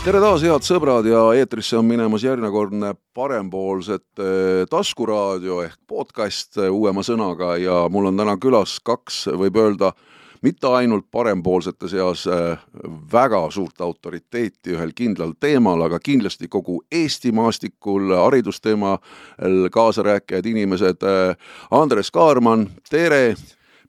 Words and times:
tere 0.00 0.16
taas, 0.16 0.40
head 0.40 0.64
sõbrad 0.64 1.04
ja 1.04 1.18
eetrisse 1.36 1.76
on 1.76 1.84
minemas 1.84 2.22
järjekordne 2.24 2.94
parempoolsete 3.12 4.64
taskuraadio 4.72 5.58
ehk 5.66 5.76
podcast 5.90 6.56
uuema 6.70 7.04
sõnaga 7.04 7.50
ja 7.60 7.82
mul 7.92 8.08
on 8.08 8.16
täna 8.16 8.38
külas 8.40 8.78
kaks, 8.80 9.26
võib 9.42 9.58
öelda, 9.60 9.90
mitte 10.40 10.72
ainult 10.72 11.10
parempoolsete 11.12 11.92
seas 11.92 12.24
äh, 12.32 12.56
väga 13.12 13.42
suurt 13.52 13.84
autoriteeti 13.84 14.72
ühel 14.72 14.96
kindlal 14.96 15.36
teemal, 15.36 15.84
aga 15.84 16.00
kindlasti 16.00 16.48
kogu 16.48 16.80
Eesti 16.88 17.34
maastikul 17.36 18.16
haridusteemal 18.16 18.96
kaasarääkijad 19.70 20.48
inimesed. 20.48 21.04
Andres 21.76 22.08
Kaarman, 22.10 22.70
tere 22.88 23.34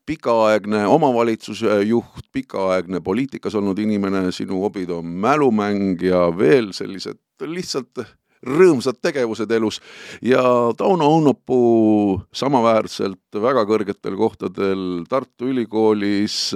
pikaaegne 0.06 0.86
omavalitsusjuht, 0.86 2.26
pikaaegne 2.32 3.00
poliitikas 3.00 3.54
olnud 3.54 3.78
inimene, 3.78 4.30
sinu 4.32 4.60
hobid 4.64 4.90
on 4.90 5.06
mälumäng 5.06 6.02
ja 6.02 6.26
veel 6.38 6.72
sellised 6.76 7.20
lihtsalt 7.46 8.02
rõõmsad 8.42 8.98
tegevused 9.02 9.50
elus. 9.54 9.78
Ja 10.22 10.42
Tauno 10.78 11.08
Õunapuu 11.16 12.18
samaväärselt 12.34 13.38
väga 13.42 13.64
kõrgetel 13.68 14.16
kohtadel 14.18 15.04
Tartu 15.10 15.52
Ülikoolis, 15.52 16.50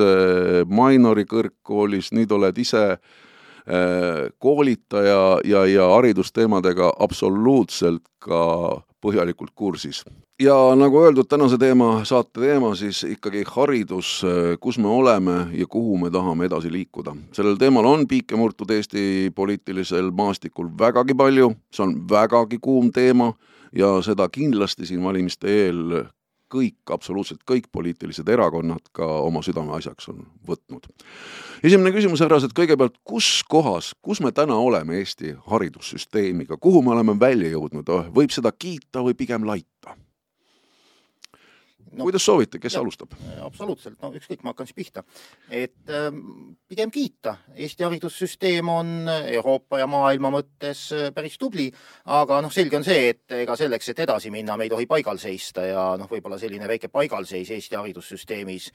Mainori 0.67 1.27
kõrgkoolis, 1.31 2.11
nüüd 2.17 2.35
oled 2.35 2.59
ise 2.59 2.85
eh, 2.91 4.27
koolitaja 4.43 5.23
ja, 5.47 5.65
ja 5.71 5.89
haridusteemadega 5.95 6.91
absoluutselt 7.07 8.07
ka 8.19 8.83
põhjalikult 9.07 9.55
kursis 9.55 10.03
ja 10.43 10.55
nagu 10.77 11.01
öeldud, 11.01 11.29
tänase 11.29 11.59
teema, 11.59 12.05
saate 12.05 12.41
teema 12.41 12.75
siis 12.77 13.03
ikkagi 13.09 13.45
haridus, 13.49 14.21
kus 14.61 14.79
me 14.79 14.89
oleme 14.89 15.37
ja 15.57 15.67
kuhu 15.67 15.99
me 15.99 16.11
tahame 16.11 16.45
edasi 16.51 16.73
liikuda. 16.73 17.17
sellel 17.33 17.57
teemal 17.57 17.85
on 17.85 18.07
piike 18.09 18.37
murtud 18.37 18.71
Eesti 18.71 19.33
poliitilisel 19.35 20.11
maastikul 20.11 20.69
vägagi 20.79 21.15
palju, 21.15 21.55
see 21.73 21.87
on 21.87 21.97
vägagi 22.11 22.59
kuum 22.63 22.93
teema 22.93 23.33
ja 23.73 23.97
seda 24.03 24.29
kindlasti 24.29 24.87
siin 24.87 25.03
valimiste 25.05 25.49
eel 25.49 26.05
kõik, 26.53 26.79
absoluutselt 26.91 27.43
kõik 27.49 27.69
poliitilised 27.73 28.29
erakonnad 28.29 28.91
ka 28.97 29.07
oma 29.27 29.43
südameasjaks 29.43 30.09
on 30.13 30.25
võtnud. 30.47 30.89
esimene 31.63 31.93
küsimus, 31.95 32.23
härrased, 32.25 32.55
kõigepealt, 32.57 32.99
kus 33.05 33.43
kohas, 33.49 33.93
kus 34.03 34.21
me 34.21 34.33
täna 34.33 34.57
oleme 34.57 34.99
Eesti 35.01 35.35
haridussüsteemiga, 35.47 36.57
kuhu 36.57 36.83
me 36.83 36.95
oleme 36.95 37.19
välja 37.21 37.51
jõudnud, 37.51 37.91
võib 38.15 38.31
seda 38.35 38.53
kiita 38.53 39.03
või 39.03 39.15
pigem 39.15 39.47
laita? 39.47 39.97
No, 41.97 42.07
kuidas 42.07 42.25
soovite, 42.27 42.61
kes 42.63 42.77
ja, 42.77 42.83
alustab? 42.83 43.15
absoluutselt, 43.45 43.97
no 44.03 44.13
ükskõik, 44.17 44.43
ma 44.45 44.53
hakkan 44.53 44.69
siis 44.69 44.77
pihta. 44.77 45.05
et 45.51 45.93
äh, 45.93 46.11
pigem 46.69 46.93
kiita, 46.95 47.37
Eesti 47.55 47.87
haridussüsteem 47.87 48.69
on 48.73 48.93
Euroopa 49.09 49.81
ja 49.81 49.89
maailma 49.91 50.33
mõttes 50.35 50.87
äh, 50.97 51.09
päris 51.15 51.39
tubli, 51.41 51.71
aga 52.19 52.43
noh, 52.45 52.53
selge 52.53 52.79
on 52.79 52.87
see, 52.87 53.11
et 53.15 53.39
ega 53.43 53.57
selleks, 53.59 53.91
et 53.93 54.05
edasi 54.07 54.33
minna, 54.35 54.57
me 54.57 54.69
ei 54.69 54.73
tohi 54.73 54.89
paigal 54.91 55.21
seista 55.23 55.67
ja 55.67 55.89
noh, 55.99 56.11
võib-olla 56.11 56.39
selline 56.41 56.69
väike 56.69 56.93
paigalseis 56.93 57.51
Eesti 57.57 57.81
haridussüsteemis 57.81 58.71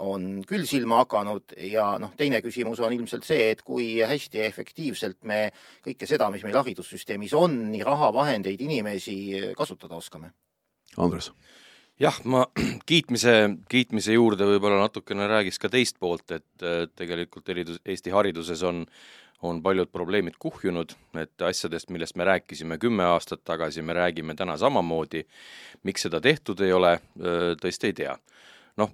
on 0.00 0.40
küll 0.48 0.64
silma 0.64 1.02
hakanud 1.02 1.52
ja 1.68 1.98
noh, 2.00 2.14
teine 2.16 2.40
küsimus 2.44 2.80
on 2.80 2.94
ilmselt 2.96 3.26
see, 3.28 3.50
et 3.52 3.60
kui 3.66 3.98
hästi 4.00 4.40
ja 4.40 4.46
efektiivselt 4.48 5.18
me 5.28 5.42
kõike 5.84 6.08
seda, 6.08 6.30
mis 6.32 6.44
meil 6.46 6.56
haridussüsteemis 6.56 7.34
on, 7.36 7.58
nii 7.74 7.84
raha, 7.84 8.08
vahendeid, 8.16 8.60
inimesi 8.64 9.18
kasutada 9.58 10.00
oskame. 10.00 10.32
Andres 10.96 11.30
jah, 12.02 12.18
ma 12.24 12.44
kiitmise, 12.90 13.34
kiitmise 13.70 14.16
juurde 14.16 14.46
võib-olla 14.48 14.82
natukene 14.84 15.28
räägiks 15.30 15.60
ka 15.62 15.70
teist 15.72 15.98
poolt, 16.02 16.34
et 16.34 16.68
tegelikult 16.98 17.48
eridus, 17.54 17.82
Eesti 17.86 18.14
hariduses 18.14 18.62
on 18.66 18.86
on 19.42 19.62
paljud 19.62 19.88
probleemid 19.90 20.36
kuhjunud, 20.38 20.92
et 21.18 21.42
asjadest, 21.42 21.90
millest 21.90 22.14
me 22.14 22.24
rääkisime 22.28 22.76
kümme 22.78 23.02
aastat 23.10 23.40
tagasi, 23.44 23.82
me 23.82 23.96
räägime 23.98 24.36
täna 24.38 24.54
samamoodi, 24.56 25.24
miks 25.82 26.06
seda 26.06 26.20
tehtud 26.22 26.60
ei 26.62 26.72
ole, 26.72 26.92
tõesti 27.62 27.90
ei 27.90 27.96
tea. 28.04 28.14
noh, 28.78 28.92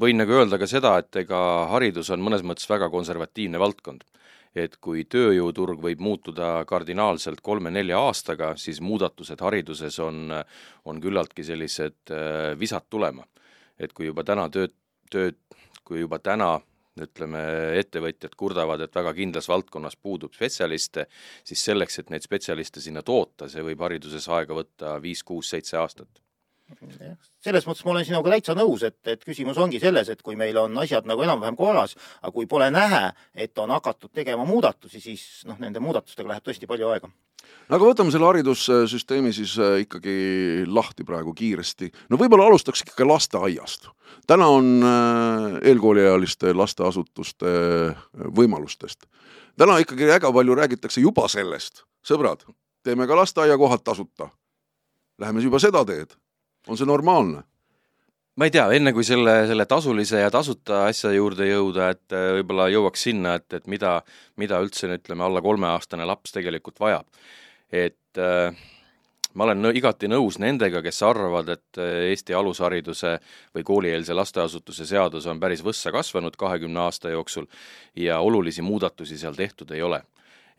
võin 0.00 0.16
nagu 0.16 0.32
öelda 0.38 0.56
ka 0.62 0.66
seda, 0.70 0.94
et 1.02 1.16
ega 1.24 1.40
haridus 1.74 2.10
on 2.14 2.22
mõnes 2.22 2.46
mõttes 2.46 2.70
väga 2.70 2.86
konservatiivne 2.90 3.58
valdkond 3.58 4.06
et 4.54 4.76
kui 4.84 5.04
tööjõuturg 5.08 5.80
võib 5.82 6.02
muutuda 6.04 6.64
kardinaalselt 6.68 7.40
kolme-nelja 7.44 8.00
aastaga, 8.08 8.52
siis 8.60 8.82
muudatused 8.84 9.40
hariduses 9.40 9.98
on, 10.04 10.34
on 10.84 11.00
küllaltki 11.00 11.44
sellised 11.46 12.12
äh, 12.12 12.52
visad 12.58 12.88
tulema. 12.90 13.26
et 13.78 13.92
kui 13.92 14.06
juba 14.06 14.22
täna 14.22 14.48
tööd, 14.52 14.74
tööd, 15.10 15.38
kui 15.84 16.00
juba 16.00 16.18
täna 16.18 16.60
ütleme, 17.00 17.40
ettevõtjad 17.80 18.34
kurdavad, 18.36 18.82
et 18.84 18.94
väga 18.94 19.14
kindlas 19.16 19.48
valdkonnas 19.48 19.96
puudub 19.96 20.34
spetsialiste, 20.36 21.06
siis 21.44 21.64
selleks, 21.64 21.98
et 21.98 22.10
neid 22.12 22.22
spetsialiste 22.22 22.84
sinna 22.84 23.02
toota, 23.02 23.48
see 23.48 23.64
võib 23.64 23.80
hariduses 23.80 24.28
aega 24.28 24.54
võtta 24.54 24.98
viis, 25.00 25.24
kuus, 25.24 25.48
seitse 25.54 25.80
aastat 25.80 26.21
selles 27.42 27.66
mõttes 27.66 27.84
ma 27.84 27.94
olen 27.94 28.06
sinuga 28.06 28.32
täitsa 28.34 28.54
nõus, 28.56 28.84
et, 28.86 28.98
et 29.10 29.24
küsimus 29.24 29.58
ongi 29.60 29.80
selles, 29.82 30.08
et 30.12 30.22
kui 30.22 30.36
meil 30.38 30.56
on 30.60 30.78
asjad 30.82 31.06
nagu 31.08 31.24
enam-vähem 31.24 31.58
korras, 31.58 31.96
aga 32.20 32.32
kui 32.34 32.48
pole 32.50 32.70
näha, 32.72 33.10
et 33.34 33.58
on 33.58 33.72
hakatud 33.74 34.12
tegema 34.14 34.46
muudatusi, 34.48 35.00
siis 35.02 35.24
noh, 35.48 35.58
nende 35.62 35.82
muudatustega 35.82 36.30
läheb 36.30 36.46
tõesti 36.46 36.68
palju 36.70 36.92
aega. 36.92 37.10
no 37.68 37.76
aga 37.76 37.88
võtame 37.88 38.14
selle 38.14 38.28
haridussüsteemi 38.30 39.32
siis 39.34 39.56
äh, 39.58 39.82
ikkagi 39.86 40.16
lahti 40.66 41.04
praegu 41.04 41.34
kiiresti. 41.34 41.90
no 42.10 42.20
võib-olla 42.20 42.48
alustaks 42.50 42.84
ikkagi 42.86 43.08
lasteaiast. 43.08 43.90
täna 44.26 44.48
on 44.48 44.72
äh, 44.86 45.60
eelkooliealiste 45.72 46.54
lasteasutuste 46.54 47.54
äh, 47.90 48.04
võimalustest. 48.38 49.06
täna 49.58 49.78
ikkagi 49.82 50.06
väga 50.06 50.32
palju 50.32 50.58
räägitakse 50.62 51.00
juba 51.00 51.28
sellest, 51.28 51.84
sõbrad, 52.06 52.46
teeme 52.82 53.06
ka 53.06 53.16
lasteaiakohad 53.16 53.82
tasuta. 53.84 54.30
Läheme 55.20 55.42
juba 55.44 55.58
seda 55.60 55.84
teed 55.84 56.16
on 56.68 56.78
see 56.78 56.86
normaalne? 56.86 57.42
ma 58.36 58.48
ei 58.48 58.52
tea, 58.54 58.64
enne 58.72 58.94
kui 58.96 59.04
selle, 59.04 59.42
selle 59.48 59.66
tasulise 59.68 60.22
ja 60.22 60.30
tasuta 60.32 60.86
asja 60.88 61.10
juurde 61.12 61.50
jõuda, 61.50 61.90
et 61.92 62.14
äh, 62.16 62.30
võib-olla 62.38 62.70
jõuaks 62.72 63.08
sinna, 63.08 63.36
et, 63.40 63.48
et 63.58 63.66
mida, 63.68 63.98
mida 64.40 64.60
üldse 64.64 64.88
ütleme, 64.88 65.26
alla 65.26 65.42
kolmeaastane 65.44 66.06
laps 66.08 66.32
tegelikult 66.32 66.80
vajab. 66.80 67.04
et 67.72 68.20
äh, 68.20 68.56
ma 69.34 69.44
olen 69.44 69.68
igati 69.76 70.08
nõus 70.08 70.38
nendega, 70.40 70.82
kes 70.84 71.02
arvavad, 71.04 71.52
et 71.52 71.80
äh, 71.80 72.08
Eesti 72.12 72.34
alushariduse 72.36 73.18
või 73.54 73.68
koolieelse 73.68 74.16
lasteasutuse 74.16 74.88
seadus 74.88 75.28
on 75.28 75.40
päris 75.40 75.64
võssa 75.64 75.92
kasvanud 75.92 76.36
kahekümne 76.36 76.86
aasta 76.86 77.12
jooksul 77.12 77.46
ja 77.96 78.20
olulisi 78.20 78.64
muudatusi 78.64 79.18
seal 79.20 79.36
tehtud 79.36 79.76
ei 79.76 79.82
ole 79.82 80.02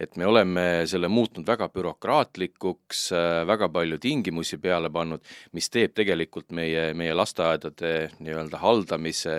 et 0.04 0.18
me 0.20 0.28
oleme 0.28 0.64
selle 0.90 1.10
muutnud 1.12 1.48
väga 1.48 1.70
bürokraatlikuks, 1.74 3.04
äh, 3.16 3.42
väga 3.48 3.70
palju 3.74 4.00
tingimusi 4.02 4.60
peale 4.62 4.92
pannud, 4.94 5.24
mis 5.58 5.70
teeb 5.74 5.96
tegelikult 5.98 6.52
meie, 6.56 6.92
meie 6.98 7.16
lasteaedade 7.16 7.94
nii-öelda 8.20 8.62
haldamise, 8.62 9.36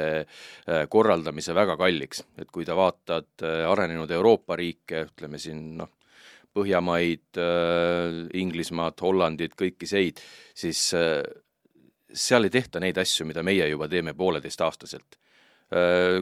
äh, 0.68 0.84
korraldamise 0.90 1.54
väga 1.56 1.76
kalliks. 1.80 2.24
et 2.38 2.50
kui 2.50 2.64
sa 2.64 2.76
vaatad 2.76 3.42
äh, 3.42 3.64
arenenud 3.70 4.10
Euroopa 4.10 4.56
riike, 4.56 5.06
ütleme 5.10 5.38
siin 5.38 5.76
noh, 5.78 5.92
Põhjamaid, 6.54 7.34
Inglismaad, 8.38 9.00
Hollandit, 9.02 9.56
kõiki 9.58 9.88
seid, 9.90 10.20
siis 10.54 10.78
seal 12.14 12.46
ei 12.46 12.52
tehta 12.54 12.78
neid 12.78 13.00
asju, 13.02 13.26
mida 13.26 13.42
meie 13.42 13.66
juba 13.72 13.88
teeme 13.90 14.14
pooleteistaastaselt 14.14 15.18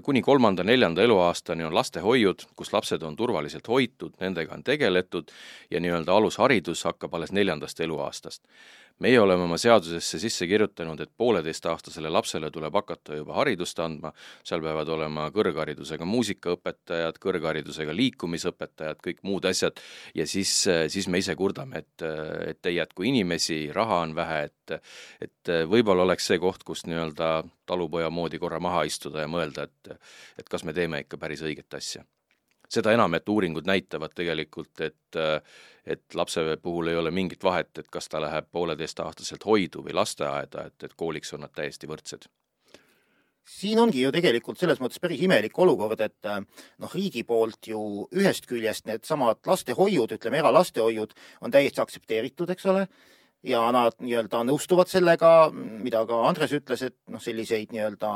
kuni 0.03 0.23
kolmanda-neljanda 0.23 1.03
eluaastani 1.03 1.65
on 1.65 1.75
lastehoiud, 1.75 2.45
kus 2.57 2.73
lapsed 2.73 3.03
on 3.03 3.17
turvaliselt 3.17 3.69
hoitud, 3.69 4.15
nendega 4.21 4.55
on 4.55 4.63
tegeletud 4.65 5.33
ja 5.71 5.81
nii-öelda 5.81 6.15
alusharidus 6.15 6.85
hakkab 6.89 7.15
alles 7.15 7.33
neljandast 7.33 7.81
eluaastast 7.81 8.45
meie 9.03 9.21
oleme 9.21 9.47
oma 9.47 9.59
seadusesse 9.61 10.19
sisse 10.23 10.47
kirjutanud, 10.47 11.01
et 11.01 11.11
pooleteistaastasele 11.17 12.11
lapsele 12.13 12.51
tuleb 12.51 12.75
hakata 12.75 13.17
juba 13.17 13.37
haridust 13.41 13.81
andma, 13.83 14.13
seal 14.45 14.63
peavad 14.65 14.89
olema 14.93 15.29
kõrgharidusega 15.35 16.07
muusikaõpetajad, 16.09 17.19
kõrgharidusega 17.23 17.95
liikumisõpetajad, 17.97 19.01
kõik 19.05 19.23
muud 19.27 19.49
asjad, 19.49 19.81
ja 20.15 20.27
siis, 20.29 20.55
siis 20.93 21.09
me 21.09 21.23
ise 21.23 21.37
kurdame, 21.39 21.85
et, 21.85 22.07
et 22.53 22.71
ei 22.71 22.79
jätku 22.79 23.07
inimesi, 23.09 23.65
raha 23.75 24.03
on 24.07 24.17
vähe, 24.19 24.43
et 24.51 24.59
et 25.21 25.51
võib-olla 25.69 26.07
oleks 26.07 26.29
see 26.31 26.39
koht, 26.41 26.63
kus 26.65 26.85
nii-öelda 26.87 27.43
talupoja 27.69 28.11
moodi 28.11 28.39
korra 28.41 28.61
maha 28.63 28.85
istuda 28.89 29.25
ja 29.25 29.31
mõelda, 29.31 29.67
et 29.67 29.93
et 30.39 30.49
kas 30.49 30.65
me 30.65 30.73
teeme 30.73 31.03
ikka 31.03 31.19
päris 31.19 31.43
õiget 31.43 31.75
asja. 31.77 32.05
Seda 32.73 32.95
enam, 32.95 33.13
et 33.15 33.29
uuringud 33.29 33.67
näitavad 33.69 34.15
tegelikult, 34.17 34.81
et 34.81 35.19
et 35.87 36.15
lapse 36.15 36.43
puhul 36.63 36.93
ei 36.93 36.97
ole 36.97 37.11
mingit 37.11 37.45
vahet, 37.45 37.79
et 37.79 37.89
kas 37.91 38.09
ta 38.09 38.21
läheb 38.23 38.47
pooleteistaastaselt 38.53 39.45
hoidu 39.47 39.83
või 39.83 39.97
lasteaeda, 39.99 40.69
et, 40.71 40.79
et 40.83 40.95
kooliks 40.97 41.35
on 41.35 41.45
nad 41.47 41.55
täiesti 41.55 41.91
võrdsed. 41.91 42.29
Siin 43.43 43.81
ongi 43.83 44.05
ju 44.05 44.13
tegelikult 44.15 44.61
selles 44.61 44.79
mõttes 44.79 45.01
päris 45.03 45.23
imelik 45.27 45.57
olukord, 45.59 46.01
et 46.05 46.29
noh, 46.31 46.93
riigi 46.95 47.25
poolt 47.27 47.67
ju 47.73 47.81
ühest 48.15 48.47
küljest 48.47 48.87
needsamad 48.87 49.41
lastehoiud, 49.47 50.15
ütleme 50.15 50.39
eralastehoiud, 50.39 51.17
on 51.43 51.51
täiesti 51.51 51.83
aktsepteeritud, 51.83 52.53
eks 52.55 52.69
ole, 52.71 52.87
ja 53.47 53.63
nad 53.75 53.97
nii-öelda 54.03 54.43
nõustuvad 54.47 54.91
sellega, 54.91 55.51
mida 55.53 56.05
ka 56.07 56.19
Andres 56.29 56.53
ütles, 56.55 56.85
et 56.87 56.95
noh, 57.11 57.21
selliseid 57.23 57.73
nii-öelda 57.75 58.11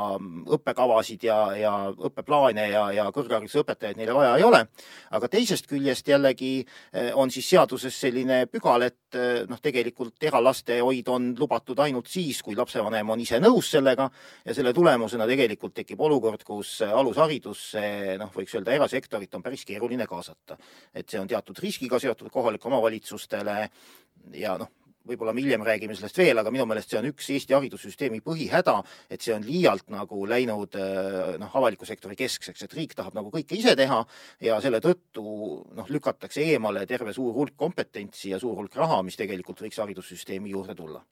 õppekavasid 0.55 1.25
ja, 1.27 1.37
ja 1.59 1.73
õppeplaane 1.91 2.67
ja, 2.71 2.85
ja 2.95 3.07
kõrghariduse 3.15 3.59
õpetajaid 3.63 3.99
neile 3.99 4.15
vaja 4.15 4.37
ei 4.37 4.45
ole. 4.47 4.63
aga 5.11 5.29
teisest 5.31 5.67
küljest 5.67 6.07
jällegi 6.07 6.51
eh, 6.61 7.11
on 7.15 7.31
siis 7.31 7.49
seaduses 7.49 7.99
selline 7.99 8.45
pügal, 8.51 8.87
et 8.87 9.19
eh, 9.19 9.43
noh, 9.49 9.59
tegelikult 9.63 10.23
eralastehoid 10.23 11.11
on 11.11 11.33
lubatud 11.39 11.79
ainult 11.83 12.07
siis, 12.07 12.41
kui 12.41 12.55
lapsevanem 12.55 13.09
on 13.09 13.19
ise 13.19 13.41
nõus 13.43 13.71
sellega 13.75 14.09
ja 14.45 14.55
selle 14.55 14.73
tulemusena 14.73 15.27
tegelikult 15.27 15.75
tekib 15.81 16.01
olukord, 16.07 16.43
kus 16.47 16.81
alusharidusse 16.87 18.15
noh, 18.21 18.31
võiks 18.31 18.55
öelda 18.55 18.79
erasektorit 18.79 19.35
on 19.35 19.43
päris 19.43 19.67
keeruline 19.67 20.07
kaasata. 20.07 20.57
et 20.93 21.09
see 21.09 21.19
on 21.19 21.27
teatud 21.27 21.59
riskiga 21.59 21.99
seotud 21.99 22.31
kohalikele 22.31 22.67
omavalitsustele 22.67 23.69
ja 24.33 24.57
noh, 24.57 24.71
võib-olla 25.07 25.33
me 25.35 25.43
hiljem 25.43 25.65
räägime 25.65 25.95
sellest 25.97 26.17
veel, 26.19 26.37
aga 26.41 26.53
minu 26.53 26.67
meelest 26.69 26.93
see 26.93 26.99
on 26.99 27.09
üks 27.11 27.29
Eesti 27.35 27.55
haridussüsteemi 27.57 28.21
põhihäda, 28.25 28.77
et 29.09 29.23
see 29.23 29.35
on 29.35 29.45
liialt 29.47 29.87
nagu 29.93 30.23
läinud 30.29 30.77
äh, 30.79 31.35
noh, 31.41 31.57
avaliku 31.59 31.87
sektori 31.87 32.17
keskseks, 32.19 32.67
et 32.67 32.77
riik 32.77 32.95
tahab 32.97 33.17
nagu 33.17 33.31
kõike 33.33 33.57
ise 33.57 33.75
teha 33.79 34.03
ja 34.43 34.61
selle 34.63 34.81
tõttu 34.83 35.27
noh, 35.77 35.91
lükatakse 35.91 36.43
eemale 36.53 36.85
terve 36.89 37.15
suur 37.15 37.35
hulk 37.35 37.55
kompetentsi 37.57 38.33
ja 38.33 38.41
suur 38.41 38.57
hulk 38.59 38.75
raha, 38.75 39.01
mis 39.05 39.19
tegelikult 39.19 39.63
võiks 39.65 39.79
haridussüsteemi 39.83 40.53
juurde 40.55 40.75
tulla 40.77 41.03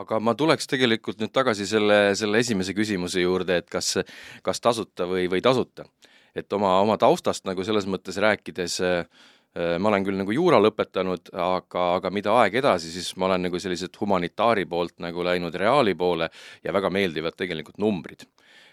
aga 0.00 0.18
ma 0.22 0.34
tuleks 0.38 0.68
tegelikult 0.70 1.20
nüüd 1.20 1.32
tagasi 1.34 1.66
selle, 1.68 2.14
selle 2.18 2.40
esimese 2.42 2.74
küsimuse 2.76 3.22
juurde, 3.22 3.58
et 3.62 3.68
kas, 3.72 3.98
kas 4.44 4.60
tasuta 4.62 5.06
või, 5.08 5.28
või 5.32 5.42
tasuta. 5.44 5.86
et 6.34 6.52
oma, 6.52 6.78
oma 6.80 6.96
taustast 6.96 7.44
nagu 7.44 7.64
selles 7.64 7.84
mõttes 7.86 8.16
rääkides 8.16 8.80
äh, 8.80 9.06
ma 9.52 9.90
olen 9.90 10.04
küll 10.06 10.16
nagu 10.16 10.32
juura 10.32 10.56
lõpetanud, 10.62 11.28
aga, 11.36 11.82
aga 11.98 12.10
mida 12.14 12.32
aeg 12.40 12.54
edasi, 12.62 12.88
siis 12.94 13.10
ma 13.20 13.26
olen 13.28 13.48
nagu 13.48 13.60
selliselt 13.60 13.98
humanitaari 14.00 14.64
poolt 14.68 14.94
nagu 15.04 15.24
läinud 15.26 15.54
reaali 15.60 15.92
poole 15.98 16.30
ja 16.64 16.72
väga 16.72 16.90
meeldivad 16.90 17.36
tegelikult 17.36 17.76
numbrid. 17.82 18.24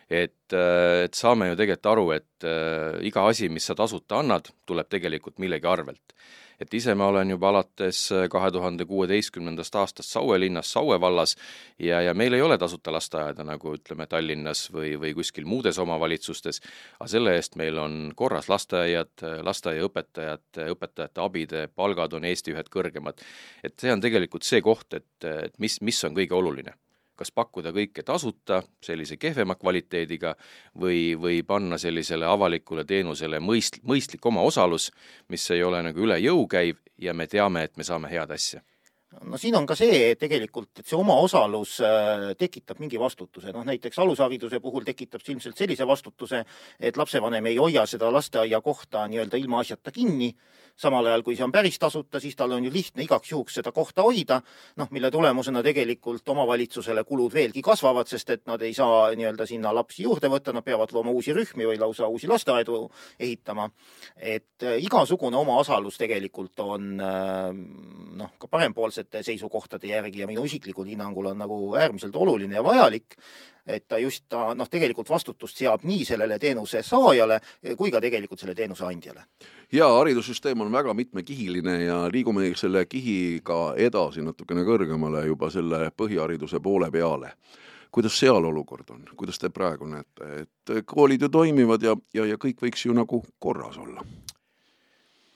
Et, 0.10 0.54
äh, 0.54 1.06
et 1.06 1.14
saame 1.14 1.52
ju 1.52 1.60
tegelikult 1.60 1.92
aru, 1.94 2.10
et 2.18 2.48
äh, 2.48 2.98
iga 3.06 3.28
asi, 3.30 3.50
mis 3.50 3.70
sa 3.70 3.78
tasuta 3.78 4.24
annad, 4.24 4.50
tuleb 4.66 4.90
tegelikult 4.90 5.40
millegi 5.40 5.70
arvelt 5.70 6.16
et 6.60 6.74
ise 6.76 6.92
ma 6.98 7.08
olen 7.08 7.30
juba 7.32 7.54
alates 7.54 8.02
äh, 8.12 8.26
kahe 8.32 8.50
tuhande 8.52 8.86
kuueteistkümnendast 8.90 9.76
aastast 9.80 10.12
Saue 10.12 10.40
linnas, 10.40 10.72
Saue 10.74 10.98
vallas 11.02 11.36
ja, 11.80 12.02
ja 12.02 12.14
meil 12.14 12.36
ei 12.36 12.44
ole 12.44 12.58
tasuta 12.60 12.92
lasteaeda, 12.92 13.46
nagu 13.48 13.76
ütleme, 13.78 14.10
Tallinnas 14.12 14.66
või, 14.74 14.96
või 15.00 15.14
kuskil 15.16 15.48
muudes 15.48 15.80
omavalitsustes, 15.80 16.62
aga 17.00 17.08
selle 17.14 17.38
eest 17.38 17.56
meil 17.62 17.80
on 17.80 18.12
korras 18.16 18.50
lasteaiad, 18.52 19.24
lasteaiaõpetajad, 19.46 20.64
õpetajate 20.76 21.24
abide 21.24 21.66
palgad 21.76 22.18
on 22.18 22.28
Eesti 22.28 22.58
ühed 22.58 22.74
kõrgemad. 22.74 23.24
et 23.64 23.80
see 23.80 23.94
on 23.94 24.02
tegelikult 24.02 24.44
see 24.44 24.62
koht, 24.62 24.94
et, 24.94 25.10
et 25.24 25.56
mis, 25.60 25.82
mis 25.82 26.04
on 26.04 26.18
kõige 26.18 26.36
oluline 26.36 26.76
kas 27.20 27.34
pakkuda 27.36 27.74
kõike 27.76 28.06
tasuta, 28.08 28.62
sellise 28.84 29.20
kehvema 29.20 29.58
kvaliteediga, 29.60 30.36
või, 30.80 31.14
või 31.20 31.44
panna 31.48 31.78
sellisele 31.82 32.28
avalikule 32.30 32.86
teenusele 32.88 33.42
mõist-, 33.44 33.82
mõistlik 33.84 34.26
omaosalus, 34.32 34.90
mis 35.28 35.50
ei 35.52 35.64
ole 35.64 35.84
nagu 35.90 36.08
üle 36.08 36.20
jõu 36.24 36.48
käiv 36.48 36.80
ja 36.98 37.14
me 37.14 37.28
teame, 37.28 37.68
et 37.68 37.78
me 37.78 37.88
saame 37.88 38.12
head 38.12 38.32
asja. 38.36 38.64
No 39.26 39.40
siin 39.42 39.56
on 39.58 39.66
ka 39.66 39.74
see 39.74 40.14
tegelikult, 40.22 40.70
et 40.80 40.86
see 40.86 40.98
omaosalus 40.98 41.80
äh, 41.82 42.28
tekitab 42.38 42.78
mingi 42.80 43.00
vastutuse, 43.02 43.50
noh 43.56 43.66
näiteks 43.66 43.98
alushariduse 44.00 44.60
puhul 44.62 44.86
tekitab 44.86 45.24
see 45.24 45.34
ilmselt 45.34 45.58
sellise 45.58 45.88
vastutuse, 45.90 46.44
et 46.78 46.98
lapsevanem 46.98 47.50
ei 47.50 47.58
hoia 47.58 47.88
seda 47.90 48.12
lasteaiakohta 48.14 49.08
nii-öelda 49.10 49.42
ilmaasjata 49.42 49.92
kinni 49.96 50.30
samal 50.80 51.10
ajal 51.10 51.24
kui 51.26 51.36
see 51.36 51.46
on 51.46 51.54
päris 51.54 51.80
tasuta, 51.80 52.22
siis 52.24 52.38
tal 52.40 52.54
on 52.56 52.66
ju 52.66 52.72
lihtne 52.74 53.04
igaks 53.04 53.34
juhuks 53.34 53.60
seda 53.60 53.74
kohta 53.76 54.06
hoida, 54.06 54.40
noh, 54.80 54.90
mille 54.96 55.12
tulemusena 55.12 55.64
tegelikult 55.66 56.30
omavalitsusele 56.32 57.04
kulud 57.08 57.34
veelgi 57.36 57.64
kasvavad, 57.66 58.08
sest 58.08 58.34
et 58.36 58.46
nad 58.48 58.62
ei 58.64 58.74
saa 58.78 59.10
nii-öelda 59.20 59.48
sinna 59.50 59.74
lapsi 59.76 60.06
juurde 60.08 60.32
võtta, 60.32 60.54
nad 60.56 60.66
peavad 60.66 60.94
looma 60.96 61.12
uusi 61.16 61.36
rühmi 61.36 61.68
või 61.68 61.80
lausa 61.82 62.08
uusi 62.08 62.30
lasteaedu 62.32 62.82
ehitama. 63.20 63.70
et 64.16 64.64
äh, 64.64 64.80
igasugune 64.84 65.38
omaosalus 65.38 65.98
tegelikult 65.98 66.60
on 66.60 67.00
äh, 67.02 67.52
noh, 68.20 68.34
ka 68.40 68.48
parempoolsete 68.48 69.24
seisukohtade 69.24 69.88
järgi 69.88 70.24
ja 70.24 70.28
minu 70.28 70.44
isiklikul 70.46 70.86
hinnangul 70.86 71.32
on 71.34 71.38
nagu 71.38 71.60
äärmiselt 71.76 72.16
oluline 72.16 72.56
ja 72.56 72.64
vajalik 72.64 73.18
et 73.68 73.88
ta 73.88 73.98
just, 73.98 74.26
ta 74.30 74.54
noh, 74.56 74.70
tegelikult 74.70 75.10
vastutust 75.10 75.58
seab 75.58 75.84
nii 75.84 76.06
sellele 76.06 76.40
teenuse 76.40 76.84
saajale 76.84 77.40
kui 77.78 77.92
ka 77.92 78.02
tegelikult 78.02 78.40
selle 78.40 78.56
teenuse 78.56 78.86
andjale. 78.86 79.26
jaa, 79.72 79.92
haridussüsteem 79.98 80.62
on 80.62 80.72
väga 80.72 80.94
mitmekihiline 80.94 81.84
ja 81.84 82.02
liigume 82.12 82.52
selle 82.56 82.86
kihiga 82.86 83.74
edasi 83.78 84.22
natukene 84.22 84.64
kõrgemale 84.68 85.26
juba 85.26 85.50
selle 85.50 85.90
põhihariduse 85.98 86.60
poole 86.60 86.92
peale 86.92 87.36
kuidas 87.92 88.20
seal 88.20 88.46
olukord 88.46 88.90
on, 88.94 89.06
kuidas 89.18 89.40
te 89.40 89.50
praegu 89.50 89.88
näete, 89.90 90.28
et 90.44 90.86
koolid 90.86 91.22
ju 91.26 91.30
toimivad 91.30 91.84
ja, 91.84 91.96
ja, 92.14 92.26
ja 92.26 92.38
kõik 92.38 92.62
võiks 92.62 92.86
ju 92.86 92.94
nagu 92.94 93.24
korras 93.40 93.78
olla? 93.82 94.06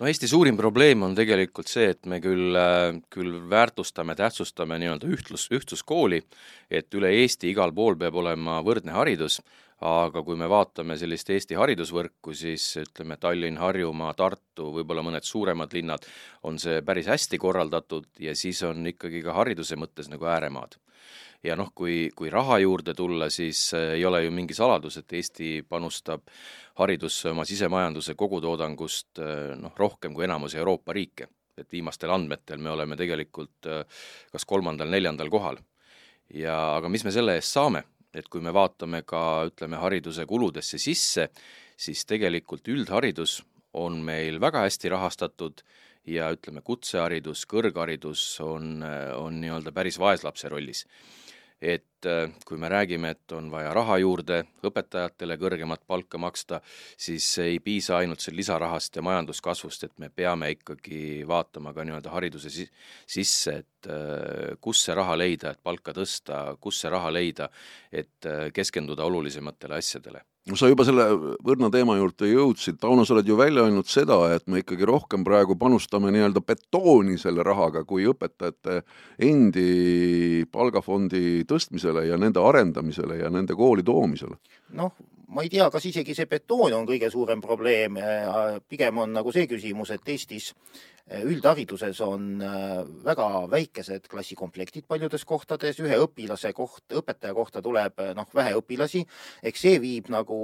No 0.03 0.09
Eesti 0.11 0.27
suurim 0.27 0.57
probleem 0.59 1.05
on 1.05 1.13
tegelikult 1.15 1.69
see, 1.71 1.93
et 1.93 2.07
me 2.11 2.17
küll, 2.19 2.51
äh, 2.59 2.97
küll 3.13 3.37
väärtustame, 3.49 4.17
tähtsustame 4.19 4.75
nii-öelda 4.81 5.07
ühtlus, 5.07 5.45
ühtsuskooli, 5.55 6.19
et 6.67 6.91
üle 6.99 7.13
Eesti 7.21 7.53
igal 7.53 7.71
pool 7.71 7.95
peab 7.95 8.17
olema 8.19 8.57
võrdne 8.67 8.91
haridus, 8.97 9.39
aga 9.79 10.23
kui 10.27 10.35
me 10.39 10.49
vaatame 10.51 10.97
sellist 10.99 11.31
Eesti 11.31 11.55
haridusvõrku, 11.55 12.35
siis 12.35 12.65
ütleme, 12.83 13.15
Tallinn, 13.15 13.61
Harjumaa, 13.63 14.11
Tartu, 14.19 14.73
võib-olla 14.75 15.05
mõned 15.07 15.23
suuremad 15.23 15.71
linnad, 15.71 16.03
on 16.43 16.59
see 16.59 16.81
päris 16.83 17.07
hästi 17.07 17.39
korraldatud 17.39 18.09
ja 18.19 18.35
siis 18.35 18.59
on 18.67 18.83
ikkagi 18.91 19.23
ka 19.23 19.39
hariduse 19.39 19.79
mõttes 19.79 20.11
nagu 20.11 20.27
ääremaad 20.27 20.82
ja 21.43 21.55
noh, 21.59 21.71
kui, 21.75 22.09
kui 22.15 22.31
raha 22.31 22.57
juurde 22.63 22.93
tulla, 22.97 23.29
siis 23.33 23.65
äh, 23.75 23.93
ei 23.97 24.05
ole 24.05 24.23
ju 24.23 24.31
mingi 24.31 24.55
saladus, 24.57 24.97
et 25.01 25.13
Eesti 25.13 25.51
panustab 25.69 26.25
haridusse 26.79 27.31
oma 27.33 27.45
sisemajanduse 27.47 28.15
kogutoodangust 28.19 29.21
äh, 29.21 29.53
noh, 29.59 29.73
rohkem 29.77 30.15
kui 30.15 30.27
enamus 30.27 30.55
Euroopa 30.55 30.93
riike. 30.93 31.29
et 31.57 31.69
viimastel 31.71 32.09
andmetel 32.09 32.57
me 32.57 32.71
oleme 32.71 32.95
tegelikult 32.97 33.67
äh, 33.69 33.83
kas 34.31 34.45
kolmandal-neljandal 34.45 35.29
kohal. 35.29 35.57
ja 36.33 36.77
aga 36.77 36.89
mis 36.89 37.03
me 37.03 37.11
selle 37.11 37.35
eest 37.35 37.53
saame, 37.53 37.83
et 38.13 38.29
kui 38.29 38.41
me 38.41 38.53
vaatame 38.53 39.03
ka 39.05 39.45
ütleme, 39.49 39.77
hariduse 39.77 40.25
kuludesse 40.25 40.77
sisse, 40.77 41.29
siis 41.77 42.05
tegelikult 42.05 42.67
üldharidus 42.67 43.41
on 43.73 43.99
meil 44.05 44.39
väga 44.41 44.63
hästi 44.63 44.89
rahastatud 44.89 45.63
ja 46.05 46.29
ütleme, 46.31 46.61
kutseharidus, 46.61 47.45
kõrgharidus 47.49 48.39
on, 48.41 48.83
on 49.17 49.39
nii-öelda 49.41 49.71
päris 49.71 49.99
vaeslapse 49.99 50.49
rollis 50.49 50.85
et 51.63 52.05
äh, 52.05 52.31
kui 52.45 52.59
me 52.59 52.69
räägime, 52.69 53.13
et 53.15 53.31
on 53.31 53.47
vaja 53.51 53.71
raha 53.73 53.97
juurde, 54.01 54.41
õpetajatele 54.67 55.37
kõrgemat 55.39 55.85
palka 55.87 56.19
maksta, 56.19 56.59
siis 56.99 57.27
ei 57.39 57.61
piisa 57.63 57.97
ainult 58.01 58.23
seal 58.23 58.35
lisarahast 58.37 58.99
ja 58.99 59.05
majanduskasvust, 59.07 59.87
et 59.87 59.95
me 60.03 60.11
peame 60.11 60.51
ikkagi 60.57 61.23
vaatama 61.27 61.73
ka 61.73 61.87
nii-öelda 61.87 62.11
hariduse 62.11 62.51
sisse, 62.51 63.55
et 63.63 63.89
äh, 63.89 64.57
kus 64.61 64.83
see 64.83 64.97
raha 64.99 65.15
leida, 65.17 65.55
et 65.55 65.63
palka 65.63 65.95
tõsta, 65.95 66.43
kus 66.59 66.83
see 66.83 66.91
raha 66.91 67.13
leida, 67.15 67.49
et 67.91 68.27
äh, 68.27 68.49
keskenduda 68.53 69.07
olulisematele 69.07 69.79
asjadele 69.79 70.27
sa 70.51 70.67
juba 70.67 70.83
selle 70.83 71.05
võrna 71.45 71.69
teema 71.71 71.95
juurde 71.95 72.27
jõudsid, 72.27 72.75
Tauno, 72.81 73.05
sa 73.07 73.15
oled 73.15 73.29
ju 73.29 73.37
välja 73.39 73.63
öelnud 73.63 73.87
seda, 73.87 74.17
et 74.35 74.43
me 74.51 74.59
ikkagi 74.59 74.83
rohkem 74.87 75.23
praegu 75.23 75.55
panustame 75.59 76.11
nii-öelda 76.11 76.43
betooni 76.43 77.15
selle 77.21 77.45
rahaga 77.47 77.85
kui 77.87 78.03
õpetajate 78.11 78.81
endi 79.23 80.43
palgafondi 80.51 81.45
tõstmisele 81.47 82.09
ja 82.09 82.19
nende 82.19 82.43
arendamisele 82.43 83.21
ja 83.21 83.31
nende 83.31 83.55
kooli 83.55 83.85
toomisele. 83.87 84.35
noh, 84.75 84.91
ma 85.27 85.43
ei 85.43 85.49
tea, 85.49 85.69
kas 85.71 85.85
isegi 85.89 86.15
see 86.15 86.27
betoon 86.29 86.73
on 86.73 86.87
kõige 86.87 87.09
suurem 87.11 87.41
probleem, 87.41 87.99
pigem 88.69 88.97
on 88.97 89.13
nagu 89.15 89.31
see 89.31 89.47
küsimus, 89.47 89.93
et 89.95 90.09
Eestis 90.13 90.51
üldhariduses 91.11 91.99
on 92.05 92.41
äh, 92.41 92.77
väga 93.03 93.25
väikesed 93.51 94.07
klassikomplektid 94.07 94.85
paljudes 94.87 95.25
kohtades, 95.27 95.81
ühe 95.83 95.97
õpilase 95.99 96.53
koht, 96.55 96.85
õpetaja 96.95 97.35
kohta 97.35 97.61
tuleb 97.61 97.99
äh, 97.99 98.13
noh, 98.15 98.29
vähe 98.35 98.55
õpilasi, 98.55 99.03
eks 99.43 99.65
see 99.65 99.81
viib 99.83 100.07
nagu 100.13 100.37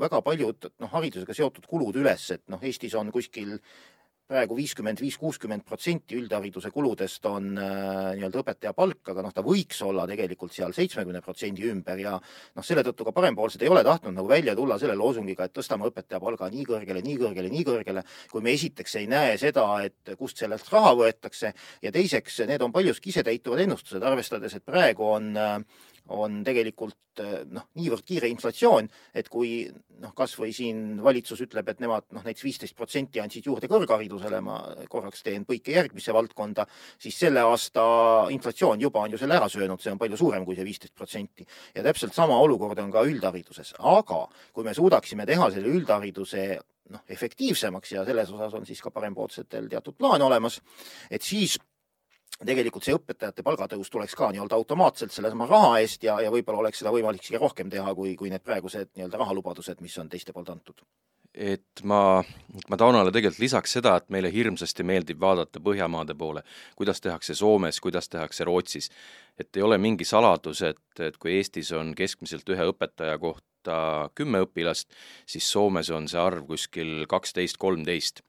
väga 0.00 0.20
paljud 0.26 0.70
noh, 0.82 0.90
haridusega 0.90 1.36
seotud 1.38 1.68
kulud 1.70 2.00
üles, 2.02 2.26
et 2.34 2.42
noh, 2.50 2.62
Eestis 2.66 2.98
on 2.98 3.12
kuskil 3.14 3.60
praegu 4.26 4.56
viiskümmend 4.58 4.98
viis, 5.00 5.16
kuuskümmend 5.20 5.62
protsenti 5.66 6.16
üldhariduse 6.18 6.72
kuludest 6.74 7.26
on 7.30 7.52
äh, 7.62 8.16
nii-öelda 8.18 8.40
õpetaja 8.42 8.72
palk, 8.74 9.12
aga 9.12 9.22
noh, 9.22 9.34
ta 9.34 9.44
võiks 9.46 9.78
olla 9.86 10.06
tegelikult 10.10 10.54
seal 10.54 10.74
seitsmekümne 10.74 11.22
protsendi 11.22 11.68
ümber 11.70 12.02
ja 12.02 12.16
noh, 12.18 12.66
selle 12.66 12.82
tõttu 12.86 13.06
ka 13.06 13.14
parempoolsed 13.14 13.62
ei 13.62 13.70
ole 13.70 13.84
tahtnud 13.86 14.16
nagu 14.18 14.30
välja 14.30 14.56
tulla 14.58 14.80
selle 14.82 14.98
loosungiga, 14.98 15.46
et 15.46 15.54
tõstame 15.54 15.86
õpetaja 15.90 16.20
palga 16.22 16.50
nii 16.50 16.66
kõrgele, 16.66 17.04
nii 17.06 17.18
kõrgele, 17.22 17.52
nii 17.54 17.66
kõrgele, 17.70 18.06
kui 18.32 18.42
me 18.42 18.54
esiteks 18.58 18.98
ei 19.02 19.10
näe 19.10 19.36
seda, 19.42 19.66
et 19.86 20.16
kust 20.18 20.42
sellelt 20.42 20.74
raha 20.74 20.96
võetakse 20.98 21.54
ja 21.86 21.94
teiseks, 21.94 22.42
need 22.50 22.66
on 22.66 22.74
paljuski 22.74 23.14
isetäituvad 23.14 23.62
ennustused, 23.62 24.02
arvestades, 24.02 24.58
et 24.58 24.66
praegu 24.66 25.06
on 25.14 25.36
äh, 25.38 25.60
on 26.12 26.42
tegelikult 26.46 27.22
noh, 27.50 27.64
niivõrd 27.78 28.04
kiire 28.06 28.28
inflatsioon, 28.30 28.88
et 29.16 29.28
kui 29.32 29.64
noh, 30.02 30.12
kas 30.16 30.36
või 30.38 30.52
siin 30.54 31.00
valitsus 31.02 31.40
ütleb, 31.46 31.68
et 31.70 31.80
nemad 31.82 32.04
noh, 32.12 32.24
näiteks 32.26 32.44
viisteist 32.44 32.76
protsenti 32.76 33.22
andsid 33.22 33.46
juurde 33.48 33.70
kõrgharidusele, 33.70 34.15
ma 34.44 34.58
korraks 34.92 35.22
teen 35.26 35.44
põike 35.48 35.74
järgmisse 35.74 36.14
valdkonda, 36.14 36.66
siis 36.98 37.18
selle 37.18 37.42
aasta 37.46 37.82
inflatsioon 38.34 38.80
juba 38.80 39.04
on 39.04 39.14
ju 39.14 39.20
selle 39.20 39.36
ära 39.38 39.48
söönud, 39.52 39.82
see 39.82 39.92
on 39.92 40.00
palju 40.00 40.16
suurem 40.20 40.44
kui 40.44 40.56
see 40.56 40.66
viisteist 40.66 40.94
protsenti. 40.94 41.46
ja 41.74 41.82
täpselt 41.82 42.14
sama 42.14 42.38
olukord 42.38 42.78
on 42.78 42.90
ka 42.90 43.04
üldhariduses, 43.06 43.74
aga 43.78 44.26
kui 44.52 44.64
me 44.64 44.74
suudaksime 44.74 45.26
teha 45.26 45.50
selle 45.50 45.68
üldhariduse 45.68 46.48
noh, 46.90 47.02
efektiivsemaks 47.08 47.92
ja 47.92 48.04
selles 48.04 48.30
osas 48.32 48.54
on 48.54 48.66
siis 48.66 48.82
ka 48.82 48.90
parempoolsetel 48.90 49.68
teatud 49.68 49.96
plaan 49.98 50.22
olemas, 50.22 50.60
et 51.10 51.22
siis 51.22 51.58
tegelikult 52.44 52.84
see 52.84 52.96
õpetajate 52.96 53.44
palgatõus 53.46 53.90
tuleks 53.92 54.14
ka 54.18 54.28
nii-öelda 54.32 54.58
automaatselt 54.58 55.14
sellesama 55.14 55.46
raha 55.48 55.76
eest 55.80 56.04
ja, 56.04 56.18
ja 56.20 56.32
võib-olla 56.32 56.64
oleks 56.64 56.82
seda 56.82 56.92
võimalik 56.92 57.24
isegi 57.24 57.40
rohkem 57.40 57.70
teha, 57.72 57.94
kui, 57.96 58.14
kui 58.18 58.32
need 58.32 58.44
praegused 58.44 58.92
nii-öelda 58.94 59.22
rahalubadused, 59.22 59.80
mis 59.80 59.96
on 60.02 60.10
teiste 60.12 60.36
poolt 60.36 60.52
antud. 60.52 60.84
Et 61.36 61.82
ma, 61.84 62.22
ma 62.70 62.76
Taunale 62.80 63.12
tegelikult 63.12 63.42
lisaks 63.42 63.76
seda, 63.76 63.96
et 64.00 64.08
meile 64.12 64.30
hirmsasti 64.32 64.84
meeldib 64.86 65.20
vaadata 65.20 65.60
Põhjamaade 65.62 66.16
poole, 66.18 66.42
kuidas 66.76 67.02
tehakse 67.04 67.36
Soomes, 67.36 67.80
kuidas 67.84 68.08
tehakse 68.08 68.44
Rootsis, 68.48 68.90
et 69.38 69.56
ei 69.56 69.62
ole 69.62 69.78
mingi 69.78 70.04
saladus, 70.08 70.62
et, 70.64 71.00
et 71.00 71.18
kui 71.20 71.36
Eestis 71.36 71.72
on 71.76 71.92
keskmiselt 71.96 72.48
ühe 72.48 72.70
õpetaja 72.72 73.18
kohta 73.20 73.76
kümme 74.14 74.40
õpilast, 74.46 74.88
siis 75.26 75.50
Soomes 75.52 75.90
on 75.90 76.08
see 76.08 76.20
arv 76.22 76.46
kuskil 76.48 77.04
kaksteist, 77.10 77.60
kolmteist. 77.60 78.22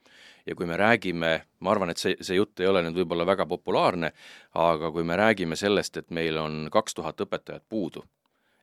Ja 0.48 0.56
kui 0.56 0.66
me 0.66 0.78
räägime, 0.80 1.32
ma 1.60 1.72
arvan, 1.74 1.92
et 1.92 2.00
see, 2.00 2.16
see 2.24 2.38
jutt 2.38 2.62
ei 2.64 2.70
ole 2.70 2.80
nüüd 2.86 2.96
võib-olla 3.02 3.26
väga 3.28 3.46
populaarne, 3.46 4.14
aga 4.56 4.92
kui 4.96 5.04
me 5.04 5.18
räägime 5.20 5.60
sellest, 5.60 6.00
et 6.00 6.14
meil 6.16 6.40
on 6.40 6.70
kaks 6.72 6.96
tuhat 6.96 7.20
õpetajat 7.26 7.66
puudu, 7.68 8.06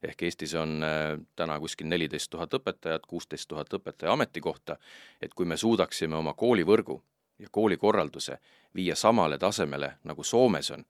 ehk 0.05 0.23
Eestis 0.23 0.55
on 0.55 0.83
äh, 0.83 1.19
täna 1.37 1.59
kuskil 1.61 1.89
neliteist 1.89 2.31
tuhat 2.31 2.55
õpetajat, 2.55 3.07
kuusteist 3.09 3.49
tuhat 3.49 3.73
õpetaja 3.75 4.13
ametikohta, 4.13 4.77
et 5.23 5.35
kui 5.35 5.47
me 5.47 5.57
suudaksime 5.57 6.17
oma 6.17 6.35
koolivõrgu 6.35 7.01
ja 7.39 7.49
koolikorralduse 7.51 8.39
viia 8.75 8.97
samale 8.97 9.39
tasemele, 9.39 9.97
nagu 10.05 10.25
Soomes 10.25 10.71
on, 10.71 10.85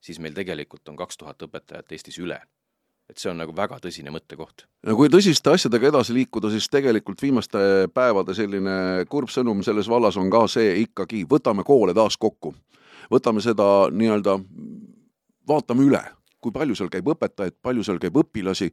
siis 0.00 0.18
meil 0.18 0.34
tegelikult 0.34 0.88
on 0.88 0.96
kaks 0.96 1.20
tuhat 1.20 1.42
õpetajat 1.48 1.92
Eestis 1.92 2.18
üle 2.18 2.40
et 3.10 3.18
see 3.18 3.30
on 3.32 3.40
nagu 3.40 3.54
väga 3.56 3.80
tõsine 3.82 4.12
mõttekoht. 4.14 4.66
no 4.86 4.94
kui 4.98 5.10
tõsiste 5.10 5.50
asjadega 5.50 5.90
edasi 5.90 6.14
liikuda, 6.14 6.50
siis 6.52 6.68
tegelikult 6.70 7.22
viimaste 7.22 7.88
päevade 7.94 8.34
selline 8.38 9.04
kurb 9.10 9.32
sõnum 9.34 9.64
selles 9.66 9.90
vallas 9.90 10.18
on 10.20 10.30
ka 10.30 10.44
see 10.50 10.76
ikkagi, 10.84 11.24
võtame 11.30 11.66
koole 11.66 11.94
taas 11.94 12.16
kokku. 12.16 12.54
võtame 13.10 13.42
seda 13.42 13.64
nii-öelda, 13.90 14.38
vaatame 15.48 15.82
üle, 15.82 16.02
kui 16.40 16.52
palju 16.54 16.76
seal 16.78 16.90
käib 16.92 17.08
õpetajaid, 17.12 17.56
palju 17.62 17.84
seal 17.86 18.00
käib 18.02 18.16
õpilasi 18.22 18.70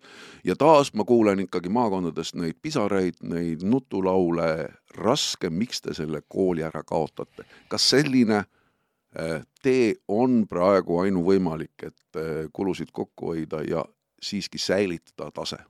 ja 0.48 0.56
taas 0.60 0.94
ma 0.94 1.06
kuulen 1.08 1.44
ikkagi 1.46 1.72
maakondadest 1.74 2.38
neid 2.40 2.60
pisaraid, 2.62 3.20
neid 3.28 3.66
nutulaule, 3.68 4.68
raske, 4.98 5.50
miks 5.50 5.84
te 5.84 5.96
selle 5.98 6.24
kooli 6.28 6.66
ära 6.68 6.84
kaotate. 6.88 7.46
kas 7.70 7.90
selline 7.90 8.44
äh, 8.44 9.42
tee 9.64 9.96
on 10.08 10.46
praegu 10.48 11.02
ainuvõimalik, 11.04 11.76
et 11.84 12.20
äh, 12.20 12.46
kulusid 12.54 12.94
kokku 12.94 13.34
hoida 13.34 13.64
ja 13.68 13.86
siiski 14.22 14.58
säilitada 14.58 15.32
tase? 15.32 15.64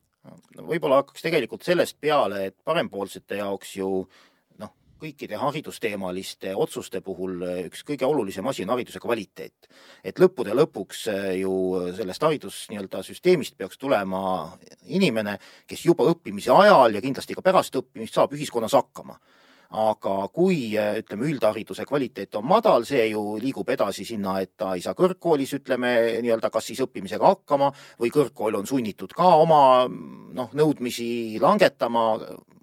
võib-olla 0.58 1.02
hakkaks 1.02 1.24
tegelikult 1.24 1.64
sellest 1.64 1.96
peale, 2.04 2.48
et 2.50 2.56
parempoolsete 2.68 3.38
jaoks 3.40 3.78
ju 3.78 3.90
noh, 3.90 4.10
kõikide 5.02 5.40
haridusteemaliste 5.40 6.56
otsuste 6.56 7.02
puhul 7.06 7.42
üks 7.68 7.84
kõige 7.88 8.06
olulisem 8.08 8.48
asi 8.48 8.66
on 8.66 8.74
hariduse 8.76 9.00
kvaliteet. 9.00 9.70
et 10.04 10.20
lõppude 10.20 10.56
lõpuks 10.58 11.08
ju 11.40 11.54
sellest 11.96 12.24
haridus 12.24 12.66
nii-öelda 12.70 13.04
süsteemist 13.04 13.58
peaks 13.58 13.78
tulema 13.78 14.58
inimene, 14.86 15.38
kes 15.68 15.86
juba 15.86 16.08
õppimise 16.12 16.52
ajal 16.52 16.96
ja 16.96 17.02
kindlasti 17.02 17.36
ka 17.36 17.42
pärast 17.42 17.76
õppimist 17.76 18.14
saab 18.14 18.34
ühiskonnas 18.34 18.74
hakkama 18.74 19.20
aga 19.76 20.14
kui 20.32 20.76
ütleme, 20.78 21.28
üldhariduse 21.28 21.86
kvaliteet 21.88 22.36
on 22.40 22.46
madal, 22.48 22.86
see 22.88 23.10
ju 23.12 23.36
liigub 23.42 23.68
edasi 23.70 24.06
sinna, 24.08 24.38
et 24.42 24.54
ta 24.58 24.74
ei 24.76 24.84
saa 24.84 24.96
kõrgkoolis, 24.98 25.58
ütleme 25.60 25.94
nii-öelda 26.24 26.52
kas 26.54 26.70
siis 26.70 26.82
õppimisega 26.86 27.34
hakkama 27.34 27.72
või 28.00 28.12
kõrgkool 28.14 28.62
on 28.62 28.68
sunnitud 28.70 29.16
ka 29.18 29.28
oma 29.44 29.62
noh, 29.88 30.54
nõudmisi 30.56 31.40
langetama, 31.44 32.14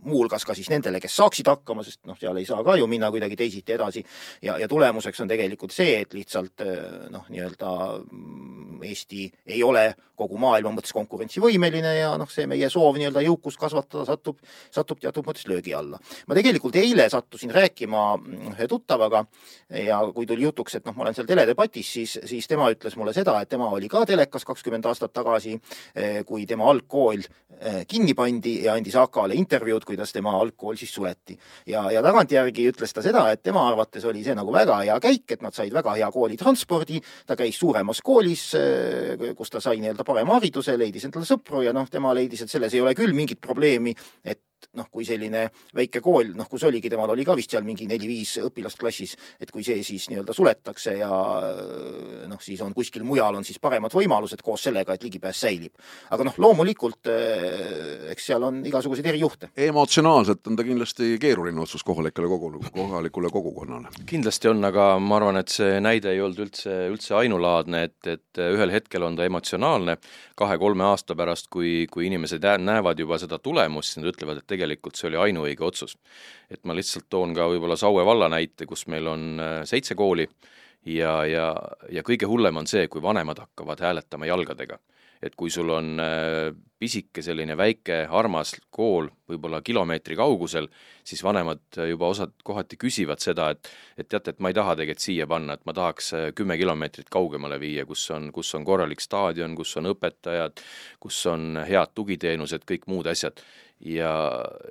muuhulgas 0.04 0.44
ka 0.44 0.56
siis 0.56 0.70
nendele, 0.73 1.00
kes 1.02 1.16
saaksid 1.16 1.50
hakkama, 1.50 1.84
sest 1.87 2.02
noh, 2.08 2.18
seal 2.20 2.37
ei 2.40 2.49
saa 2.49 2.64
ka 2.64 2.76
ju 2.80 2.88
minna 2.90 3.11
kuidagi 3.14 3.37
teisiti 3.37 3.76
edasi. 3.76 4.04
ja, 4.42 4.58
ja 4.58 4.68
tulemuseks 4.68 5.20
on 5.20 5.28
tegelikult 5.28 5.73
see, 5.73 6.00
et 6.00 6.14
lihtsalt 6.14 6.64
noh, 7.11 7.28
nii-öelda 7.28 7.75
Eesti 8.84 9.30
ei 9.46 9.62
ole 9.64 9.94
kogu 10.18 10.38
maailma 10.38 10.70
mõttes 10.75 10.94
konkurentsivõimeline 10.94 11.94
ja 11.96 12.12
noh, 12.20 12.30
see 12.30 12.46
meie 12.50 12.68
soov 12.70 12.99
nii-öelda 12.99 13.23
jõukust 13.25 13.58
kasvatada 13.58 14.04
satub, 14.06 14.38
satub 14.75 15.00
teatud 15.02 15.26
mõttes 15.26 15.46
löögi 15.50 15.75
alla. 15.75 15.99
ma 16.28 16.37
tegelikult 16.38 16.76
eile 16.78 17.08
sattusin 17.11 17.50
rääkima 17.54 18.04
ühe 18.52 18.68
tuttavaga 18.70 19.25
ja 19.82 19.99
kui 20.14 20.26
tuli 20.26 20.46
jutuks, 20.46 20.78
et 20.78 20.87
noh, 20.87 20.94
ma 20.94 21.06
olen 21.06 21.16
seal 21.16 21.26
teledebatis, 21.26 21.92
siis, 21.96 22.18
siis 22.30 22.46
tema 22.50 22.70
ütles 22.70 22.96
mulle 23.00 23.14
seda, 23.16 23.40
et 23.40 23.50
tema 23.50 23.68
oli 23.75 23.90
ka 23.90 24.04
telekas 24.06 24.46
kakskümmend 24.46 24.87
aastat 24.87 25.12
tagasi, 25.12 25.56
eh, 25.94 26.23
kui 26.26 26.46
tema 26.46 26.68
algkool 26.70 27.25
eh, 27.25 27.82
kinni 27.88 28.14
pandi 28.14 28.61
ja 28.68 28.78
andis 28.78 28.96
AK-le 29.00 29.34
intervjuud, 29.40 29.84
kuidas 29.94 30.12
tema 30.12 30.34
algkool 30.38 30.76
siis 30.76 30.94
suleti. 30.94 31.38
ja, 31.66 31.90
ja 31.90 32.02
tagantjärgi 32.02 32.68
ütles 32.72 32.92
ta 32.94 33.02
seda, 33.02 33.24
et 33.32 33.42
tema 33.42 33.66
arvates 33.68 34.04
oli 34.04 34.24
see 34.24 34.34
nagu 34.34 34.52
väga 34.52 34.80
hea 34.82 34.98
käik, 35.00 35.24
et 35.36 35.42
nad 35.42 35.54
said 35.54 35.72
väga 35.72 35.94
hea 35.96 36.10
koolitranspordi, 36.12 37.00
ta 37.26 37.36
käis 37.36 37.58
suuremas 37.58 38.02
koolis, 38.04 38.46
eh, 38.58 39.30
kus 39.36 39.50
ta 39.50 39.60
sai 39.60 39.80
nii-öelda 39.82 40.04
parema 40.04 40.38
hariduse, 40.38 40.76
leidis 40.78 41.06
endale 41.08 41.28
sõpru 41.28 41.62
ja 41.64 41.72
noh, 41.72 41.88
tema 41.90 42.14
leidis, 42.14 42.44
et 42.44 42.50
selles 42.50 42.74
ei 42.74 42.82
ole 42.82 42.94
küll 42.98 43.14
mingit 43.16 43.40
probleemi, 43.40 43.94
et 44.24 44.42
noh, 44.78 44.88
kui 44.90 45.07
selline 45.07 45.47
väike 45.76 46.02
kool, 46.04 46.33
noh, 46.37 46.49
kus 46.50 46.64
oligi, 46.69 46.90
temal 46.93 47.12
oli 47.14 47.25
ka 47.26 47.37
vist 47.38 47.54
seal 47.54 47.64
mingi 47.66 47.87
neli-viis 47.90 48.37
õpilast 48.45 48.81
klassis, 48.81 49.14
et 49.40 49.50
kui 49.54 49.64
see 49.66 49.83
siis 49.87 50.09
nii-öelda 50.11 50.35
suletakse 50.37 50.97
ja 50.99 51.11
noh, 52.28 52.40
siis 52.43 52.62
on 52.64 52.75
kuskil 52.75 53.04
mujal 53.07 53.38
on 53.38 53.47
siis 53.47 53.61
paremad 53.62 53.95
võimalused 53.95 54.43
koos 54.45 54.66
sellega, 54.66 54.95
et 54.95 55.07
ligipääs 55.07 55.45
säilib. 55.47 55.73
aga 56.11 56.26
noh, 56.28 56.38
loomulikult 56.38 57.11
eh, 57.12 58.11
eks 58.12 58.31
seal 58.31 58.47
on 58.47 58.62
igasuguseid 58.66 59.07
erijuhte. 59.12 59.50
emotsionaalselt 59.69 60.47
on 60.50 60.57
ta 60.57 60.66
kindlasti 60.66 61.14
keeruline 61.23 61.61
otsus 61.61 61.85
kohalikele 61.85 62.28
kogu, 62.28 62.52
kohalikule 62.73 63.31
kogukonnale. 63.31 63.93
kindlasti 64.07 64.50
on, 64.50 64.64
aga 64.64 64.95
ma 64.99 65.19
arvan, 65.21 65.40
et 65.40 65.52
see 65.54 65.81
näide 65.85 66.12
ei 66.14 66.23
olnud 66.25 66.47
üldse, 66.47 66.78
üldse 66.93 67.16
ainulaadne, 67.19 67.85
et, 67.88 67.99
et 68.07 68.43
ühel 68.50 68.73
hetkel 68.75 69.07
on 69.07 69.16
ta 69.16 69.26
emotsionaalne, 69.28 69.97
kahe-kolme 70.38 70.85
aasta 70.90 71.16
pärast, 71.19 71.50
kui, 71.52 71.87
kui 71.90 72.09
inimesed 72.09 72.45
näevad 72.61 72.99
juba 72.99 73.19
seda 73.23 73.38
tulemust, 73.38 73.93
siis 73.93 74.02
nad 74.02 74.11
ütlevad, 74.12 74.40
et 74.40 74.49
tegelikult 74.50 74.63
see 74.99 75.09
oli 75.11 75.21
ainuõige 75.28 75.64
otsus. 75.64 75.97
et 76.50 76.64
ma 76.64 76.75
lihtsalt 76.75 77.06
toon 77.11 77.35
ka 77.35 77.49
võib-olla 77.49 77.76
Saue 77.76 78.04
valla 78.04 78.28
näite, 78.28 78.66
kus 78.66 78.87
meil 78.87 79.06
on 79.06 79.40
äh, 79.40 79.61
seitse 79.64 79.94
kooli 79.94 80.26
ja, 80.87 81.25
ja, 81.26 81.54
ja 81.90 82.02
kõige 82.02 82.26
hullem 82.26 82.56
on 82.56 82.66
see, 82.66 82.88
kui 82.88 83.02
vanemad 83.02 83.38
hakkavad 83.38 83.80
hääletama 83.80 84.26
jalgadega 84.26 84.78
et 85.25 85.35
kui 85.38 85.50
sul 85.52 85.71
on 85.73 86.00
äh, 86.02 86.52
pisike 86.80 87.23
selline 87.25 87.56
väike 87.56 88.02
armas 88.12 88.54
kool 88.75 89.09
võib-olla 89.30 89.62
kilomeetri 89.64 90.16
kaugusel, 90.18 90.66
siis 91.06 91.23
vanemad 91.25 91.78
juba 91.88 92.11
osad 92.12 92.35
kohati 92.44 92.76
küsivad 92.80 93.23
seda, 93.25 93.50
et 93.54 93.71
et 93.97 94.09
teate, 94.11 94.35
et 94.35 94.42
ma 94.42 94.50
ei 94.50 94.56
taha 94.56 94.75
tegelikult 94.76 95.04
siia 95.04 95.26
panna, 95.30 95.54
et 95.54 95.64
ma 95.64 95.75
tahaks 95.76 96.12
äh, 96.18 96.26
kümme 96.37 96.59
kilomeetrit 96.61 97.09
kaugemale 97.12 97.59
viia, 97.62 97.87
kus 97.88 98.04
on, 98.12 98.30
kus 98.35 98.52
on 98.59 98.66
korralik 98.68 99.00
staadion, 99.00 99.56
kus 99.56 99.76
on 99.80 99.92
õpetajad, 99.94 100.64
kus 101.00 101.25
on 101.30 101.62
head 101.64 101.94
tugiteenused, 101.94 102.66
kõik 102.68 102.88
muud 102.90 103.09
asjad. 103.09 103.40
Ja, 103.81 104.14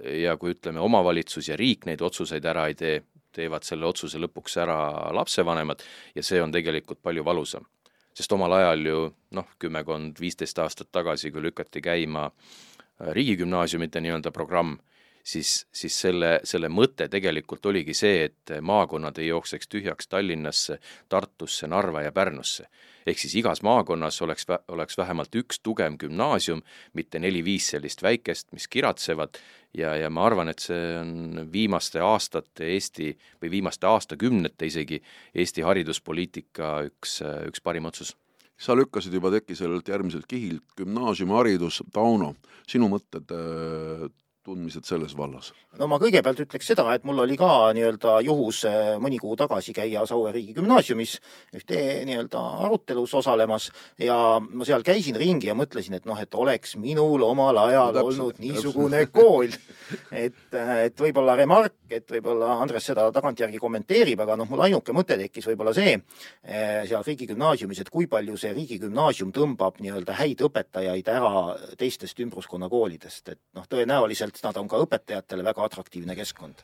ja 0.04 0.38
kui 0.38 0.56
ütleme, 0.56 0.80
omavalitsus 0.80 1.50
ja 1.50 1.58
riik 1.60 1.86
neid 1.86 2.02
otsuseid 2.02 2.46
ära 2.46 2.68
ei 2.68 2.76
tee, 2.80 3.02
teevad 3.34 3.66
selle 3.66 3.88
otsuse 3.90 4.20
lõpuks 4.22 4.60
ära 4.62 4.78
lapsevanemad 5.14 5.82
ja 6.16 6.24
see 6.24 6.42
on 6.42 6.52
tegelikult 6.54 7.02
palju 7.02 7.26
valusam 7.26 7.66
sest 8.14 8.34
omal 8.36 8.54
ajal 8.60 8.86
ju 8.86 9.00
noh, 9.34 9.48
kümmekond, 9.60 10.20
viisteist 10.22 10.60
aastat 10.62 10.92
tagasi, 10.94 11.32
kui 11.34 11.42
lükati 11.42 11.82
käima 11.82 12.28
äh, 12.30 13.12
riigigümnaasiumite 13.18 14.02
nii-öelda 14.04 14.32
programm, 14.32 14.78
siis, 15.24 15.64
siis 15.74 15.98
selle, 16.06 16.36
selle 16.48 16.70
mõte 16.70 17.10
tegelikult 17.12 17.66
oligi 17.72 17.96
see, 17.98 18.30
et 18.30 18.56
maakonnad 18.62 19.18
ei 19.20 19.32
jookseks 19.32 19.72
tühjaks 19.72 20.10
Tallinnasse, 20.12 20.80
Tartusse, 21.10 21.68
Narva 21.68 22.04
ja 22.06 22.12
Pärnusse. 22.12 22.68
Ehk 23.06 23.20
siis 23.20 23.36
igas 23.40 23.62
maakonnas 23.66 24.22
oleks, 24.22 24.48
oleks 24.68 24.98
vähemalt 24.98 25.36
üks 25.36 25.60
tugev 25.64 25.98
gümnaasium, 26.00 26.64
mitte 26.94 27.20
neli-viis 27.20 27.70
sellist 27.74 28.04
väikest, 28.04 28.52
mis 28.54 28.68
kiratsevad. 28.68 29.38
Ja, 29.74 29.96
ja 29.98 30.10
ma 30.14 30.28
arvan, 30.28 30.52
et 30.52 30.62
see 30.62 30.82
on 31.00 31.48
viimaste 31.54 32.02
aastate 32.06 32.68
Eesti 32.76 33.10
või 33.42 33.50
viimaste 33.56 33.88
aastakümnete 33.90 34.70
isegi 34.70 35.00
Eesti 35.34 35.66
hariduspoliitika 35.66 36.76
üks, 36.92 37.22
üks 37.50 37.64
parim 37.64 37.90
otsus. 37.90 38.14
Sa 38.64 38.76
lükkasid 38.78 39.16
juba 39.18 39.32
teki 39.34 39.56
sellelt 39.58 39.88
järgmiselt 39.90 40.28
kihilt 40.30 40.76
gümnaasiumiharidus, 40.78 41.82
Tauno, 41.92 42.36
sinu 42.70 42.88
mõtted 42.92 43.34
äh, 43.34 44.06
tundmised 44.44 44.86
selles 44.88 45.16
vallas? 45.18 45.52
no 45.80 45.88
ma 45.90 45.98
kõigepealt 46.02 46.44
ütleks 46.44 46.68
seda, 46.70 46.86
et 46.94 47.06
mul 47.08 47.24
oli 47.24 47.38
ka 47.40 47.72
nii-öelda 47.76 48.20
juhus 48.28 48.64
äh, 48.70 48.94
mõni 49.02 49.20
kuu 49.22 49.36
tagasi 49.40 49.74
käia 49.76 50.04
Saue 50.10 50.32
riigigümnaasiumis 50.36 51.16
ühte 51.58 51.80
nii-öelda 52.08 52.42
arutelus 52.66 53.14
osalemas 53.18 53.70
ja 54.02 54.18
ma 54.44 54.68
seal 54.68 54.86
käisin 54.86 55.18
ringi 55.20 55.50
ja 55.50 55.56
mõtlesin, 55.58 55.98
et 55.98 56.06
noh, 56.10 56.20
et 56.20 56.36
oleks 56.36 56.76
minul 56.82 57.24
omal 57.26 57.58
ajal 57.66 57.90
no, 57.90 57.96
täpselt, 57.98 58.12
olnud 58.12 58.44
niisugune 58.44 59.06
täpselt. 59.06 59.16
kool. 59.16 59.56
et, 60.12 60.60
et 60.86 61.06
võib-olla 61.06 61.38
remark, 61.40 61.76
et 61.94 62.10
võib-olla 62.12 62.58
Andres 62.64 62.88
seda 62.92 63.08
tagantjärgi 63.16 63.62
kommenteerib, 63.62 64.22
aga 64.26 64.38
noh, 64.40 64.50
mul 64.50 64.66
ainuke 64.68 64.96
mõte 64.96 65.18
tekkis 65.20 65.48
võib-olla 65.52 65.74
see 65.76 65.96
äh, 65.96 66.84
seal 66.90 67.06
riigigümnaasiumis, 67.06 67.84
et 67.84 67.92
kui 67.94 68.08
palju 68.12 68.38
see 68.40 68.54
riigigümnaasium 68.56 69.34
tõmbab 69.36 69.82
nii-öelda 69.84 70.18
häid 70.20 70.46
õpetajaid 70.48 71.10
ära 71.14 71.34
teistest 71.80 72.20
ümbruskonna 72.24 72.70
koolidest, 72.72 73.34
et 73.34 73.42
noh, 73.58 73.68
tõenäoliselt 73.70 74.33
nad 74.44 74.58
on 74.58 74.70
ka 74.70 74.80
õpetajatele 74.82 75.46
väga 75.46 75.66
atraktiivne 75.68 76.16
keskkond. 76.18 76.64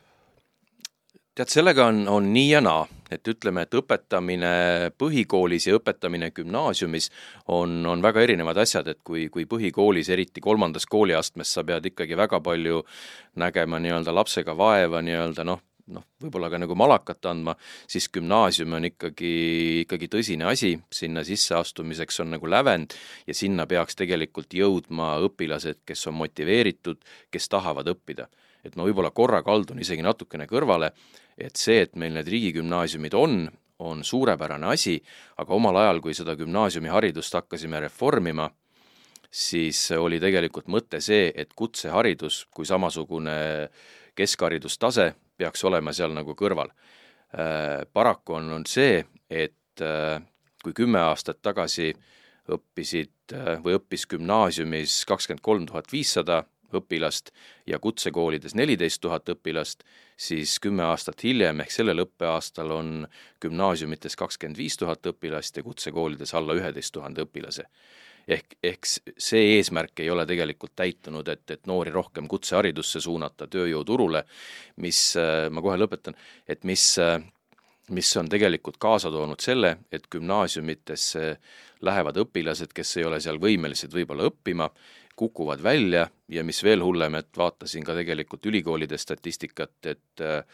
Tead, 1.30 1.46
sellega 1.46 1.86
on, 1.86 2.02
on 2.10 2.26
nii 2.34 2.48
ja 2.50 2.60
naa, 2.60 2.82
et 3.14 3.28
ütleme, 3.30 3.62
et 3.62 3.74
õpetamine 3.78 4.50
põhikoolis 4.98 5.68
ja 5.68 5.76
õpetamine 5.78 6.32
gümnaasiumis 6.34 7.06
on, 7.54 7.78
on 7.86 8.02
väga 8.02 8.24
erinevad 8.26 8.58
asjad, 8.58 8.90
et 8.90 8.98
kui, 9.06 9.28
kui 9.30 9.46
põhikoolis, 9.48 10.10
eriti 10.10 10.42
kolmandas 10.42 10.88
kooliastmes, 10.90 11.52
sa 11.54 11.64
pead 11.64 11.86
ikkagi 11.92 12.18
väga 12.18 12.42
palju 12.42 12.82
nägema 13.38 13.78
nii-öelda 13.78 14.14
lapsega 14.18 14.56
vaeva 14.58 15.04
nii-öelda 15.06 15.46
noh, 15.46 15.62
noh, 15.94 16.04
võib-olla 16.22 16.50
ka 16.52 16.60
nagu 16.60 16.76
malakat 16.78 17.26
andma, 17.30 17.54
siis 17.90 18.08
gümnaasium 18.12 18.76
on 18.78 18.88
ikkagi, 18.90 19.32
ikkagi 19.84 20.10
tõsine 20.12 20.48
asi, 20.50 20.74
sinna 20.92 21.24
sisseastumiseks 21.26 22.20
on 22.24 22.34
nagu 22.36 22.50
lävend 22.50 22.94
ja 23.26 23.36
sinna 23.36 23.66
peaks 23.70 23.98
tegelikult 23.98 24.54
jõudma 24.54 25.14
õpilased, 25.26 25.82
kes 25.86 26.06
on 26.10 26.18
motiveeritud, 26.20 27.00
kes 27.30 27.48
tahavad 27.52 27.88
õppida. 27.92 28.28
Et 28.64 28.76
ma 28.76 28.84
võib-olla 28.84 29.12
korra 29.16 29.40
kaldun 29.42 29.80
isegi 29.80 30.04
natukene 30.04 30.46
kõrvale, 30.50 30.92
et 31.40 31.56
see, 31.56 31.80
et 31.86 31.96
meil 31.96 32.12
need 32.16 32.28
riigigümnaasiumid 32.28 33.16
on, 33.16 33.46
on 33.80 34.04
suurepärane 34.04 34.68
asi, 34.74 34.98
aga 35.40 35.56
omal 35.56 35.78
ajal, 35.80 36.02
kui 36.04 36.14
seda 36.16 36.36
gümnaasiumiharidust 36.36 37.38
hakkasime 37.38 37.80
reformima, 37.86 38.50
siis 39.30 39.80
oli 39.96 40.20
tegelikult 40.20 40.68
mõte 40.68 41.00
see, 41.00 41.30
et 41.34 41.54
kutseharidus 41.56 42.44
kui 42.52 42.68
samasugune 42.68 43.70
keskharidustase 44.18 45.12
peaks 45.40 45.64
olema 45.64 45.94
seal 45.96 46.14
nagu 46.16 46.36
kõrval. 46.38 46.72
Äh, 47.32 47.86
paraku 47.92 48.38
on, 48.38 48.52
on 48.58 48.66
see, 48.68 49.00
et 49.30 49.84
äh, 49.84 50.20
kui 50.62 50.76
kümme 50.76 51.00
aastat 51.08 51.40
tagasi 51.42 51.92
õppisid 52.50 53.34
äh, 53.36 53.58
või 53.64 53.76
õppis 53.78 54.06
gümnaasiumis 54.10 55.04
kakskümmend 55.08 55.44
kolm 55.44 55.68
tuhat 55.70 55.92
viissada 55.92 56.42
õpilast 56.74 57.32
ja 57.66 57.78
kutsekoolides 57.82 58.54
neliteist 58.54 59.00
tuhat 59.02 59.28
õpilast, 59.32 59.82
siis 60.16 60.58
kümme 60.62 60.84
aastat 60.86 61.22
hiljem 61.26 61.62
ehk 61.64 61.74
sellel 61.74 62.04
õppeaastal 62.04 62.70
on 62.74 62.92
gümnaasiumites 63.42 64.16
kakskümmend 64.18 64.58
viis 64.60 64.78
tuhat 64.78 65.06
õpilast 65.10 65.56
ja 65.56 65.66
kutsekoolides 65.66 66.34
alla 66.38 66.54
üheteist 66.58 66.94
tuhande 66.94 67.26
õpilase. 67.26 67.66
Ehk, 68.30 68.56
ehk 68.62 68.86
see 68.86 69.56
eesmärk 69.56 70.00
ei 70.04 70.10
ole 70.10 70.26
tegelikult 70.28 70.76
täitunud, 70.78 71.28
et, 71.28 71.44
et 71.50 71.66
noori 71.70 71.92
rohkem 71.94 72.28
kutseharidusse 72.30 73.02
suunata 73.02 73.48
tööjõuturule, 73.50 74.24
mis, 74.84 75.02
ma 75.50 75.64
kohe 75.64 75.76
lõpetan, 75.80 76.16
et 76.48 76.64
mis 76.68 76.86
mis 77.90 78.16
on 78.16 78.28
tegelikult 78.30 78.78
kaasa 78.78 79.10
toonud 79.10 79.40
selle, 79.42 79.76
et 79.92 80.06
gümnaasiumitesse 80.12 81.24
lähevad 81.86 82.20
õpilased, 82.22 82.72
kes 82.74 82.96
ei 83.00 83.06
ole 83.08 83.20
seal 83.22 83.40
võimelised 83.42 83.94
võib-olla 83.94 84.28
õppima 84.30 84.68
kukuvad 85.18 85.62
välja 85.62 86.06
ja 86.28 86.44
mis 86.46 86.62
veel 86.64 86.84
hullem, 86.84 87.18
et 87.18 87.36
vaatasin 87.36 87.84
ka 87.84 87.96
tegelikult 87.98 88.46
ülikoolide 88.46 88.98
statistikat, 88.98 89.74
et 89.90 90.24
äh, 90.24 90.44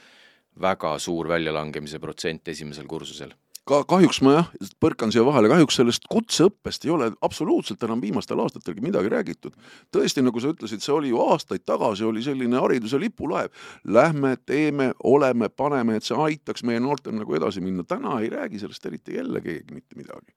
väga 0.61 0.97
suur 1.03 1.29
väljalangemise 1.29 2.01
protsent 2.01 2.49
esimesel 2.49 2.89
kursusel 2.89 3.35
ka 3.67 3.81
kahjuks 3.89 4.21
ma 4.23 4.35
jah, 4.37 4.51
põrkan 4.83 5.13
siia 5.15 5.25
vahele, 5.27 5.51
kahjuks 5.51 5.79
sellest 5.81 6.05
kutseõppest 6.11 6.87
ei 6.87 6.93
ole 6.95 7.09
absoluutselt 7.27 7.83
enam 7.83 8.03
viimastel 8.03 8.41
aastatelgi 8.45 8.85
midagi 8.85 9.11
räägitud. 9.13 9.57
tõesti, 9.95 10.23
nagu 10.23 10.43
sa 10.43 10.53
ütlesid, 10.55 10.85
see 10.85 10.95
oli 10.95 11.11
ju 11.11 11.23
aastaid 11.25 11.65
tagasi, 11.67 12.05
oli 12.07 12.23
selline 12.23 12.61
hariduse 12.63 13.01
lipulaev. 13.03 13.51
Lähme, 13.85 14.37
teeme, 14.47 14.93
oleme, 15.05 15.49
paneme, 15.49 15.97
et 15.97 16.07
see 16.07 16.19
aitaks 16.29 16.63
meie 16.63 16.81
noortel 16.81 17.19
nagu 17.19 17.35
edasi 17.35 17.61
minna. 17.65 17.85
täna 17.85 18.21
ei 18.21 18.31
räägi 18.31 18.63
sellest 18.63 18.87
eriti 18.87 19.19
jälle 19.19 19.41
keegi 19.41 19.75
mitte 19.75 19.97
midagi. 19.97 20.33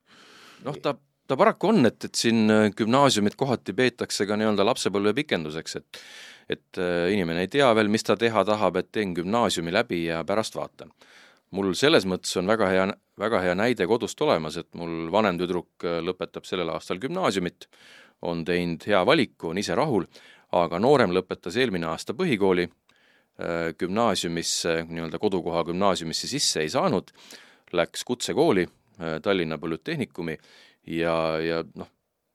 noh, 0.66 0.76
ta 0.82 0.96
ta 1.30 1.38
paraku 1.38 1.70
on, 1.70 1.86
et, 1.86 2.04
et 2.06 2.16
siin 2.18 2.50
äh, 2.50 2.72
gümnaasiumit 2.74 3.36
kohati 3.38 3.74
peetakse 3.78 4.26
ka 4.26 4.38
nii-öelda 4.40 4.66
lapsepõlve 4.66 5.14
pikenduseks, 5.22 5.76
et 5.82 6.04
et 6.50 6.80
äh, 6.82 7.12
inimene 7.14 7.44
ei 7.46 7.52
tea 7.54 7.68
veel, 7.78 7.92
mis 7.94 8.02
ta 8.02 8.16
teha 8.18 8.42
tahab, 8.46 8.80
et 8.80 8.88
teen 8.92 9.14
gümnaasiumi 9.14 9.74
läbi 9.74 10.00
ja 10.08 10.24
pärast 10.26 10.58
vaatan. 10.58 10.90
mul 11.52 11.74
selles 11.74 12.06
mõttes 12.06 12.36
on 12.38 12.50
väga 12.50 12.68
hea, 12.70 12.88
väga 13.20 13.42
hea 13.44 13.56
näide 13.58 13.88
kodust 13.90 14.22
olemas, 14.22 14.58
et 14.60 14.70
mul 14.80 15.10
vanem 15.14 15.40
tüdruk 15.40 15.86
äh, 15.86 16.00
lõpetab 16.06 16.48
sellel 16.48 16.72
aastal 16.74 17.02
gümnaasiumit, 17.02 17.70
on 18.28 18.44
teinud 18.48 18.84
hea 18.88 19.00
valiku, 19.08 19.54
on 19.54 19.62
ise 19.62 19.76
rahul, 19.80 20.08
aga 20.56 20.80
noorem 20.82 21.14
lõpetas 21.16 21.56
eelmine 21.60 21.88
aasta 21.88 22.16
põhikooli, 22.18 22.66
gümnaasiumisse, 23.80 24.74
nii-öelda 24.90 25.20
kodukoha 25.22 25.62
gümnaasiumisse 25.70 26.28
sisse 26.28 26.60
ei 26.60 26.72
saanud, 26.74 27.14
läks 27.72 28.04
kutsekooli, 28.04 28.66
Tallinna 29.24 29.56
Polütehnikumi 29.58 30.36
ja, 30.98 31.14
ja 31.40 31.62
noh, 31.80 31.88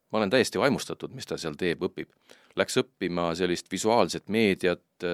ma 0.08 0.22
olen 0.22 0.32
täiesti 0.32 0.62
vaimustatud, 0.62 1.12
mis 1.12 1.28
ta 1.28 1.36
seal 1.40 1.58
teeb, 1.60 1.84
õpib. 1.84 2.08
Läks 2.56 2.78
õppima 2.80 3.32
sellist 3.36 3.68
visuaalset 3.68 4.30
meediat, 4.32 5.04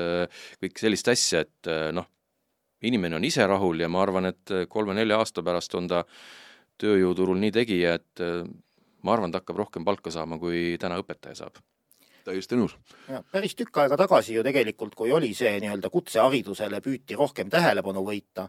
kõik 0.60 0.78
sellist 0.78 1.08
asja, 1.10 1.42
et 1.46 1.70
noh, 1.96 2.06
inimene 2.82 3.16
on 3.16 3.24
ise 3.24 3.46
rahul 3.46 3.80
ja 3.80 3.88
ma 3.88 4.02
arvan, 4.04 4.30
et 4.32 4.54
kolme-nelja 4.68 5.18
aasta 5.20 5.44
pärast 5.46 5.74
on 5.78 5.88
ta 5.90 6.04
tööjõuturul 6.80 7.40
nii 7.40 7.52
tegija, 7.52 7.96
et 8.00 8.22
ma 9.04 9.12
arvan, 9.16 9.32
ta 9.32 9.42
hakkab 9.42 9.60
rohkem 9.60 9.84
palka 9.84 10.12
saama, 10.14 10.38
kui 10.40 10.78
täna 10.80 11.00
õpetaja 11.02 11.42
saab 11.42 11.60
täiesti 12.30 12.58
nõus. 12.58 12.76
päris 13.32 13.54
tükk 13.58 13.82
aega 13.82 13.98
tagasi 14.00 14.34
ju 14.34 14.44
tegelikult, 14.46 14.94
kui 14.98 15.12
oli 15.12 15.32
see 15.34 15.52
nii-öelda 15.62 15.90
kutseharidusele 15.90 16.80
püüti 16.84 17.18
rohkem 17.18 17.50
tähelepanu 17.50 18.04
võita, 18.06 18.46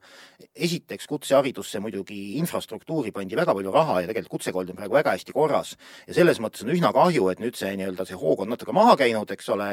esiteks 0.56 1.08
kutseharidusse 1.10 1.82
muidugi 1.84 2.38
infrastruktuuri 2.40 3.12
pandi 3.12 3.36
väga 3.40 3.56
palju 3.58 3.74
raha 3.74 4.02
ja 4.02 4.10
tegelikult 4.10 4.38
kutsekool 4.38 4.72
on 4.72 4.80
praegu 4.80 5.00
väga 5.00 5.16
hästi 5.18 5.36
korras. 5.36 5.76
ja 6.08 6.14
selles 6.14 6.40
mõttes 6.40 6.64
on 6.66 6.74
üsna 6.76 6.94
kahju, 6.94 7.30
et 7.30 7.44
nüüd 7.44 7.58
see 7.58 7.74
nii-öelda 7.76 8.06
see 8.08 8.20
hoog 8.20 8.46
on 8.46 8.54
natuke 8.54 8.74
maha 8.76 8.96
käinud, 9.00 9.32
eks 9.32 9.50
ole, 9.50 9.70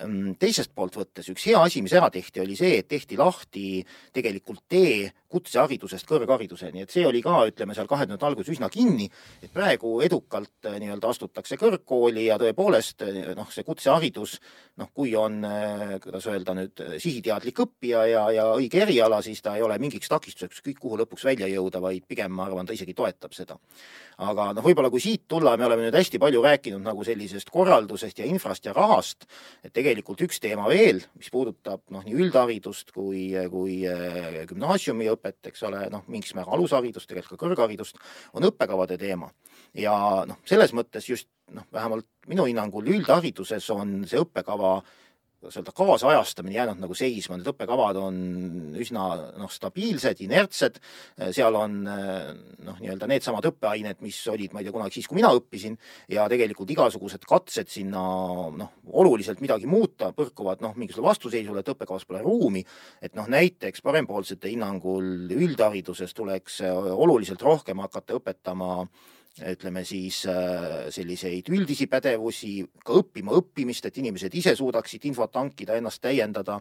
ehm, 0.00 0.34
teisest 0.38 0.74
poolt 0.74 0.96
võttes 0.96 1.28
üks 1.32 1.46
hea 1.46 1.62
asi, 1.62 1.82
mis 1.82 1.92
ära 1.92 2.10
tehti, 2.10 2.40
oli 2.40 2.56
see, 2.56 2.78
et 2.78 2.88
tehti 2.88 3.16
lahti 3.20 3.84
tegelikult 4.12 4.64
tee 4.68 5.10
kutseharidusest 5.32 6.06
kõrghariduseni, 6.08 6.84
et 6.84 6.92
see 6.92 7.04
oli 7.08 7.22
ka, 7.24 7.42
ütleme 7.48 7.76
seal 7.76 7.88
kahe 7.90 8.06
tuhande 8.06 8.26
alguses 8.28 8.52
üsna 8.52 8.68
kinni, 8.72 9.08
et 9.42 9.52
praegu 9.54 9.94
edukalt 10.04 10.68
nii-öelda 10.68 11.12
astutakse 11.12 11.56
kõrgkooli 11.60 12.26
ja 12.28 12.38
tõepoolest 12.40 13.04
noh, 13.38 13.41
see 13.50 13.64
kutseharidus, 13.66 14.36
noh, 14.78 14.88
kui 14.94 15.14
on, 15.18 15.40
äh, 15.44 15.96
kuidas 16.02 16.28
öelda 16.30 16.54
nüüd, 16.56 16.82
sihiteadlik 17.02 17.58
õppija 17.64 18.04
ja, 18.08 18.22
ja 18.34 18.46
õige 18.54 18.82
eriala, 18.84 19.22
siis 19.24 19.42
ta 19.42 19.56
ei 19.56 19.64
ole 19.66 19.78
mingiks 19.82 20.10
takistuseks 20.12 20.60
ükskõik 20.60 20.78
kuhu 20.82 21.00
lõpuks 21.00 21.24
välja 21.26 21.48
jõuda, 21.50 21.80
vaid 21.82 22.06
pigem 22.08 22.32
ma 22.36 22.46
arvan, 22.46 22.66
ta 22.68 22.76
isegi 22.76 22.94
toetab 22.94 23.34
seda. 23.34 23.58
aga 24.22 24.52
noh, 24.54 24.62
võib-olla 24.62 24.90
kui 24.92 25.00
siit 25.02 25.24
tulla, 25.28 25.56
me 25.56 25.66
oleme 25.66 25.86
nüüd 25.86 25.96
hästi 25.96 26.20
palju 26.22 26.42
rääkinud 26.44 26.84
nagu 26.84 27.04
sellisest 27.04 27.50
korraldusest 27.50 28.18
ja 28.20 28.28
infrast 28.28 28.66
ja 28.68 28.74
rahast, 28.76 29.26
et 29.64 29.72
tegelikult 29.72 30.20
üks 30.22 30.38
teema 30.40 30.68
veel, 30.70 31.02
mis 31.18 31.30
puudutab 31.32 31.82
noh, 31.90 32.04
nii 32.06 32.14
üldharidust 32.14 32.92
kui, 32.94 33.32
kui 33.50 33.80
äh, 33.88 34.42
gümnaasiumiõpet, 34.50 35.40
eks 35.50 35.66
ole, 35.68 35.86
noh, 35.90 36.04
mingis 36.06 36.36
määral 36.38 36.58
alusharidust, 36.58 37.08
tegelikult 37.10 37.40
ka 37.40 37.46
kõrgharidust, 37.48 37.98
on 38.36 38.46
õppekavade 38.52 39.00
teema. 39.00 39.32
Ja 39.74 39.94
noh, 40.28 40.40
selles 40.48 40.74
mõttes 40.76 41.08
just 41.08 41.28
noh, 41.52 41.66
vähemalt 41.72 42.08
minu 42.30 42.46
hinnangul 42.48 42.90
üldhariduses 42.94 43.68
on 43.74 44.02
see 44.08 44.20
õppekava 44.22 44.80
kuidas 45.42 45.56
öelda, 45.58 45.72
kaasajastamine 45.74 46.54
jäänud 46.54 46.78
nagu 46.78 46.94
seisma, 46.94 47.34
need 47.34 47.48
õppekavad 47.50 47.96
on 47.98 48.18
üsna 48.78 49.06
noh, 49.40 49.50
stabiilsed, 49.50 50.20
inertsed, 50.22 50.78
seal 51.34 51.56
on 51.58 51.80
noh, 51.82 52.76
nii-öelda 52.78 53.08
needsamad 53.10 53.48
õppeained, 53.50 53.98
mis 54.06 54.20
olid, 54.30 54.54
ma 54.54 54.62
ei 54.62 54.68
tea, 54.68 54.74
kunagi 54.76 55.00
siis, 55.00 55.08
kui 55.10 55.18
mina 55.18 55.32
õppisin, 55.34 55.74
ja 56.14 56.28
tegelikult 56.30 56.70
igasugused 56.70 57.26
katsed 57.26 57.72
sinna 57.74 58.02
noh, 58.54 58.70
oluliselt 59.02 59.42
midagi 59.42 59.66
muuta 59.66 60.12
põrkuvad 60.14 60.62
noh, 60.62 60.76
mingisugusele 60.78 61.10
vastuseisule, 61.10 61.64
et 61.64 61.72
õppekavas 61.74 62.06
pole 62.06 62.22
ruumi, 62.22 62.62
et 63.02 63.18
noh, 63.18 63.26
näiteks 63.26 63.82
parempoolsete 63.82 64.52
hinnangul 64.52 65.26
üldhariduses 65.34 66.14
tuleks 66.14 66.62
oluliselt 66.70 67.42
rohkem 67.42 67.82
hakata 67.82 68.14
õpetama 68.20 68.70
äh, 68.84 69.10
ütleme 69.40 69.80
siis 69.88 70.26
äh, 70.28 70.90
selliseid 70.92 71.48
üldisi 71.52 71.86
pädevusi, 71.88 72.66
ka 72.84 72.98
õppima 73.00 73.32
õppimist, 73.38 73.86
et 73.88 73.98
inimesed 74.02 74.34
ise 74.36 74.52
suudaksid 74.58 75.06
infot 75.08 75.38
hankida, 75.40 75.78
ennast 75.80 76.02
täiendada. 76.04 76.58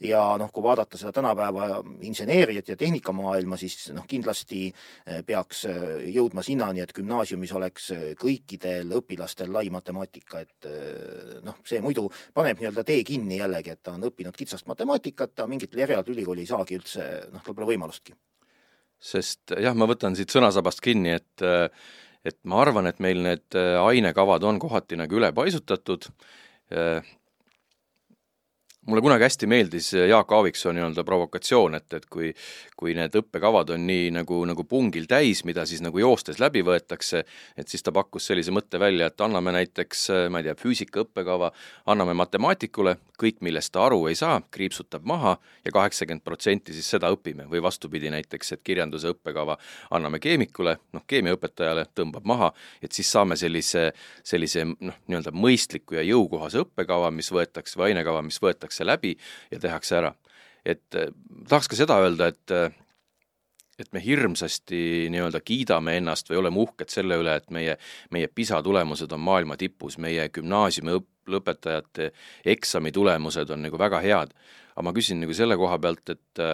ja 0.00 0.22
noh, 0.40 0.48
kui 0.52 0.62
vaadata 0.64 0.96
seda 0.96 1.12
tänapäeva 1.12 1.82
inseneeriat 2.00 2.68
ja 2.68 2.76
tehnikamaailma, 2.80 3.58
siis 3.60 3.90
noh, 3.92 4.06
kindlasti 4.08 4.70
äh, 4.70 5.20
peaks 5.26 5.64
äh, 5.68 5.82
jõudma 6.14 6.42
sinnani, 6.42 6.80
et 6.80 6.94
gümnaasiumis 6.96 7.52
oleks 7.52 7.90
kõikidel 8.20 8.94
õpilastel 8.96 9.52
lai 9.52 9.68
matemaatika, 9.70 10.40
et 10.40 10.68
noh, 11.44 11.58
see 11.64 11.80
muidu 11.84 12.06
paneb 12.34 12.60
nii-öelda 12.60 12.84
tee 12.88 13.02
kinni 13.04 13.38
jällegi, 13.38 13.74
et 13.74 13.82
ta 13.84 13.92
on 13.98 14.06
õppinud 14.08 14.36
kitsast 14.36 14.66
matemaatikat, 14.70 15.34
ta 15.34 15.46
mingitel 15.50 15.84
erialadel 15.84 16.16
ülikooli 16.16 16.44
ei 16.46 16.48
saagi 16.48 16.78
üldse, 16.80 17.10
noh, 17.34 17.44
pole 17.44 17.68
võimalustki. 17.74 18.16
sest 18.98 19.52
jah, 19.60 19.76
ma 19.76 19.84
võtan 19.84 20.16
siit 20.16 20.32
sõnasabast 20.32 20.80
kinni, 20.80 21.12
et 21.18 21.44
et 22.24 22.36
ma 22.44 22.62
arvan, 22.62 22.88
et 22.88 23.00
meil 23.04 23.20
need 23.24 23.56
ainekavad 23.56 24.44
on 24.48 24.58
kohati 24.62 24.96
nagu 25.00 25.18
ülepaisutatud, 25.20 26.08
mulle 28.86 29.02
kunagi 29.04 29.24
hästi 29.26 29.48
meeldis 29.50 29.92
Jaak 29.94 30.32
Aaviksoo 30.32 30.72
nii-öelda 30.76 31.04
provokatsioon, 31.04 31.74
et, 31.80 31.92
et 31.98 32.06
kui 32.10 32.32
kui 32.84 32.94
need 32.96 33.14
õppekavad 33.16 33.70
on 33.74 33.86
nii 33.86 34.10
nagu, 34.12 34.40
nagu 34.48 34.64
pungil 34.68 35.06
täis, 35.08 35.44
mida 35.48 35.62
siis 35.68 35.80
nagu 35.84 35.98
joostes 36.00 36.40
läbi 36.42 36.60
võetakse, 36.66 37.22
et 37.56 37.70
siis 37.70 37.84
ta 37.84 37.94
pakkus 37.94 38.26
sellise 38.28 38.52
mõtte 38.54 38.80
välja, 38.82 39.08
et 39.08 39.24
anname 39.24 39.54
näiteks, 39.54 40.08
ma 40.32 40.42
ei 40.42 40.48
tea, 40.48 40.56
füüsika 40.58 41.04
õppekava, 41.04 41.52
anname 41.90 42.16
matemaatikule, 42.18 42.96
kõik, 43.20 43.38
millest 43.46 43.72
ta 43.74 43.84
aru 43.86 44.02
ei 44.10 44.18
saa, 44.18 44.40
kriipsutab 44.52 45.06
maha 45.06 45.36
ja 45.64 45.72
kaheksakümmend 45.74 46.24
protsenti 46.26 46.74
siis 46.74 46.88
seda 46.90 47.12
õpime. 47.14 47.46
Või 47.50 47.62
vastupidi 47.62 48.10
näiteks, 48.10 48.56
et 48.56 48.64
kirjanduse 48.66 49.12
õppekava 49.14 49.56
anname 49.94 50.18
keemikule, 50.22 50.76
noh, 50.92 51.04
keemiaõpetajale 51.06 51.86
tõmbab 51.94 52.26
maha, 52.26 52.50
et 52.82 52.92
siis 52.92 53.10
saame 53.14 53.38
sellise, 53.38 53.86
sellise 54.26 54.66
noh, 54.66 54.98
nii-öelda 55.06 55.30
mõistliku 55.30 56.00
ja 56.00 56.02
jõukohase 56.04 56.64
õppekava, 56.64 57.12
mis 57.14 57.30
võetakse, 57.32 57.78
või 57.78 57.92
ainekava, 57.92 58.24
mis 58.26 58.40
võetakse 58.42 58.73
läbi 58.82 59.14
ja 59.54 59.62
tehakse 59.62 60.02
ära 60.02 60.10
et 60.64 60.98
eh, 60.98 61.12
tahaks 61.48 61.68
ka 61.70 61.78
seda 61.78 62.00
öelda, 62.02 62.32
et 62.32 62.54
eh, 62.54 62.80
et 63.74 63.88
me 63.90 63.98
hirmsasti 63.98 65.08
nii-öelda 65.10 65.40
kiidame 65.42 65.96
ennast 65.98 66.28
või 66.30 66.38
oleme 66.38 66.60
uhked 66.62 66.92
selle 66.94 67.16
üle, 67.18 67.32
et 67.40 67.48
meie, 67.50 67.72
meie 68.14 68.28
PISA 68.30 68.60
tulemused 68.62 69.10
on 69.10 69.24
maailma 69.26 69.56
tipus, 69.58 69.96
meie 69.98 70.28
gümnaasiumi 70.30 70.94
õp-, 70.94 71.08
lõpetajate 71.34 72.12
eksamitulemused 72.54 73.50
on 73.50 73.66
nagu 73.66 73.80
väga 73.80 73.98
head. 74.04 74.30
aga 74.76 74.84
ma 74.86 74.92
küsin 74.94 75.18
nagu 75.22 75.34
selle 75.34 75.58
koha 75.58 75.78
pealt, 75.82 76.14
et 76.14 76.44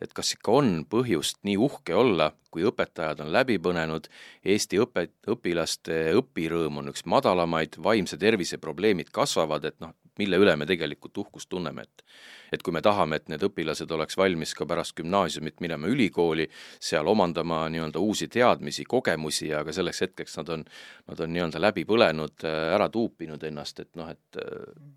et 0.00 0.12
kas 0.16 0.32
ikka 0.32 0.54
on 0.56 0.70
põhjust 0.88 1.42
nii 1.44 1.58
uhke 1.60 1.92
olla, 1.92 2.30
kui 2.48 2.64
õpetajad 2.64 3.20
on 3.20 3.32
läbi 3.32 3.58
põnenud, 3.60 4.08
Eesti 4.40 4.80
õpe, 4.80 5.10
õpilaste 5.28 5.98
õpirõõm 6.16 6.80
on 6.80 6.88
üks 6.94 7.04
madalamaid, 7.04 7.76
vaimse 7.76 8.16
tervise 8.16 8.56
probleemid 8.56 9.12
kasvavad, 9.12 9.68
et 9.68 9.76
noh, 9.84 9.92
mille 10.20 10.40
üle 10.40 10.56
me 10.60 10.68
tegelikult 10.68 11.24
uhkust 11.24 11.50
tunneme, 11.50 11.86
et 11.88 12.04
et 12.50 12.64
kui 12.66 12.74
me 12.74 12.82
tahame, 12.82 13.20
et 13.20 13.28
need 13.30 13.44
õpilased 13.46 13.92
oleks 13.94 14.16
valmis 14.18 14.56
ka 14.58 14.66
pärast 14.66 14.96
gümnaasiumit 14.98 15.60
minema 15.62 15.86
ülikooli, 15.86 16.48
seal 16.82 17.06
omandama 17.06 17.62
nii-öelda 17.70 18.02
uusi 18.02 18.26
teadmisi, 18.28 18.84
kogemusi, 18.90 19.52
aga 19.54 19.72
selleks 19.72 20.02
hetkeks 20.06 20.40
nad 20.40 20.50
on, 20.56 20.64
nad 21.06 21.22
on 21.22 21.32
nii-öelda 21.36 21.62
läbi 21.62 21.86
põlenud, 21.86 22.42
ära 22.74 22.90
tuupinud 22.90 23.46
ennast, 23.46 23.86
et 23.86 23.94
noh, 24.00 24.10
et 24.10 24.42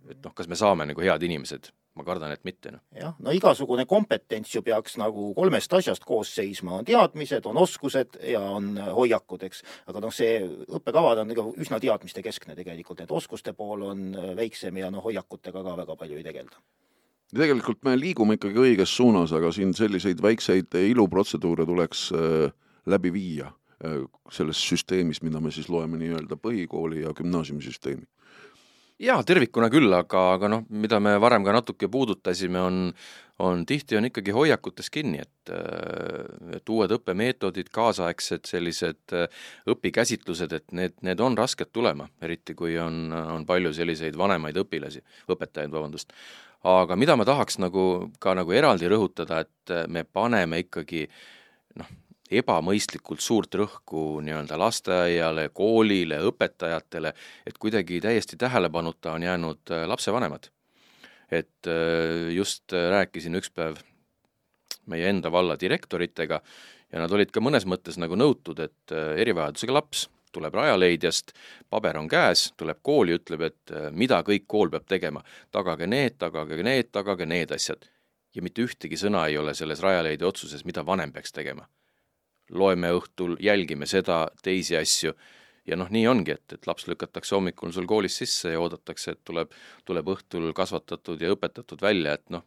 et 0.09 0.19
noh, 0.25 0.33
kas 0.33 0.49
me 0.49 0.57
saame 0.57 0.89
nagu 0.89 1.01
head 1.05 1.23
inimesed 1.29 1.69
ma 1.93 2.05
kardan, 2.05 2.33
et 2.33 2.43
mitte, 2.47 2.71
noh. 2.73 2.81
jah, 2.97 3.13
no 3.21 3.33
igasugune 3.35 3.85
kompetents 3.89 4.55
ju 4.55 4.63
peaks 4.65 4.97
nagu 5.01 5.29
kolmest 5.37 5.73
asjast 5.77 6.05
koos 6.07 6.31
seisma, 6.35 6.79
on 6.79 6.87
teadmised, 6.87 7.45
on 7.49 7.59
oskused 7.61 8.17
ja 8.29 8.41
on 8.55 8.71
hoiakud, 8.97 9.45
eks. 9.49 9.63
aga 9.91 10.01
noh, 10.01 10.13
see 10.13 10.39
õppekavad 10.43 11.23
on 11.23 11.33
nagu 11.33 11.49
üsna 11.61 11.79
teadmistekeskne 11.83 12.57
tegelikult, 12.57 13.03
et 13.03 13.13
oskuste 13.13 13.53
pool 13.57 13.85
on 13.91 14.07
väiksem 14.37 14.81
ja 14.81 14.89
noh, 14.93 15.05
hoiakutega 15.05 15.65
ka 15.65 15.75
väga 15.83 15.99
palju 15.99 16.21
ei 16.21 16.25
tegelda 16.25 16.63
tegelikult 17.33 17.79
me 17.85 17.95
liigume 17.97 18.37
ikkagi 18.37 18.59
õiges 18.61 18.91
suunas, 18.93 19.31
aga 19.33 19.49
siin 19.53 19.71
selliseid 19.73 20.21
väikseid 20.21 20.75
iluprotseduure 20.77 21.65
tuleks 21.65 22.07
äh, 22.13 22.51
läbi 22.85 23.09
viia 23.13 23.47
äh, 23.49 24.03
selles 24.33 24.61
süsteemis, 24.61 25.23
mida 25.25 25.41
me 25.41 25.51
siis 25.51 25.69
loeme 25.69 25.97
nii-öelda 26.01 26.37
põhikooli 26.37 27.01
ja 27.07 27.13
gümnaasiumisüsteemi 27.17 28.05
jaa, 29.03 29.23
tervikuna 29.27 29.69
küll, 29.73 29.91
aga, 29.95 30.23
aga 30.37 30.49
noh, 30.51 30.63
mida 30.69 30.99
me 31.03 31.15
varem 31.21 31.45
ka 31.45 31.53
natuke 31.55 31.89
puudutasime, 31.91 32.61
on, 32.61 32.79
on 33.43 33.65
tihti 33.67 33.97
on 33.97 34.07
ikkagi 34.09 34.35
hoiakutes 34.35 34.89
kinni, 34.93 35.23
et 35.23 35.29
et 36.55 36.69
uued 36.71 36.93
õppemeetodid, 36.95 37.67
kaasaegsed 37.73 38.47
sellised 38.47 39.15
õpikäsitlused, 39.69 40.55
et 40.55 40.71
need, 40.71 40.95
need 41.03 41.19
on 41.23 41.35
rasked 41.37 41.73
tulema, 41.75 42.07
eriti 42.23 42.55
kui 42.55 42.77
on, 42.79 43.11
on 43.11 43.45
palju 43.49 43.73
selliseid 43.75 44.17
vanemaid 44.19 44.57
õpilasi, 44.63 45.03
õpetajaid, 45.33 45.73
vabandust. 45.73 46.15
Aga 46.63 46.95
mida 46.95 47.17
ma 47.19 47.27
tahaks 47.27 47.59
nagu 47.59 48.11
ka 48.23 48.37
nagu 48.39 48.55
eraldi 48.55 48.87
rõhutada, 48.87 49.41
et 49.43 49.73
me 49.91 50.05
paneme 50.07 50.61
ikkagi 50.63 51.09
noh, 51.81 51.89
ebamõistlikult 52.39 53.21
suurt 53.21 53.55
rõhku 53.55 54.19
nii-öelda 54.25 54.57
lasteaiale, 54.59 55.49
koolile, 55.53 56.19
õpetajatele, 56.29 57.13
et 57.47 57.57
kuidagi 57.57 58.01
täiesti 58.01 58.37
tähelepanuta 58.37 59.13
on 59.13 59.23
jäänud 59.23 59.71
äh, 59.71 59.87
lapsevanemad. 59.87 60.49
et 61.31 61.67
äh, 61.67 62.29
just 62.35 62.71
rääkisin 62.71 63.35
üks 63.35 63.49
päev 63.49 63.77
meie 64.85 65.09
enda 65.09 65.31
valla 65.31 65.55
direktoritega 65.59 66.41
ja 66.93 67.01
nad 67.01 67.11
olid 67.11 67.31
ka 67.33 67.41
mõnes 67.41 67.65
mõttes 67.69 67.97
nagu 68.01 68.17
nõutud, 68.19 68.59
et 68.59 68.93
äh, 68.93 69.15
erivajadusega 69.23 69.73
laps 69.73 70.07
tuleb 70.33 70.55
Rajaleidjast, 70.57 71.33
paber 71.69 71.97
on 71.99 72.07
käes, 72.09 72.47
tuleb 72.57 72.79
kooli, 72.85 73.17
ütleb, 73.19 73.47
et 73.49 73.73
äh, 73.73 73.89
mida 73.91 74.21
kõik 74.25 74.47
kool 74.49 74.71
peab 74.73 74.87
tegema. 74.89 75.23
tagage 75.51 75.87
need, 75.87 76.17
tagage 76.21 76.63
need, 76.63 76.91
tagage 76.91 77.25
need 77.29 77.51
asjad. 77.51 77.89
ja 78.33 78.41
mitte 78.41 78.63
ühtegi 78.65 78.97
sõna 78.97 79.27
ei 79.29 79.37
ole 79.37 79.53
selles 79.53 79.81
Rajaleidja 79.81 80.27
otsuses, 80.27 80.65
mida 80.65 80.85
vanem 80.85 81.11
peaks 81.13 81.31
tegema. 81.31 81.67
Loeme 82.53 82.93
õhtul, 82.93 83.37
jälgime 83.43 83.87
seda, 83.89 84.27
teisi 84.43 84.77
asju 84.77 85.13
ja 85.67 85.77
noh, 85.79 85.89
nii 85.91 86.07
ongi, 86.07 86.35
et, 86.35 86.55
et 86.57 86.67
laps 86.67 86.87
lükatakse 86.87 87.35
hommikul 87.35 87.71
sul 87.75 87.87
koolis 87.89 88.17
sisse 88.21 88.53
ja 88.53 88.61
oodatakse, 88.61 89.15
et 89.15 89.21
tuleb, 89.25 89.53
tuleb 89.87 90.09
õhtul 90.15 90.51
kasvatatud 90.55 91.21
ja 91.21 91.31
õpetatud 91.33 91.81
välja, 91.81 92.17
et 92.17 92.33
noh, 92.33 92.45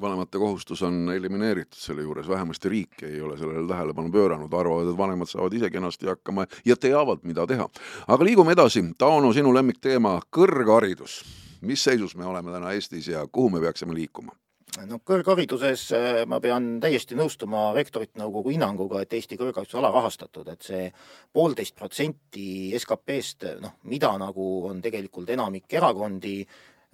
vanemate 0.00 0.38
kohustus 0.38 0.82
on 0.86 1.10
elimineeritud 1.14 1.78
selle 1.80 2.04
juures, 2.04 2.28
vähemasti 2.28 2.68
riik 2.68 3.02
ei 3.08 3.20
ole 3.20 3.38
sellele 3.40 3.66
tähelepanu 3.68 4.12
pööranud, 4.12 4.52
arvavad, 4.52 4.90
et 4.92 4.98
vanemad 4.98 5.30
saavad 5.30 5.56
ise 5.56 5.70
kenasti 5.72 6.10
hakkama 6.10 6.46
ja 6.64 6.76
teavad, 6.76 7.24
mida 7.24 7.46
teha. 7.48 7.68
aga 8.06 8.28
liigume 8.28 8.52
edasi, 8.56 8.84
Tauno, 8.98 9.32
sinu 9.32 9.54
lemmikteema, 9.54 10.18
kõrgharidus. 10.30 11.22
mis 11.60 11.84
seisus 11.84 12.16
me 12.16 12.26
oleme 12.26 12.52
täna 12.52 12.72
Eestis 12.72 13.08
ja 13.08 13.26
kuhu 13.26 13.50
me 13.50 13.60
peaksime 13.60 13.94
liikuma? 13.94 14.36
No 14.84 14.98
kõrghariduses 15.06 15.86
äh, 15.96 16.20
ma 16.28 16.38
pean 16.42 16.76
täiesti 16.82 17.16
nõustuma 17.16 17.70
Rektorite 17.76 18.20
Nõukogu 18.20 18.52
hinnanguga, 18.52 19.00
et 19.02 19.16
Eesti 19.16 19.38
kõrgharidus 19.40 19.76
on 19.76 19.84
alarahastatud, 19.84 20.48
et 20.52 20.68
see 20.68 20.86
poolteist 21.32 21.76
protsenti 21.78 22.76
SKP-st, 22.76 23.56
noh, 23.62 23.78
mida 23.88 24.12
nagu 24.20 24.48
on 24.68 24.82
tegelikult 24.84 25.32
enamik 25.32 25.72
erakondi 25.78 26.40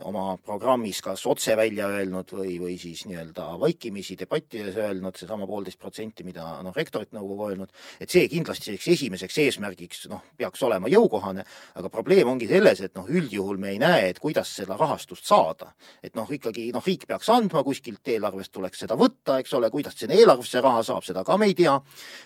oma 0.09 0.37
programmis 0.43 1.01
kas 1.05 1.25
otse 1.31 1.55
välja 1.59 1.87
öelnud 1.91 2.31
või, 2.35 2.57
või 2.61 2.77
siis 2.81 3.05
nii-öelda 3.09 3.47
vaikimisi 3.61 4.17
debattides 4.19 4.77
öelnud, 4.81 5.17
seesama 5.19 5.47
poolteist 5.47 5.79
protsenti, 5.81 6.25
mida 6.27 6.45
noh, 6.65 6.75
rektorite 6.77 7.17
nõukogu 7.17 7.49
öelnud, 7.51 7.73
et 8.01 8.11
see 8.13 8.29
kindlasti 8.31 8.71
selliseks 8.71 8.89
esimeseks 8.97 9.39
eesmärgiks 9.45 10.07
noh, 10.13 10.23
peaks 10.39 10.63
olema 10.67 10.91
jõukohane, 10.93 11.45
aga 11.79 11.91
probleem 11.93 12.31
ongi 12.33 12.49
selles, 12.51 12.83
et 12.85 12.95
noh, 12.99 13.09
üldjuhul 13.09 13.61
me 13.63 13.73
ei 13.75 13.81
näe, 13.83 14.09
et 14.13 14.21
kuidas 14.23 14.55
seda 14.59 14.77
rahastust 14.81 15.29
saada. 15.29 15.73
et 16.03 16.15
noh, 16.19 16.29
ikkagi 16.31 16.71
noh, 16.73 16.85
riik 16.87 17.07
peaks 17.07 17.29
andma, 17.33 17.63
kuskilt 17.65 18.09
eelarvest 18.09 18.53
tuleks 18.53 18.85
seda 18.85 18.97
võtta, 18.99 19.39
eks 19.43 19.55
ole, 19.59 19.71
kuidas 19.71 19.99
sinna 19.99 20.17
eelarvesse 20.19 20.61
raha 20.61 20.83
saab, 20.87 21.05
seda 21.07 21.25
ka 21.25 21.37
me 21.37 21.51
ei 21.51 21.55
tea. 21.55 21.79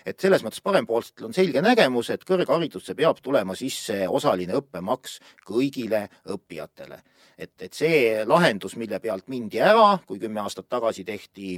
et 0.05 0.19
selles 0.19 0.43
mõttes 0.43 0.63
parempoolsetel 0.63 1.29
on 1.29 1.33
selge 1.33 1.61
nägemus, 1.61 2.09
et 2.09 2.25
kõrgharidusse 2.25 2.95
peab 2.95 3.21
tulema 3.21 3.55
sisse 3.55 4.07
osaline 4.07 4.57
õppemaks 4.57 5.19
kõigile 5.45 6.07
õppijatele 6.25 7.03
et, 7.37 7.53
et 7.67 7.75
see 7.75 8.25
lahendus, 8.27 8.77
mille 8.79 8.99
pealt 9.03 9.27
mindi 9.31 9.59
ära, 9.63 9.97
kui 10.07 10.19
kümme 10.21 10.41
aastat 10.43 10.69
tagasi 10.71 11.03
tehti 11.07 11.57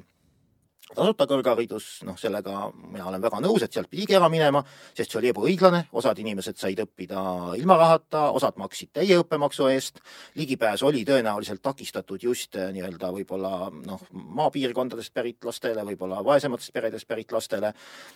tasuta 0.95 1.27
kõrgharidus, 1.29 1.87
noh, 2.07 2.17
sellega 2.17 2.69
mina 2.89 3.05
olen 3.09 3.21
väga 3.21 3.39
nõus, 3.43 3.63
et 3.63 3.73
sealt 3.73 3.89
pidigi 3.91 4.15
ära 4.17 4.29
minema, 4.31 4.61
sest 4.97 5.13
see 5.13 5.19
oli 5.21 5.29
ebaõiglane, 5.31 5.83
osad 5.99 6.17
inimesed 6.21 6.57
said 6.57 6.79
õppida 6.81 7.21
ilma 7.59 7.77
rahata, 7.79 8.25
osad 8.35 8.57
maksid 8.61 8.91
täie 8.97 9.19
õppemaksu 9.21 9.69
eest, 9.69 10.01
ligipääs 10.39 10.83
oli 10.87 11.03
tõenäoliselt 11.07 11.61
takistatud 11.65 12.23
just 12.25 12.57
eh, 12.57 12.71
nii-öelda 12.73 13.11
võib-olla 13.13 13.69
noh, 13.73 14.01
maapiirkondadest 14.39 15.13
pärit 15.13 15.45
lastele, 15.45 15.85
võib-olla 15.91 16.23
vaesematest 16.25 16.73
peredest 16.73 17.07
pärit 17.09 17.31
lastele, 17.35 17.73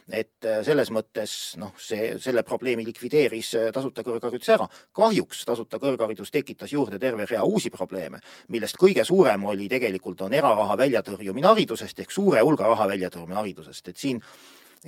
et 0.09 0.49
eh, 0.49 0.61
selles 0.65 0.89
mõttes 0.93 1.35
noh, 1.61 1.75
see, 1.77 2.15
selle 2.23 2.45
probleemi 2.47 2.87
likvideeris 2.89 3.53
eh, 3.59 3.69
tasuta 3.75 4.05
kõrgharidus 4.07 4.49
ära. 4.55 4.67
kahjuks 4.93 5.45
tasuta 5.45 5.77
kõrgharidus 5.81 6.33
tekitas 6.33 6.73
juurde 6.73 6.99
terve 6.99 7.29
rea 7.29 7.43
uusi 7.45 7.69
probleeme, 7.73 8.21
millest 8.49 8.81
kõige 8.81 9.05
suurem 9.05 9.45
oli 9.45 9.69
tegelikult, 9.69 10.25
on 10.25 10.33
eraraha 10.33 10.77
väljatõrjumine 10.79 11.47
haridusest 11.53 11.99
ehk 11.99 12.11
suure 12.11 12.41
hulga 12.41 12.62
raha 12.67 12.87
väljatoomine 12.87 13.35
haridusest, 13.39 13.87
et 13.87 13.97
siin 13.97 14.21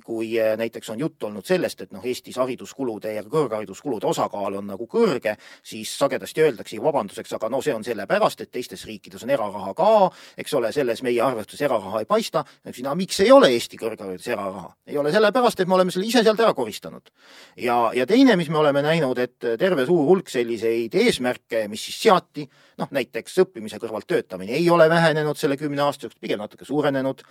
kui 0.04 0.34
näiteks 0.58 0.90
on 0.90 1.00
juttu 1.00 1.28
olnud 1.28 1.46
sellest, 1.46 1.82
et 1.82 1.92
noh, 1.96 2.04
Eestis 2.06 2.38
hariduskulude 2.42 3.14
ja 3.14 3.24
kõrghariduskulude 3.24 4.08
osakaal 4.10 4.60
on 4.60 4.68
nagu 4.68 4.88
kõrge, 4.92 5.36
siis 5.64 5.92
sagedasti 5.98 6.44
öeldakse 6.44 6.82
vabanduseks, 6.84 7.36
aga 7.38 7.50
no 7.50 7.62
see 7.64 7.76
on 7.76 7.84
sellepärast, 7.86 8.42
et 8.42 8.52
teistes 8.52 8.86
riikides 8.86 9.24
on 9.24 9.32
eraraha 9.32 9.74
ka, 9.78 9.92
eks 10.38 10.54
ole, 10.60 10.72
selles 10.76 11.04
meie 11.06 11.22
arvestuses 11.24 11.66
eraraha 11.68 12.04
ei 12.04 12.10
paista. 12.10 12.44
no 12.84 12.96
miks 12.96 13.20
ei 13.20 13.32
ole 13.32 13.52
Eesti 13.56 13.80
kõrghariduses 13.80 14.34
eraraha? 14.34 14.74
ei 14.88 14.98
ole 14.98 15.12
sellepärast, 15.12 15.60
et 15.60 15.68
me 15.68 15.76
oleme 15.80 15.92
selle 15.92 16.08
ise 16.08 16.24
sealt 16.24 16.40
ära 16.40 16.54
koristanud. 16.54 17.10
ja, 17.58 17.92
ja 17.96 18.06
teine, 18.06 18.36
mis 18.36 18.50
me 18.50 18.58
oleme 18.58 18.82
näinud, 18.82 19.18
et 19.18 19.40
terve 19.40 19.86
suur 19.86 20.06
hulk 20.10 20.30
selliseid 20.30 20.96
eesmärke, 20.96 21.68
mis 21.72 21.86
siis 21.88 22.02
seati, 22.02 22.50
noh 22.78 22.92
näiteks 22.92 23.40
õppimise 23.46 23.80
kõrvalt 23.80 24.08
töötamine 24.08 24.58
ei 24.58 24.70
ole 24.70 24.90
vähenenud 24.90 25.38
selle 25.38 25.58
kümne 25.58 25.82
aasta 25.82 26.08
jooksul, 26.08 26.20
pigem 26.22 26.40
natuke 26.40 26.66
suurenenud 26.66 27.24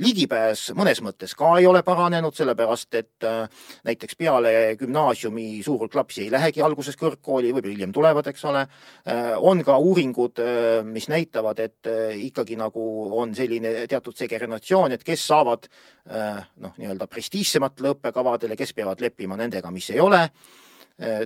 ligipääs 0.00 0.70
mõnes 0.76 1.00
mõttes 1.04 1.34
ka 1.36 1.50
ei 1.60 1.66
ole 1.68 1.82
paranenud, 1.84 2.01
sellepärast 2.34 2.94
et 2.94 3.24
äh, 3.24 3.48
näiteks 3.84 4.16
peale 4.18 4.52
gümnaasiumi 4.80 5.62
suur 5.62 5.84
hulk 5.84 5.94
lapsi 5.94 6.24
ei 6.24 6.32
lähegi 6.32 6.62
alguses 6.62 6.96
kõrgkooli, 7.00 7.52
võib-olla 7.52 7.74
hiljem 7.74 7.92
tulevad, 7.92 8.26
eks 8.26 8.44
ole. 8.50 8.64
Äh, 9.06 9.32
on 9.38 9.62
ka 9.64 9.76
uuringud, 9.78 10.42
äh, 10.42 10.82
mis 10.84 11.08
näitavad, 11.12 11.58
et 11.62 11.90
ikkagi 12.16 12.56
nagu 12.56 12.84
on 13.20 13.34
selline 13.34 13.86
teatud 13.90 14.16
segregatsioon, 14.16 14.92
et 14.92 15.04
kes 15.04 15.26
saavad 15.26 15.68
noh, 16.06 16.72
nii-öelda 16.78 17.06
prestiižsematele 17.06 17.92
õppekavadele, 17.94 18.56
kes 18.58 18.72
peavad 18.74 19.00
leppima 19.00 19.36
nendega, 19.38 19.70
mis 19.70 19.90
ei 19.94 20.00
ole 20.00 20.24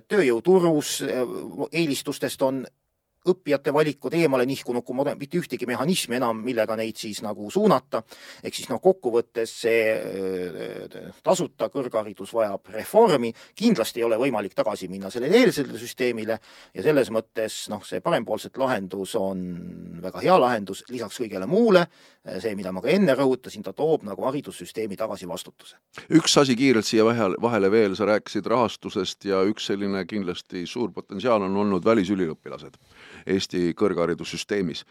tööjõuturus 0.08 0.98
eelistustest 1.72 2.42
on 2.44 2.60
õppijate 3.32 3.72
valikud 3.74 4.14
eemale 4.14 4.46
nihkunud, 4.46 4.84
kui 4.86 4.96
mitte 4.96 5.38
ühtegi 5.38 5.66
mehhanismi 5.66 6.16
enam, 6.18 6.40
millega 6.44 6.76
neid 6.76 6.96
siis 6.96 7.22
nagu 7.22 7.50
suunata. 7.50 8.02
ehk 8.42 8.54
siis 8.54 8.68
noh, 8.68 8.80
kokkuvõttes 8.80 9.52
see 9.62 9.92
äh, 9.92 11.12
tasuta 11.22 11.68
kõrgharidus 11.72 12.32
vajab 12.34 12.72
reformi, 12.74 13.32
kindlasti 13.54 14.00
ei 14.00 14.04
ole 14.04 14.18
võimalik 14.20 14.54
tagasi 14.54 14.88
minna 14.88 15.10
sellele 15.10 15.42
eelsele 15.42 15.78
süsteemile 15.78 16.38
ja 16.74 16.82
selles 16.82 17.10
mõttes 17.10 17.66
noh, 17.72 17.84
see 17.84 18.00
parempoolset 18.00 18.56
lahendus 18.56 19.14
on 19.20 19.42
väga 20.02 20.22
hea 20.22 20.38
lahendus, 20.40 20.84
lisaks 20.90 21.20
kõigele 21.22 21.46
muule, 21.50 21.86
see, 22.40 22.54
mida 22.58 22.72
ma 22.74 22.82
ka 22.82 22.90
enne 22.90 23.14
rõhutasin, 23.16 23.64
ta 23.64 23.72
toob 23.76 24.04
nagu 24.06 24.24
haridussüsteemi 24.26 24.98
tagasi 24.98 25.28
vastutuse. 25.28 25.76
üks 26.10 26.36
asi 26.40 26.56
kiirelt 26.58 26.86
siia 26.86 27.04
vahele, 27.06 27.38
vahele 27.42 27.70
veel, 27.70 27.96
sa 27.96 28.08
rääkisid 28.10 28.46
rahastusest 28.50 29.28
ja 29.30 29.42
üks 29.46 29.68
selline 29.70 30.04
kindlasti 30.06 30.66
suur 30.66 30.92
potentsiaal 30.92 31.46
on 31.46 31.56
olnud 31.56 31.84
välisüliõpilased 31.84 32.76
Eesti 33.26 33.72
kõrgharidussüsteemis. 33.78 34.84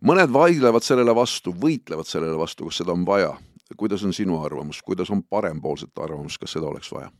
mõned 0.00 0.32
vaidlevad 0.32 0.82
sellele 0.82 1.14
vastu, 1.14 1.52
võitlevad 1.52 2.06
sellele 2.06 2.38
vastu, 2.38 2.64
kas 2.64 2.82
seda 2.82 2.92
on 2.92 3.06
vaja. 3.06 3.36
kuidas 3.76 4.04
on 4.04 4.12
sinu 4.12 4.42
arvamus, 4.44 4.82
kuidas 4.82 5.10
on 5.10 5.22
parempoolsete 5.22 6.02
arvamus, 6.02 6.38
kas 6.38 6.52
seda 6.52 6.66
oleks 6.66 6.92
vaja? 6.92 7.10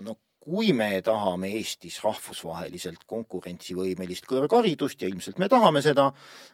no 0.00 0.16
kui 0.48 0.72
me 0.72 1.02
tahame 1.04 1.50
Eestis 1.58 1.98
rahvusvaheliselt 2.00 3.02
konkurentsivõimelist 3.10 4.24
kõrgharidust 4.28 5.02
ja 5.02 5.08
ilmselt 5.10 5.40
me 5.42 5.48
tahame 5.52 5.82
seda, 5.84 6.06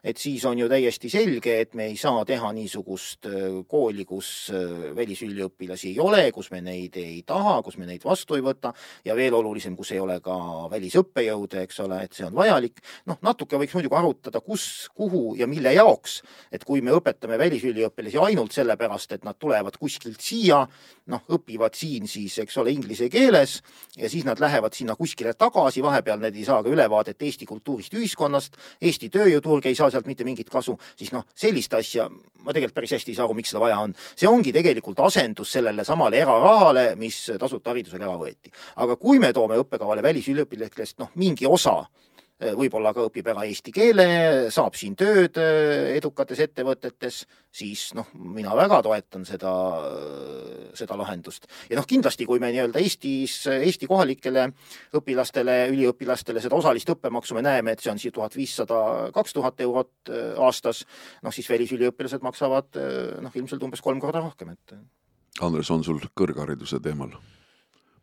et 0.02 0.18
siis 0.18 0.42
on 0.50 0.58
ju 0.58 0.66
täiesti 0.70 1.10
selge, 1.12 1.54
et 1.62 1.76
me 1.78 1.86
ei 1.92 1.94
saa 2.00 2.24
teha 2.26 2.50
niisugust 2.56 3.28
äh, 3.30 3.60
kooli, 3.70 4.06
kus 4.08 4.50
äh, 4.50 4.88
välisüliõpilasi 4.96 5.92
ei 5.92 6.00
ole, 6.02 6.24
kus 6.34 6.50
me 6.50 6.58
neid 6.64 6.98
ei 6.98 7.20
taha, 7.26 7.60
kus 7.62 7.78
me 7.78 7.86
neid 7.86 8.02
vastu 8.06 8.38
ei 8.38 8.42
võta 8.42 8.72
ja 9.06 9.14
veel 9.14 9.36
olulisem, 9.38 9.76
kus 9.78 9.94
ei 9.94 10.02
ole 10.02 10.18
ka 10.24 10.34
välisõppejõude, 10.72 11.62
eks 11.68 11.80
ole, 11.86 12.02
et 12.08 12.18
see 12.18 12.26
on 12.26 12.34
vajalik. 12.34 12.82
noh, 13.10 13.20
natuke 13.22 13.60
võiks 13.62 13.78
muidugi 13.78 13.98
arutada, 14.00 14.42
kus, 14.42 14.88
kuhu 14.96 15.36
ja 15.38 15.46
mille 15.50 15.70
jaoks, 15.76 16.18
et 16.50 16.66
kui 16.66 16.82
me 16.82 16.96
õpetame 16.98 17.38
välisüliõpilasi 17.38 18.18
ainult 18.26 18.58
sellepärast, 18.58 19.14
et 19.14 19.24
nad 19.28 19.38
tulevad 19.38 19.78
kuskilt 19.78 20.18
siia, 20.24 20.64
noh, 21.14 21.24
õpivad 21.38 21.78
siin 21.78 22.10
siis, 22.10 22.40
eks 22.42 22.58
ole, 22.58 22.74
inglise 22.74 23.06
keeles 23.12 23.60
ja 23.96 24.10
siis 24.10 24.24
nad 24.24 24.40
lähevad 24.40 24.74
sinna 24.74 24.96
kuskile 24.96 25.34
tagasi, 25.34 25.82
vahepeal 25.82 26.20
nad 26.22 26.36
ei 26.36 26.44
saa 26.44 26.62
ka 26.62 26.72
ülevaadet 26.72 27.22
Eesti 27.22 27.46
kultuurist, 27.46 27.94
ühiskonnast, 27.94 28.56
Eesti 28.80 29.10
tööjõuturg 29.14 29.66
ei 29.66 29.78
saa 29.78 29.90
sealt 29.90 30.06
mitte 30.06 30.24
mingit 30.24 30.50
kasu, 30.50 30.78
siis 30.96 31.12
noh, 31.14 31.26
sellist 31.34 31.74
asja 31.74 32.08
ma 32.44 32.52
tegelikult 32.52 32.76
päris 32.76 32.94
hästi 32.96 33.12
ei 33.12 33.18
saa 33.18 33.26
aru, 33.28 33.36
miks 33.38 33.52
seda 33.52 33.62
vaja 33.62 33.78
on. 33.80 33.94
see 34.16 34.28
ongi 34.28 34.52
tegelikult 34.52 35.00
asendus 35.06 35.52
sellele 35.56 35.84
samale 35.84 36.20
erarahale, 36.20 36.86
mis 37.00 37.18
tasuta 37.40 37.72
haridusele 37.72 38.04
ära 38.04 38.16
võeti. 38.20 38.52
aga 38.76 38.96
kui 38.96 39.18
me 39.18 39.32
toome 39.32 39.58
õppekavale 39.62 40.02
välisüliõpilastest 40.02 40.98
noh, 40.98 41.10
mingi 41.14 41.46
osa 41.46 41.84
võib-olla 42.58 42.90
ka 42.94 43.04
õpib 43.06 43.28
ära 43.30 43.44
eesti 43.46 43.72
keele, 43.74 44.06
saab 44.52 44.74
siin 44.78 44.96
tööd 44.98 45.38
äh, 45.38 45.94
edukates 45.94 46.40
ettevõtetes, 46.42 47.20
siis 47.54 47.84
noh, 47.94 48.08
mina 48.14 48.56
väga 48.58 48.80
toetan 48.82 49.22
seda, 49.28 49.52
äh, 49.86 50.64
seda 50.74 50.98
lahendust. 50.98 51.46
ja 51.70 51.78
noh, 51.78 51.86
kindlasti, 51.86 52.26
kui 52.26 52.42
me 52.42 52.50
nii-öelda 52.54 52.82
Eestis, 52.82 53.36
Eesti 53.54 53.86
kohalikele 53.90 54.48
õpilastele, 54.98 55.58
üliõpilastele 55.72 56.42
seda 56.42 56.58
osalist 56.58 56.90
õppemaksu 56.90 57.38
me 57.38 57.44
näeme, 57.46 57.74
et 57.74 57.84
see 57.84 57.92
on 57.92 58.02
siis 58.02 58.14
tuhat 58.14 58.34
viissada, 58.36 58.80
kaks 59.14 59.36
tuhat 59.36 59.62
eurot 59.62 60.12
aastas, 60.42 60.82
noh 61.22 61.34
siis 61.34 61.48
välisüliõpilased 61.50 62.26
maksavad 62.26 62.82
noh, 63.22 63.38
ilmselt 63.38 63.62
umbes 63.62 63.84
kolm 63.84 64.02
korda 64.02 64.24
rohkem, 64.24 64.52
et 64.58 64.76
Andres, 65.42 65.70
on 65.74 65.82
sul 65.82 66.02
kõrghariduse 66.14 66.78
teemal 66.82 67.14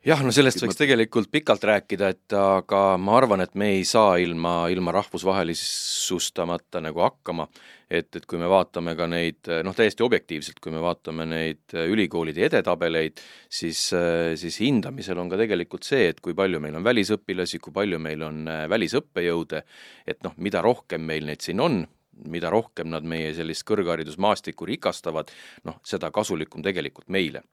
jah, 0.05 0.21
no 0.25 0.31
sellest 0.33 0.63
võiks 0.63 0.79
tegelikult 0.79 1.29
pikalt 1.33 1.65
rääkida, 1.67 2.09
et 2.15 2.35
aga 2.37 2.81
ma 3.01 3.17
arvan, 3.19 3.43
et 3.45 3.53
me 3.59 3.71
ei 3.75 3.83
saa 3.87 4.15
ilma, 4.21 4.65
ilma 4.73 4.93
rahvusvahelisustamata 4.95 6.81
nagu 6.83 7.03
hakkama, 7.05 7.45
et, 7.91 8.09
et 8.17 8.25
kui 8.25 8.41
me 8.41 8.49
vaatame 8.49 8.95
ka 8.97 9.07
neid 9.11 9.51
noh, 9.67 9.77
täiesti 9.77 10.05
objektiivselt, 10.05 10.59
kui 10.63 10.73
me 10.73 10.81
vaatame 10.83 11.27
neid 11.29 11.77
ülikoolide 11.85 12.47
edetabeleid, 12.49 13.21
siis, 13.51 13.87
siis 14.41 14.61
hindamisel 14.63 15.21
on 15.21 15.31
ka 15.31 15.39
tegelikult 15.41 15.85
see, 15.87 16.09
et 16.13 16.21
kui 16.23 16.35
palju 16.37 16.61
meil 16.63 16.79
on 16.79 16.87
välisõpilasi, 16.87 17.61
kui 17.61 17.75
palju 17.75 18.01
meil 18.01 18.25
on 18.25 18.45
välisõppejõude, 18.73 19.65
et 20.09 20.21
noh, 20.25 20.37
mida 20.41 20.63
rohkem 20.65 21.05
meil 21.05 21.29
neid 21.29 21.45
siin 21.45 21.61
on, 21.61 21.83
mida 22.27 22.49
rohkem 22.51 22.89
nad 22.91 23.05
meie 23.07 23.33
sellist 23.33 23.65
kõrgharidusmaastikku 23.69 24.67
rikastavad, 24.67 25.31
noh, 25.67 25.79
seda 25.87 26.11
kasulikum 26.11 26.63
tegelikult 26.65 27.09
meile 27.09 27.45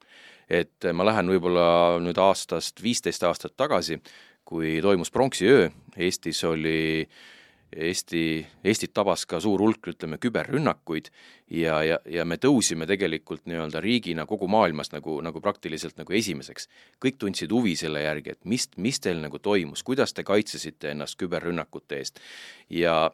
et 0.48 0.88
ma 0.96 1.04
lähen 1.04 1.28
võib-olla 1.28 1.98
nüüd 2.02 2.18
aastast 2.20 2.82
viisteist 2.82 3.24
aastat 3.28 3.56
tagasi, 3.56 4.00
kui 4.48 4.78
toimus 4.80 5.12
pronksiöö, 5.12 5.68
Eestis 5.96 6.40
oli 6.48 7.04
Eesti, 7.68 8.46
Eestit 8.64 8.94
tabas 8.96 9.26
ka 9.28 9.42
suur 9.44 9.60
hulk, 9.60 9.90
ütleme, 9.92 10.16
küberrünnakuid 10.16 11.10
ja, 11.52 11.82
ja, 11.84 11.98
ja 12.08 12.24
me 12.24 12.38
tõusime 12.40 12.88
tegelikult 12.88 13.44
nii-öelda 13.44 13.82
riigina 13.84 14.24
kogu 14.26 14.48
maailmas 14.48 14.88
nagu, 14.94 15.18
nagu 15.20 15.42
praktiliselt 15.44 16.00
nagu 16.00 16.16
esimeseks. 16.16 16.68
kõik 17.04 17.20
tundsid 17.20 17.52
huvi 17.52 17.76
selle 17.76 18.00
järgi, 18.06 18.38
et 18.38 18.48
mis, 18.48 18.70
mis 18.76 19.00
teil 19.04 19.20
nagu 19.20 19.38
toimus, 19.38 19.84
kuidas 19.84 20.16
te 20.16 20.24
kaitsesite 20.24 20.94
ennast 20.94 21.20
küberrünnakute 21.20 22.00
eest 22.00 22.24
ja 22.72 23.10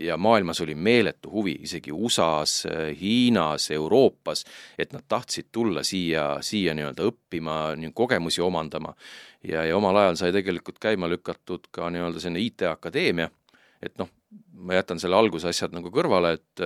ja 0.00 0.16
maailmas 0.16 0.60
oli 0.60 0.74
meeletu 0.74 1.30
huvi, 1.30 1.56
isegi 1.62 1.92
USA-s, 1.92 2.66
Hiinas, 3.00 3.70
Euroopas, 3.70 4.44
et 4.78 4.92
nad 4.92 5.02
tahtsid 5.08 5.48
tulla 5.52 5.82
siia, 5.82 6.38
siia 6.40 6.74
nii-öelda 6.74 7.08
õppima, 7.10 7.58
kogemusi 7.94 8.40
omandama. 8.40 8.94
ja, 9.42 9.64
ja 9.64 9.76
omal 9.76 9.96
ajal 9.96 10.16
sai 10.16 10.32
tegelikult 10.32 10.78
käima 10.78 11.08
lükatud 11.08 11.68
ka 11.70 11.90
nii-öelda 11.90 12.20
selline 12.20 12.44
IT-akadeemia, 12.46 13.30
et 13.82 13.98
noh, 13.98 14.10
ma 14.52 14.74
jätan 14.74 15.00
selle 15.00 15.16
algusasjad 15.16 15.74
nagu 15.74 15.90
kõrvale, 15.94 16.34
et 16.38 16.64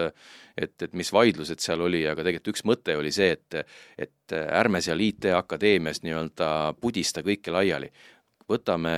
et, 0.56 0.82
et 0.82 0.92
mis 0.92 1.12
vaidlused 1.12 1.60
seal 1.64 1.80
oli, 1.80 2.02
aga 2.08 2.24
tegelikult 2.24 2.52
üks 2.52 2.64
mõte 2.68 2.96
oli 2.96 3.12
see, 3.12 3.32
et 3.32 3.62
et 3.98 4.34
ärme 4.36 4.80
seal 4.84 5.00
IT-akadeemias 5.00 6.02
nii-öelda 6.02 6.74
pudista 6.80 7.22
kõike 7.22 7.52
laiali. 7.52 7.92
võtame 8.48 8.92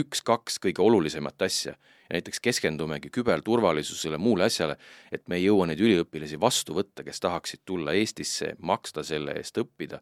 üks-kaks 0.00 0.58
kõige 0.60 0.82
olulisemat 0.82 1.42
asja 1.42 1.72
ja 1.72 1.90
näiteks 2.12 2.40
keskendumegi 2.40 3.10
küberturvalisusele, 3.14 4.18
muule 4.18 4.44
asjale, 4.48 4.76
et 5.12 5.28
me 5.28 5.38
ei 5.38 5.46
jõua 5.46 5.68
neid 5.70 5.80
üliõpilasi 5.80 6.40
vastu 6.40 6.74
võtta, 6.76 7.04
kes 7.06 7.22
tahaksid 7.22 7.62
tulla 7.64 7.94
Eestisse, 7.96 8.54
maksta 8.58 9.04
selle 9.06 9.36
eest, 9.38 9.58
õppida, 9.62 10.00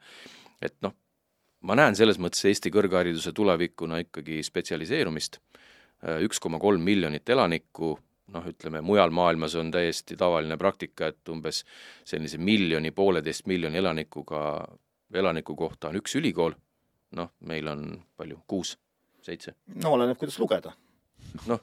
et 0.62 0.76
noh, 0.84 0.94
ma 1.68 1.76
näen 1.78 1.96
selles 1.98 2.20
mõttes 2.22 2.44
Eesti 2.48 2.72
kõrghariduse 2.74 3.32
tulevikuna 3.36 4.00
ikkagi 4.06 4.42
spetsialiseerumist, 4.46 5.40
üks 6.24 6.40
koma 6.40 6.60
kolm 6.62 6.84
miljonit 6.86 7.28
elanikku, 7.28 7.92
noh, 8.34 8.48
ütleme 8.48 8.82
mujal 8.84 9.12
maailmas 9.14 9.56
on 9.58 9.72
täiesti 9.74 10.16
tavaline 10.16 10.56
praktika, 10.60 11.12
et 11.12 11.32
umbes 11.32 11.64
sellise 12.08 12.38
miljoni, 12.38 12.92
pooleteist 12.92 13.46
miljoni 13.50 13.80
elanikuga, 13.80 14.42
elaniku 15.14 15.56
kohta 15.56 15.92
on 15.92 16.00
üks 16.00 16.16
ülikool, 16.20 16.56
noh, 17.16 17.32
meil 17.48 17.68
on 17.68 17.88
palju, 18.16 18.42
kuus, 18.46 18.76
seitse? 19.24 19.56
no 19.82 19.96
oleneb, 19.96 20.20
kuidas 20.20 20.38
lugeda 20.40 20.76
noh, 21.50 21.60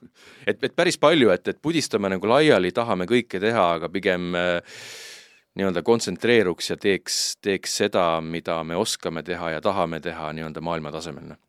et, 0.48 0.62
et 0.63 0.76
päris 0.76 0.98
palju, 1.02 1.32
et, 1.34 1.48
et 1.48 1.62
pudistame 1.62 2.10
nagu 2.12 2.30
laiali, 2.30 2.72
tahame 2.76 3.08
kõike 3.10 3.41
teha, 3.41 3.65
aga 3.80 3.89
pigem 3.91 4.36
äh, 4.38 4.80
nii-öelda 5.56 5.84
kontsentreeruks 5.84 6.70
ja 6.70 6.78
teeks, 6.78 7.38
teeks 7.41 7.80
seda, 7.84 8.06
mida 8.22 8.62
me 8.63 8.76
oskame 8.76 9.24
teha 9.24 9.56
ja 9.56 9.63
tahame 9.63 10.00
teha 10.04 10.32
nii-öelda 10.36 10.62
maailma 10.62 10.91
tasemel. 10.91 11.32
Noh. 11.32 11.41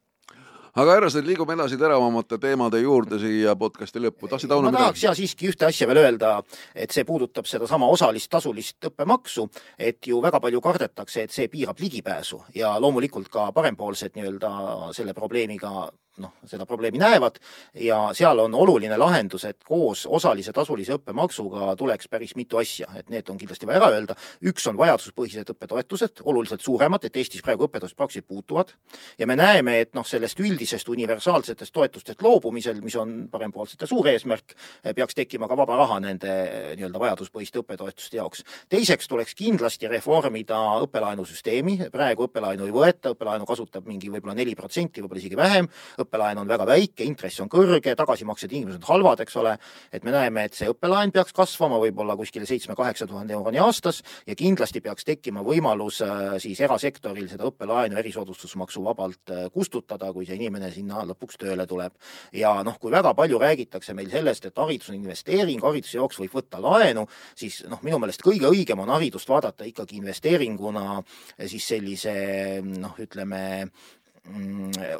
aga 0.76 0.92
härrased, 0.92 1.24
liigume 1.24 1.54
edasi 1.56 1.78
teravamate 1.80 2.38
teemade 2.38 2.82
juurde 2.82 3.18
siia 3.18 3.56
podcasti 3.56 4.02
lõppu. 4.04 4.28
tahtsid 4.28 4.50
Auno 4.52 4.68
midagi? 4.68 4.76
ma 4.76 4.84
tahaks 4.86 5.04
ja 5.06 5.14
siiski 5.16 5.50
ühte 5.50 5.66
asja 5.66 5.88
veel 5.88 6.02
öelda, 6.04 6.36
et 6.74 6.92
see 6.92 7.04
puudutab 7.08 7.48
sedasama 7.48 7.88
osalist 7.88 8.30
tasulist 8.30 8.90
õppemaksu, 8.90 9.48
et 9.78 10.06
ju 10.06 10.20
väga 10.22 10.40
palju 10.40 10.60
kardetakse, 10.60 11.26
et 11.26 11.32
see 11.34 11.48
piirab 11.48 11.80
ligipääsu 11.80 12.42
ja 12.54 12.76
loomulikult 12.80 13.32
ka 13.32 13.50
parempoolsed 13.56 14.14
nii-öelda 14.14 14.92
selle 14.94 15.14
probleemiga 15.16 15.88
noh, 16.22 16.34
seda 16.46 16.66
probleemi 16.66 17.00
näevad. 17.00 17.38
Ja 17.74 18.10
seal 18.16 18.38
on 18.42 18.54
oluline 18.54 18.96
lahendus, 18.98 19.44
et 19.48 19.64
koos 19.64 20.06
osalise 20.06 20.52
tasulise 20.56 20.96
õppemaksuga 20.96 21.74
tuleks 21.78 22.08
päris 22.08 22.36
mitu 22.36 22.60
asja, 22.60 22.88
et 22.96 23.10
need 23.12 23.28
on 23.30 23.38
kindlasti 23.38 23.66
vaja 23.68 23.82
ära 23.82 23.90
öelda. 23.94 24.16
üks 24.46 24.66
on 24.70 24.76
vajaduspõhised 24.78 25.50
õppetoetused, 25.54 26.22
oluliselt 26.24 26.60
suuremad, 26.60 27.04
et 27.04 27.16
Eestis 27.16 27.42
praegu 27.42 27.66
õppetoetused 27.66 27.96
praktiliselt 27.96 28.28
puutuvad. 28.28 28.72
Ja 29.18 29.26
me 29.26 29.36
näeme, 29.36 29.80
et 29.80 29.94
noh, 29.94 30.06
sellest 30.06 30.40
üldisest 30.40 30.88
universaalsetest 30.88 31.72
toetustest 31.72 32.22
loobumisel, 32.22 32.80
mis 32.84 32.96
on 32.96 33.28
parempoolsete 33.30 33.86
suur 33.86 34.08
eesmärk, 34.08 34.54
peaks 34.94 35.14
tekkima 35.14 35.48
ka 35.48 35.56
vaba 35.56 35.76
raha 35.76 36.00
nende 36.00 36.32
nii-öelda 36.76 37.00
vajaduspõhiste 37.02 37.60
õppetoetuste 37.62 38.20
jaoks. 38.20 38.44
teiseks 38.68 39.08
tuleks 39.08 39.34
kindlasti 39.34 39.88
reformida 39.88 40.58
õppelaenusüsteemi, 40.86 41.90
praegu 41.92 42.26
õppelaenu 42.26 42.66
ei 42.66 42.74
võeta, 42.74 43.12
õppelaenu 43.14 43.46
kasutab 43.48 43.86
mingi 43.86 44.10
võib-olla 44.10 44.34
neli 44.34 44.54
protsenti, 44.54 45.02
võib-olla 45.02 45.22
isegi 45.22 45.36
vähem, 45.36 45.68
õppelaen 46.06 46.38
on 46.40 46.48
väga 46.48 46.66
väike, 46.68 47.04
intress 47.04 47.42
on 47.42 47.50
kõrge, 47.52 47.94
tagasimakse 47.98 48.48
tingimused 48.50 48.84
halvad, 48.86 49.20
eks 49.24 49.36
ole, 49.42 49.56
et 49.92 50.04
me 50.06 50.14
näeme, 50.14 50.46
et 50.46 50.56
see 50.56 50.68
õppelaen 50.70 51.12
peaks 51.14 51.34
kasvama 51.36 51.80
võib-olla 51.82 52.16
kuskile 52.16 52.46
seitsme-kaheksa 52.48 53.08
tuhande 53.10 53.34
euroni 53.36 53.60
aastas 53.62 54.02
ja 54.26 54.36
kindlasti 54.38 54.80
peaks 54.84 55.06
tekkima 55.08 55.42
võimalus 55.46 56.00
äh, 56.06 56.36
siis 56.42 56.60
erasektoril 56.64 57.28
seda 57.30 57.48
õppelaenu 57.50 57.98
erisoodustusmaksu 58.00 58.84
vabalt 58.84 59.34
äh, 59.34 59.46
kustutada, 59.52 60.12
kui 60.14 60.28
see 60.28 60.38
inimene 60.38 60.70
sinna 60.74 61.02
lõpuks 61.10 61.40
tööle 61.42 61.66
tuleb. 61.66 61.92
ja 62.32 62.54
noh, 62.64 62.78
kui 62.80 62.92
väga 62.92 63.14
palju 63.14 63.40
räägitakse 63.42 63.94
meil 63.94 64.10
sellest, 64.10 64.46
et 64.46 64.62
haridus 64.62 64.90
on 64.92 65.00
investeering, 65.00 65.62
hariduse 65.62 65.98
jaoks 65.98 66.20
võib 66.22 66.38
võtta 66.38 66.62
laenu, 66.62 67.06
siis 67.34 67.62
noh, 67.68 67.82
minu 67.82 67.98
meelest 68.02 68.24
kõige 68.24 68.50
õigem 68.50 68.80
on 68.84 68.94
haridust 68.94 69.28
vaadata 69.28 69.66
ikkagi 69.66 70.00
investeeringuna 70.00 71.02
siis 71.46 71.66
sellise 71.68 72.16
noh, 72.62 72.94
ütleme 73.02 73.42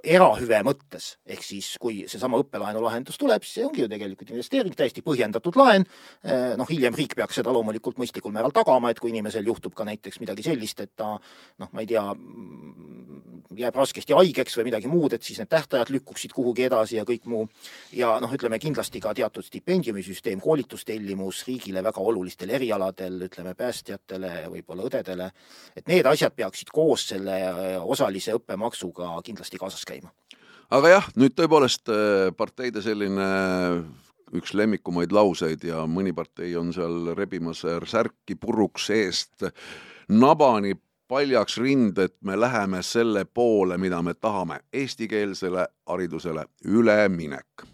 erahüve 0.07 0.59
mõttes, 0.67 1.17
ehk 1.27 1.43
siis 1.45 1.73
kui 1.83 2.05
seesama 2.11 2.39
õppelaenu 2.43 2.83
lahendus 2.85 3.19
tuleb, 3.19 3.45
siis 3.45 3.59
see 3.59 3.67
ongi 3.67 3.83
ju 3.83 3.89
tegelikult 3.91 4.31
investeering, 4.31 4.77
täiesti 4.77 5.03
põhjendatud 5.07 5.59
laen, 5.59 5.87
eh, 6.25 6.55
noh, 6.59 6.69
hiljem 6.71 6.95
riik 6.95 7.17
peaks 7.19 7.41
seda 7.41 7.55
loomulikult 7.55 7.99
mõistlikul 7.99 8.35
määral 8.35 8.55
tagama, 8.55 8.91
et 8.91 9.01
kui 9.03 9.11
inimesel 9.11 9.47
juhtub 9.47 9.75
ka 9.75 9.87
näiteks 9.89 10.21
midagi 10.23 10.47
sellist, 10.47 10.81
et 10.81 10.95
ta 10.97 11.17
noh, 11.59 11.73
ma 11.73 11.83
ei 11.83 11.91
tea, 11.91 12.05
jääb 13.61 13.77
raskesti 13.77 14.15
haigeks 14.17 14.57
või 14.59 14.69
midagi 14.69 14.91
muud, 14.91 15.17
et 15.17 15.25
siis 15.27 15.41
need 15.41 15.51
tähtajad 15.53 15.91
lükkuksid 15.95 16.35
kuhugi 16.37 16.67
edasi 16.67 16.99
ja 16.99 17.05
kõik 17.09 17.27
muu. 17.31 17.49
ja 17.93 18.17
noh, 18.21 18.33
ütleme 18.33 18.59
kindlasti 18.63 19.01
ka 19.01 19.15
teatud 19.15 19.45
stipendiumisüsteem, 19.47 20.41
koolitustellimus 20.41 21.45
riigile 21.49 21.83
väga 21.85 22.01
olulistel 22.01 22.51
erialadel, 22.51 23.21
ütleme 23.29 23.55
päästjatele, 23.55 24.33
võib-olla 24.53 24.89
õdedele, 24.89 25.31
et 25.77 25.89
need 25.89 26.07
asjad 26.07 26.35
peaksid 26.37 26.73
koos 26.73 27.09
selle 27.13 27.37
osalise 27.81 28.37
õppemaksuga 28.37 29.15
kindlasti 29.25 29.59
kaasas 29.59 29.85
käima. 29.85 30.13
aga 30.71 30.89
jah, 30.89 31.13
nüüd 31.17 31.37
tõepoolest 31.39 31.93
äh, 31.93 32.33
parteide 32.37 32.83
selline 32.83 33.31
üks 34.35 34.55
lemmikumaid 34.59 35.13
lauseid 35.15 35.63
ja 35.65 35.85
mõni 35.87 36.13
partei 36.15 36.57
on 36.59 36.73
seal 36.75 37.13
rebimas 37.15 37.63
särki 37.63 38.35
puruks 38.35 38.91
eest 38.91 39.47
nabani 40.09 40.75
paljaks 41.09 41.59
rind, 41.59 41.99
et 41.99 42.15
me 42.25 42.37
läheme 42.41 42.83
selle 42.83 43.25
poole, 43.25 43.79
mida 43.79 44.03
me 44.03 44.15
tahame, 44.15 44.61
eestikeelsele 44.73 45.67
haridusele 45.87 46.47
üleminek. 46.65 47.67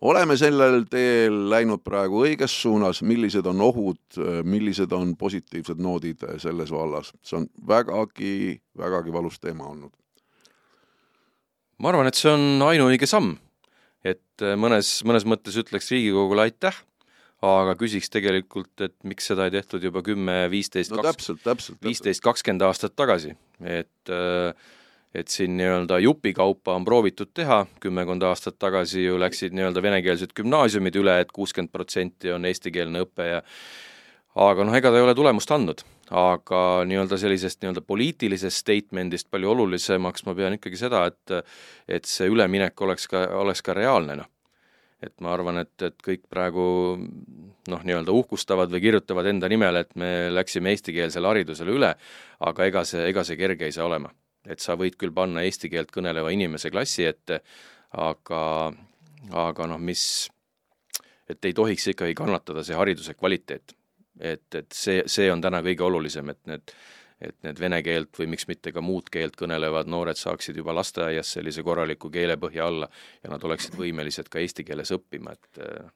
oleme 0.00 0.36
sellel 0.36 0.84
teel 0.90 1.48
läinud 1.50 1.80
praegu 1.82 2.20
õiges 2.26 2.52
suunas, 2.62 3.00
millised 3.02 3.46
on 3.46 3.60
ohud, 3.60 4.18
millised 4.44 4.92
on 4.92 5.16
positiivsed 5.16 5.80
noodid 5.80 6.22
selles 6.38 6.70
vallas, 6.70 7.12
see 7.22 7.40
on 7.40 7.48
vägagi, 7.68 8.60
vägagi 8.78 9.12
valus 9.12 9.40
teema 9.40 9.64
olnud. 9.64 9.92
ma 11.78 11.88
arvan, 11.88 12.06
et 12.06 12.14
see 12.14 12.30
on 12.30 12.62
ainuõige 12.68 13.06
samm, 13.06 13.38
et 14.04 14.44
mõnes, 14.56 15.00
mõnes 15.04 15.24
mõttes 15.24 15.56
ütleks 15.56 15.90
Riigikogule 15.90 16.46
aitäh 16.46 16.85
aga 17.62 17.76
küsiks 17.78 18.10
tegelikult, 18.12 18.72
et 18.84 18.94
miks 19.08 19.28
seda 19.30 19.46
ei 19.46 19.54
tehtud 19.54 19.84
juba 19.84 20.02
kümme, 20.06 20.46
viisteist, 20.52 20.94
viisteist, 21.84 22.22
kakskümmend 22.24 22.66
aastat 22.68 22.96
tagasi, 22.98 23.36
et 23.62 24.16
et 25.16 25.32
siin 25.32 25.54
nii-öelda 25.56 25.96
jupikaupa 26.04 26.74
on 26.76 26.84
proovitud 26.84 27.30
teha, 27.34 27.62
kümmekond 27.80 28.24
aastat 28.28 28.58
tagasi 28.60 29.06
ju 29.06 29.16
läksid 29.20 29.54
nii-öelda 29.56 29.82
venekeelsed 29.82 30.34
gümnaasiumid 30.36 30.98
üle 31.00 31.14
et, 31.20 31.30
et 31.30 31.32
kuuskümmend 31.32 31.72
protsenti 31.72 32.34
on 32.34 32.44
eestikeelne 32.44 33.00
õpe 33.06 33.28
ja 33.30 33.38
aga 34.46 34.66
noh, 34.68 34.76
ega 34.76 34.92
ta 34.92 35.00
ei 35.00 35.06
ole 35.06 35.14
tulemust 35.16 35.52
andnud. 35.56 35.84
aga 36.06 36.60
nii-öelda 36.86 37.16
sellisest 37.18 37.62
nii-öelda 37.62 37.82
poliitilisest 37.82 38.60
statement'ist 38.62 39.30
palju 39.30 39.50
olulisemaks 39.56 40.26
ma 40.26 40.36
pean 40.38 40.54
ikkagi 40.58 40.78
seda, 40.78 41.06
et 41.06 41.38
et 41.88 42.04
see 42.04 42.28
üleminek 42.30 42.80
oleks 42.80 43.08
ka, 43.10 43.24
oleks 43.40 43.62
ka 43.62 43.74
reaalne, 43.74 44.20
noh 44.20 44.32
et 45.02 45.12
ma 45.20 45.32
arvan, 45.34 45.60
et, 45.60 45.74
et 45.84 45.96
kõik 46.02 46.24
praegu 46.32 46.66
noh, 46.96 47.82
nii-öelda 47.84 48.14
uhkustavad 48.16 48.70
või 48.72 48.82
kirjutavad 48.86 49.28
enda 49.28 49.48
nimele, 49.52 49.84
et 49.84 49.96
me 50.00 50.10
läksime 50.32 50.72
eestikeelsele 50.72 51.28
haridusele 51.28 51.74
üle, 51.74 51.92
aga 52.48 52.68
ega 52.70 52.84
see, 52.88 53.04
ega 53.10 53.24
see 53.26 53.36
kerge 53.40 53.68
ei 53.68 53.76
saa 53.76 53.88
olema. 53.90 54.12
et 54.46 54.62
sa 54.62 54.76
võid 54.78 54.94
küll 54.94 55.10
panna 55.10 55.42
eesti 55.42 55.66
keelt 55.66 55.90
kõneleva 55.90 56.30
inimese 56.30 56.70
klassi 56.70 57.02
ette, 57.02 57.40
aga, 57.98 58.42
aga 59.34 59.66
noh, 59.66 59.80
mis, 59.82 60.28
et 61.28 61.44
ei 61.44 61.52
tohiks 61.52 61.88
ikkagi 61.90 62.14
kannatada 62.14 62.62
see 62.62 62.76
hariduse 62.78 63.14
kvaliteet. 63.14 63.74
et, 64.20 64.54
et 64.54 64.72
see, 64.72 65.02
see 65.06 65.32
on 65.32 65.42
täna 65.42 65.60
kõige 65.66 65.84
olulisem, 65.84 66.30
et 66.30 66.40
need 66.46 66.72
et 67.20 67.36
need 67.46 67.60
vene 67.60 67.80
keelt 67.82 68.18
või 68.18 68.28
miks 68.34 68.48
mitte 68.48 68.72
ka 68.72 68.82
muud 68.84 69.08
keelt 69.12 69.36
kõnelevad 69.40 69.88
noored 69.88 70.18
saaksid 70.20 70.56
juba 70.60 70.74
lasteaias 70.76 71.30
sellise 71.38 71.64
korraliku 71.64 72.10
keelepõhja 72.12 72.66
alla 72.66 72.90
ja 73.22 73.30
nad 73.32 73.44
oleksid 73.44 73.78
võimelised 73.78 74.28
ka 74.28 74.42
eesti 74.42 74.66
keeles 74.68 74.92
õppima, 74.92 75.32
et 75.32 75.62
äh, 75.64 75.88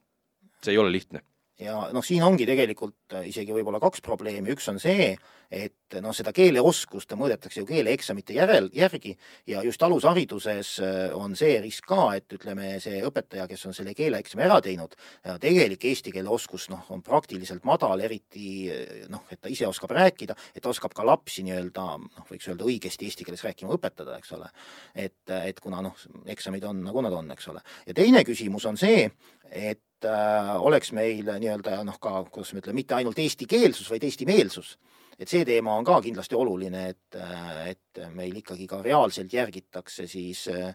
see 0.62 0.76
ei 0.76 0.80
ole 0.80 0.92
lihtne 0.94 1.24
ja 1.60 1.76
noh, 1.94 2.04
siin 2.04 2.24
ongi 2.24 2.46
tegelikult 2.48 3.16
äh, 3.16 3.28
isegi 3.30 3.54
võib-olla 3.54 3.80
kaks 3.82 4.02
probleemi, 4.04 4.52
üks 4.54 4.68
on 4.72 4.80
see, 4.80 5.12
et 5.50 5.96
noh, 6.00 6.14
seda 6.14 6.32
keeleoskust 6.34 7.12
mõõdetakse 7.18 7.60
ju 7.62 7.68
keeleeksamite 7.68 8.36
järel, 8.36 8.70
järgi 8.74 9.16
ja 9.50 9.64
just 9.66 9.82
alushariduses 9.82 10.72
äh, 10.84 10.98
on 11.16 11.34
see 11.38 11.58
risk 11.62 11.88
ka, 11.90 12.10
et 12.16 12.36
ütleme, 12.36 12.72
see 12.82 13.02
õpetaja, 13.06 13.46
kes 13.50 13.66
on 13.68 13.76
selle 13.76 13.94
keeleeksami 13.98 14.46
ära 14.46 14.60
teinud, 14.64 14.94
tegelik 15.42 15.84
eesti 15.90 16.14
keele 16.14 16.32
oskus 16.32 16.68
noh, 16.72 16.86
on 16.94 17.04
praktiliselt 17.04 17.66
madal, 17.68 18.00
eriti 18.06 18.70
noh, 19.12 19.26
et 19.32 19.42
ta 19.42 19.52
ise 19.52 19.68
oskab 19.68 19.92
rääkida, 19.96 20.36
et 20.54 20.64
ta 20.64 20.72
oskab 20.72 20.94
ka 20.96 21.04
lapsi 21.06 21.44
nii-öelda 21.46 21.86
noh, 22.00 22.24
võiks 22.30 22.48
öelda 22.48 22.68
õigesti 22.68 23.08
eesti 23.08 23.26
keeles 23.26 23.44
rääkima 23.44 23.74
õpetada, 23.76 24.16
eks 24.20 24.32
ole. 24.38 24.48
et, 24.94 25.20
et 25.42 25.60
kuna 25.60 25.82
noh, 25.84 26.08
eksamid 26.30 26.64
on 26.64 26.84
nagu 26.88 27.04
nad 27.04 27.14
on, 27.16 27.30
eks 27.34 27.52
ole. 27.52 27.62
ja 27.86 27.96
teine 27.96 28.24
küsimus 28.24 28.66
on 28.70 28.80
see, 28.80 29.08
et 29.50 29.82
äh, 30.08 30.54
oleks 30.60 30.92
meil 30.96 31.26
nii-öelda 31.26 31.80
noh, 31.86 31.98
ka 32.02 32.22
kuidas 32.30 32.54
me 32.54 32.62
ütleme, 32.62 32.80
mitte 32.80 32.96
ainult 32.98 33.18
eestikeelsus, 33.20 33.90
vaid 33.92 34.06
eestimeelsus. 34.06 34.78
et 35.20 35.28
see 35.28 35.44
teema 35.44 35.74
on 35.76 35.84
ka 35.84 35.98
kindlasti 36.00 36.34
oluline, 36.34 36.86
et, 36.94 37.16
äh, 37.16 37.74
et 37.74 38.02
meil 38.16 38.36
ikkagi 38.40 38.66
ka 38.66 38.80
reaalselt 38.82 39.32
järgitakse 39.32 40.06
siis 40.08 40.46
äh, 40.48 40.72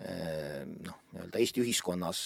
äh, 0.00 0.64
noh, 0.64 0.98
nii-öelda 1.12 1.38
Eesti 1.38 1.60
ühiskonnas 1.60 2.22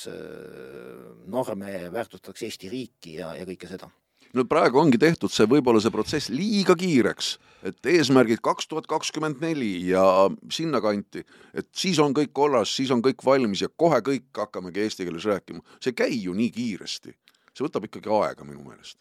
norme, 1.27 1.79
väärtustatakse 1.93 2.47
Eesti 2.47 2.71
riiki 2.71 3.19
ja, 3.19 3.35
ja 3.35 3.47
kõike 3.49 3.71
seda 3.71 3.91
no 4.37 4.44
praegu 4.49 4.81
ongi 4.81 5.01
tehtud 5.01 5.33
see, 5.33 5.49
võib-olla 5.51 5.81
see 5.83 5.94
protsess 5.94 6.31
liiga 6.33 6.77
kiireks, 6.79 7.31
et 7.66 7.90
eesmärgid 7.92 8.42
kaks 8.44 8.68
tuhat 8.70 8.88
kakskümmend 8.90 9.40
neli 9.44 9.88
ja 9.90 10.05
sinnakanti, 10.53 11.25
et 11.57 11.70
siis 11.77 11.99
on 12.03 12.14
kõik 12.16 12.35
korras, 12.37 12.75
siis 12.77 12.92
on 12.94 13.03
kõik 13.05 13.25
valmis 13.25 13.64
ja 13.64 13.72
kohe 13.72 14.03
kõik 14.05 14.29
hakkamegi 14.44 14.85
eesti 14.85 15.09
keeles 15.09 15.27
rääkima. 15.27 15.64
see 15.81 15.94
ei 15.94 16.01
käi 16.05 16.22
ju 16.22 16.37
nii 16.37 16.53
kiiresti. 16.53 17.16
see 17.57 17.66
võtab 17.66 17.88
ikkagi 17.88 18.12
aega 18.12 18.44
minu 18.44 18.62
meelest 18.68 19.01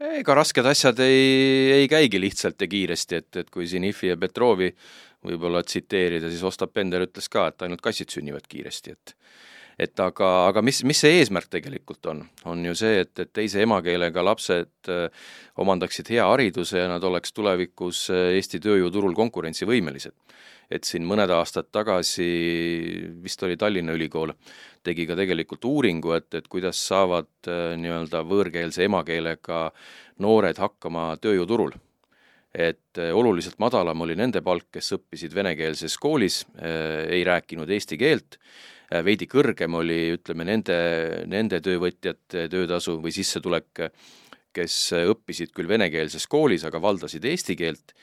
ega 0.00 0.34
rasked 0.34 0.64
asjad 0.64 1.00
ei, 1.04 1.72
ei 1.82 1.88
käigi 1.88 2.20
lihtsalt 2.20 2.60
ja 2.60 2.68
kiiresti, 2.70 3.16
et, 3.20 3.36
et 3.42 3.50
kui 3.52 3.66
siin 3.68 3.84
Ifi 3.84 4.08
ja 4.08 4.16
Petrovi 4.16 4.70
võib-olla 5.26 5.62
tsiteerida, 5.62 6.30
siis 6.32 6.44
Ostap 6.46 6.72
Bender 6.72 7.04
ütles 7.04 7.28
ka, 7.28 7.50
et 7.50 7.66
ainult 7.66 7.82
kassid 7.84 8.12
sünnivad 8.12 8.46
kiiresti, 8.48 8.96
et 8.96 9.14
et 9.80 10.02
aga, 10.02 10.28
aga 10.50 10.62
mis, 10.64 10.82
mis 10.88 10.98
see 11.00 11.20
eesmärk 11.20 11.48
tegelikult 11.52 12.06
on? 12.12 12.22
on 12.50 12.62
ju 12.64 12.74
see, 12.76 13.00
et, 13.04 13.12
et 13.22 13.30
teise 13.32 13.62
emakeelega 13.64 14.24
lapsed 14.24 14.90
äh, 14.92 15.08
omandaksid 15.60 16.10
hea 16.12 16.26
hariduse 16.28 16.82
ja 16.82 16.88
nad 16.90 17.04
oleks 17.06 17.32
tulevikus 17.36 18.06
äh, 18.12 18.34
Eesti 18.36 18.60
tööjõuturul 18.62 19.16
konkurentsivõimelised. 19.16 20.16
et 20.70 20.86
siin 20.86 21.02
mõned 21.02 21.30
aastad 21.34 21.66
tagasi, 21.72 22.26
vist 23.22 23.42
oli 23.42 23.56
Tallinna 23.58 23.96
Ülikool, 23.96 24.30
tegi 24.86 25.06
ka 25.08 25.16
tegelikult 25.18 25.64
uuringu, 25.66 26.12
et, 26.14 26.28
et 26.34 26.48
kuidas 26.48 26.78
saavad 26.86 27.30
äh, 27.48 27.76
nii-öelda 27.80 28.24
võõrkeelse 28.26 28.84
emakeelega 28.86 29.70
noored 30.20 30.60
hakkama 30.60 31.14
tööjõuturul 31.22 31.72
et 32.50 32.98
oluliselt 33.14 33.60
madalam 33.62 34.00
oli 34.02 34.16
nende 34.18 34.40
palk, 34.42 34.72
kes 34.74 34.96
õppisid 34.96 35.30
venekeelses 35.34 35.94
koolis, 36.02 36.40
ei 36.58 37.20
rääkinud 37.22 37.70
eesti 37.70 37.94
keelt, 37.94 38.40
veidi 39.04 39.28
kõrgem 39.30 39.76
oli, 39.78 40.00
ütleme, 40.16 40.46
nende, 40.48 40.78
nende 41.30 41.60
töövõtjate 41.64 42.48
töötasu 42.50 42.98
või 43.02 43.12
sissetulek, 43.14 43.86
kes 44.54 44.78
õppisid 44.98 45.52
küll 45.54 45.70
venekeelses 45.70 46.26
koolis, 46.26 46.64
aga 46.66 46.80
valdasid 46.82 47.24
eesti 47.30 47.54
keelt 47.58 47.94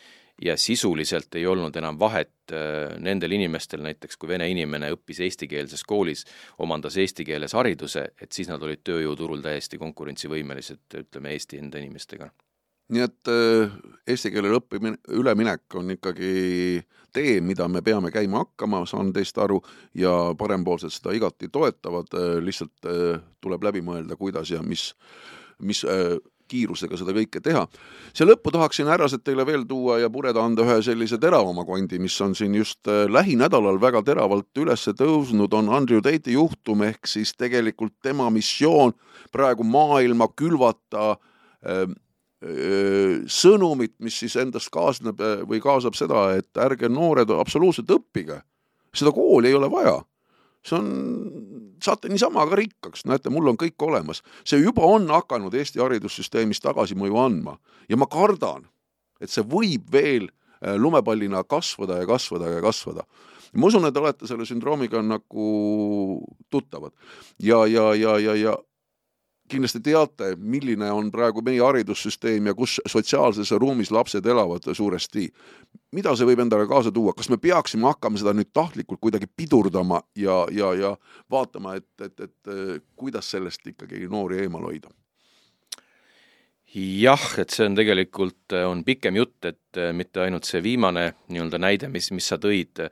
ja 0.41 0.57
sisuliselt 0.57 1.35
ei 1.35 1.45
olnud 1.45 1.75
enam 1.75 1.99
vahet 1.99 2.53
äh, 2.53 2.95
nendel 3.01 3.33
inimestel, 3.37 3.81
näiteks 3.85 4.17
kui 4.17 4.29
vene 4.29 4.49
inimene 4.51 4.91
õppis 4.93 5.21
eestikeelses 5.25 5.83
koolis, 5.87 6.25
omandas 6.63 6.97
eesti 7.01 7.25
keeles 7.25 7.55
hariduse, 7.57 8.07
et 8.21 8.31
siis 8.31 8.49
nad 8.51 8.63
olid 8.63 8.83
tööjõuturul 8.85 9.41
täiesti 9.45 9.81
konkurentsivõimelised, 9.81 10.85
ütleme, 11.01 11.33
Eesti 11.37 11.59
enda 11.61 11.81
inimestega. 11.81 12.29
Nii 12.93 13.03
et 13.03 13.31
äh, 13.31 13.73
eesti 14.07 14.31
keelele 14.31 14.61
õppimine, 14.61 15.01
üleminek 15.15 15.75
on 15.75 15.91
ikkagi 15.95 16.83
tee, 17.13 17.39
mida 17.41 17.67
me 17.67 17.81
peame 17.83 18.11
käima 18.13 18.45
hakkama, 18.45 18.85
saan 18.87 19.11
teist 19.15 19.37
aru, 19.41 19.59
ja 19.97 20.13
parempoolsed 20.37 20.93
seda 20.93 21.15
igati 21.17 21.51
toetavad, 21.51 22.13
äh, 22.15 22.37
lihtsalt 22.43 22.91
tuleb 23.43 23.69
läbi 23.69 23.83
mõelda, 23.83 24.15
kuidas 24.19 24.51
ja 24.53 24.63
mis, 24.63 24.91
mis 25.59 25.83
kiirusega 26.47 26.97
seda 26.99 27.13
kõike 27.15 27.41
teha. 27.43 27.65
siia 28.15 28.27
lõppu 28.27 28.51
tahaksin, 28.53 28.87
härrased, 28.89 29.23
teile 29.25 29.45
veel 29.45 29.65
tuua 29.67 29.99
ja 30.01 30.09
pureda 30.09 30.43
anda 30.43 30.63
ühe 30.65 30.79
sellise 30.85 31.19
teravama 31.21 31.65
kondi, 31.67 31.99
mis 31.99 32.15
on 32.21 32.35
siin 32.35 32.55
just 32.55 32.87
äh, 32.87 33.05
lähinädalal 33.11 33.79
väga 33.81 34.03
teravalt 34.03 34.61
üles 34.63 34.87
tõusnud, 34.87 35.53
on 35.53 35.71
Andrew 35.73 36.01
Tate'i 36.01 36.37
juhtum, 36.37 36.83
ehk 36.87 37.07
siis 37.07 37.33
tegelikult 37.37 37.97
tema 38.03 38.29
missioon 38.33 38.95
praegu 39.31 39.63
maailma 39.67 40.29
külvata 40.35 41.11
äh, 41.11 41.81
äh, 41.83 41.87
sõnumit, 42.37 43.95
mis 44.05 44.13
siis 44.21 44.35
endast 44.37 44.69
kaasneb 44.69 45.17
või 45.49 45.57
kaasab 45.57 45.95
seda, 45.97 46.27
et 46.37 46.59
ärge 46.61 46.85
noored 46.85 47.31
absoluutselt 47.33 47.89
õppige. 47.89 48.43
seda 48.93 49.11
kooli 49.11 49.49
ei 49.49 49.57
ole 49.57 49.69
vaja 49.71 49.95
see 50.67 50.77
on, 50.77 50.87
saate 51.83 52.09
niisama 52.11 52.45
ka 52.49 52.57
rikkaks, 52.59 53.05
näete, 53.07 53.31
mul 53.33 53.51
on 53.51 53.59
kõik 53.59 53.79
olemas. 53.87 54.23
see 54.45 54.59
juba 54.61 54.85
on 54.85 55.07
hakanud 55.11 55.53
Eesti 55.53 55.81
haridussüsteemis 55.83 56.61
tagasimõju 56.63 57.19
andma 57.21 57.57
ja 57.89 57.97
ma 57.97 58.09
kardan, 58.11 58.67
et 59.21 59.31
see 59.33 59.45
võib 59.45 59.87
veel 59.91 60.29
äh, 60.29 60.75
lumepallina 60.77 61.43
kasvada 61.43 62.01
ja 62.01 62.07
kasvada 62.09 62.51
ja 62.51 62.61
kasvada. 62.61 63.05
ma 63.53 63.67
usun, 63.67 63.85
et 63.87 63.93
te 63.93 63.99
olete 63.99 64.27
selle 64.27 64.45
sündroomiga 64.45 65.01
nagu 65.01 66.21
tuttavad 66.49 66.91
ja, 67.39 67.65
ja, 67.65 67.93
ja, 67.95 68.17
ja, 68.19 68.35
ja 68.35 68.57
kindlasti 69.47 69.81
teate, 69.83 70.33
milline 70.37 70.89
on 70.91 71.11
praegu 71.11 71.41
meie 71.45 71.61
haridussüsteem 71.63 72.49
ja 72.49 72.53
kus 72.57 72.77
sotsiaalses 72.85 73.51
ruumis 73.51 73.91
lapsed 73.91 74.25
elavad 74.25 74.67
suuresti. 74.73 75.31
mida 75.91 76.15
see 76.15 76.27
võib 76.27 76.41
endaga 76.43 76.67
kaasa 76.67 76.91
tuua, 76.91 77.13
kas 77.13 77.29
me 77.29 77.37
peaksime 77.37 77.87
hakkama 77.87 78.19
seda 78.19 78.33
nüüd 78.35 78.51
tahtlikult 78.53 78.99
kuidagi 78.99 79.27
pidurdama 79.27 80.01
ja, 80.15 80.45
ja, 80.51 80.73
ja 80.73 80.97
vaatama, 81.31 81.75
et, 81.75 81.89
et, 82.01 82.19
et 82.19 82.83
kuidas 82.95 83.31
sellest 83.31 83.67
ikkagi 83.67 84.07
noori 84.07 84.43
eemal 84.43 84.67
hoida? 84.67 84.91
jah, 86.77 87.27
et 87.39 87.49
see 87.49 87.65
on 87.65 87.75
tegelikult, 87.77 88.53
on 88.67 88.83
pikem 88.83 89.15
jutt, 89.15 89.45
et 89.47 89.81
mitte 89.95 90.21
ainult 90.21 90.45
see 90.45 90.61
viimane 90.63 91.13
nii-öelda 91.31 91.59
näide, 91.63 91.89
mis, 91.89 92.11
mis 92.11 92.27
sa 92.27 92.37
tõid, 92.37 92.83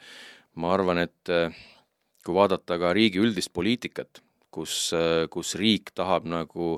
ma 0.55 0.71
arvan, 0.73 1.03
et 1.03 1.33
kui 2.25 2.33
vaadata 2.33 2.79
ka 2.81 2.93
riigi 2.95 3.21
üldist 3.21 3.51
poliitikat, 3.53 4.23
kus, 4.55 4.75
kus 5.31 5.55
riik 5.59 5.91
tahab 5.97 6.27
nagu 6.29 6.75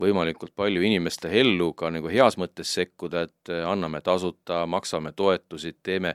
võimalikult 0.00 0.54
palju 0.56 0.82
inimeste 0.86 1.30
ellu 1.40 1.72
ka 1.78 1.90
nagu 1.92 2.10
heas 2.12 2.38
mõttes 2.40 2.72
sekkuda, 2.78 3.26
et 3.28 3.52
anname 3.66 4.00
tasuta, 4.04 4.64
maksame 4.70 5.12
toetusi, 5.16 5.74
teeme, 5.82 6.14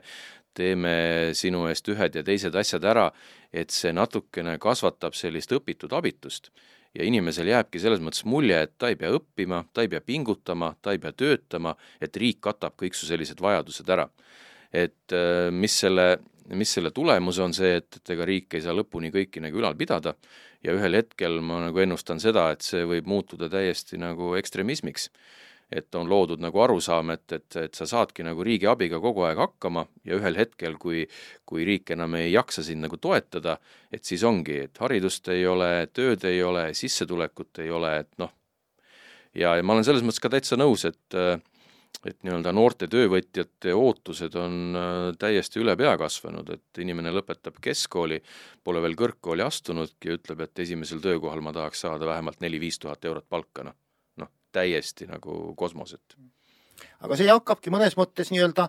teeme 0.56 0.94
sinu 1.36 1.66
eest 1.70 1.88
ühed 1.92 2.18
ja 2.18 2.24
teised 2.26 2.54
asjad 2.56 2.86
ära, 2.90 3.08
et 3.52 3.74
see 3.74 3.92
natukene 3.94 4.56
kasvatab 4.62 5.16
sellist 5.18 5.52
õpitud 5.54 5.92
abitust. 5.96 6.50
ja 6.94 7.02
inimesel 7.02 7.48
jääbki 7.50 7.80
selles 7.82 7.98
mõttes 7.98 8.22
mulje, 8.22 8.60
et 8.62 8.72
ta 8.78 8.86
ei 8.86 8.94
pea 8.94 9.08
õppima, 9.10 9.64
ta 9.74 9.82
ei 9.82 9.88
pea 9.90 9.98
pingutama, 10.00 10.76
ta 10.82 10.92
ei 10.94 11.00
pea 11.02 11.10
töötama, 11.12 11.72
et 12.00 12.16
riik 12.16 12.38
katab 12.40 12.76
kõik 12.78 12.94
su 12.94 13.08
sellised 13.08 13.40
vajadused 13.42 13.90
ära. 13.90 14.08
et 14.72 15.14
mis 15.50 15.74
selle 15.80 16.06
mis 16.52 16.74
selle 16.76 16.90
tulemus 16.90 17.38
on 17.40 17.54
see, 17.56 17.78
et, 17.80 17.96
et 17.96 18.10
ega 18.14 18.26
riik 18.28 18.56
ei 18.56 18.64
saa 18.64 18.74
lõpuni 18.76 19.10
kõiki 19.14 19.40
nagu 19.40 19.60
ülal 19.60 19.76
pidada 19.78 20.14
ja 20.64 20.74
ühel 20.76 20.96
hetkel 20.98 21.40
ma 21.44 21.60
nagu 21.66 21.82
ennustan 21.82 22.20
seda, 22.22 22.48
et 22.54 22.64
see 22.64 22.84
võib 22.88 23.08
muutuda 23.10 23.50
täiesti 23.52 24.00
nagu 24.00 24.34
ekstremismiks. 24.40 25.10
et 25.74 25.94
on 25.96 26.06
loodud 26.06 26.42
nagu 26.44 26.60
arusaam, 26.60 27.08
et, 27.10 27.32
et, 27.32 27.56
et 27.56 27.74
sa 27.74 27.86
saadki 27.88 28.22
nagu 28.22 28.44
riigi 28.44 28.66
abiga 28.68 29.00
kogu 29.00 29.24
aeg 29.24 29.38
hakkama 29.40 29.86
ja 30.04 30.18
ühel 30.18 30.36
hetkel, 30.36 30.76
kui 30.78 31.06
kui 31.48 31.64
riik 31.64 31.90
enam 31.90 32.14
ei 32.14 32.30
jaksa 32.32 32.62
sind 32.62 32.84
nagu 32.84 32.96
toetada, 33.00 33.56
et 33.90 34.04
siis 34.04 34.22
ongi, 34.22 34.58
et 34.68 34.78
haridust 34.78 35.28
ei 35.32 35.46
ole, 35.46 35.88
tööd 35.92 36.24
ei 36.28 36.42
ole, 36.42 36.68
sissetulekut 36.74 37.58
ei 37.64 37.70
ole, 37.70 37.96
et 38.04 38.12
noh, 38.20 38.30
ja, 39.34 39.56
ja 39.56 39.62
ma 39.64 39.72
olen 39.74 39.88
selles 39.88 40.04
mõttes 40.04 40.22
ka 40.22 40.30
täitsa 40.36 40.60
nõus, 40.60 40.84
et 40.84 41.18
äh, 41.18 41.40
et 42.04 42.18
nii-öelda 42.26 42.52
noorte 42.52 42.88
töövõtjate 42.90 43.74
ootused 43.76 44.36
on 44.40 44.78
äh, 44.78 45.08
täiesti 45.20 45.62
üle 45.62 45.76
pea 45.80 45.94
kasvanud, 46.00 46.50
et 46.56 46.82
inimene 46.82 47.12
lõpetab 47.14 47.60
keskkooli, 47.64 48.20
pole 48.64 48.82
veel 48.84 48.96
kõrgkooli 48.98 49.44
astunudki 49.46 50.10
ja 50.10 50.18
ütleb, 50.18 50.44
et 50.44 50.64
esimesel 50.66 51.02
töökohal 51.04 51.44
ma 51.44 51.54
tahaks 51.56 51.84
saada 51.86 52.08
vähemalt 52.10 52.42
neli-viis 52.44 52.80
tuhat 52.82 53.04
eurot 53.04 53.28
palka, 53.28 53.68
noh. 53.70 53.78
noh, 54.20 54.32
täiesti 54.52 55.08
nagu 55.10 55.54
kosmoset. 55.56 56.18
aga 57.00 57.16
see 57.16 57.30
hakkabki 57.30 57.72
mõnes 57.72 57.96
mõttes 58.00 58.32
nii-öelda 58.34 58.68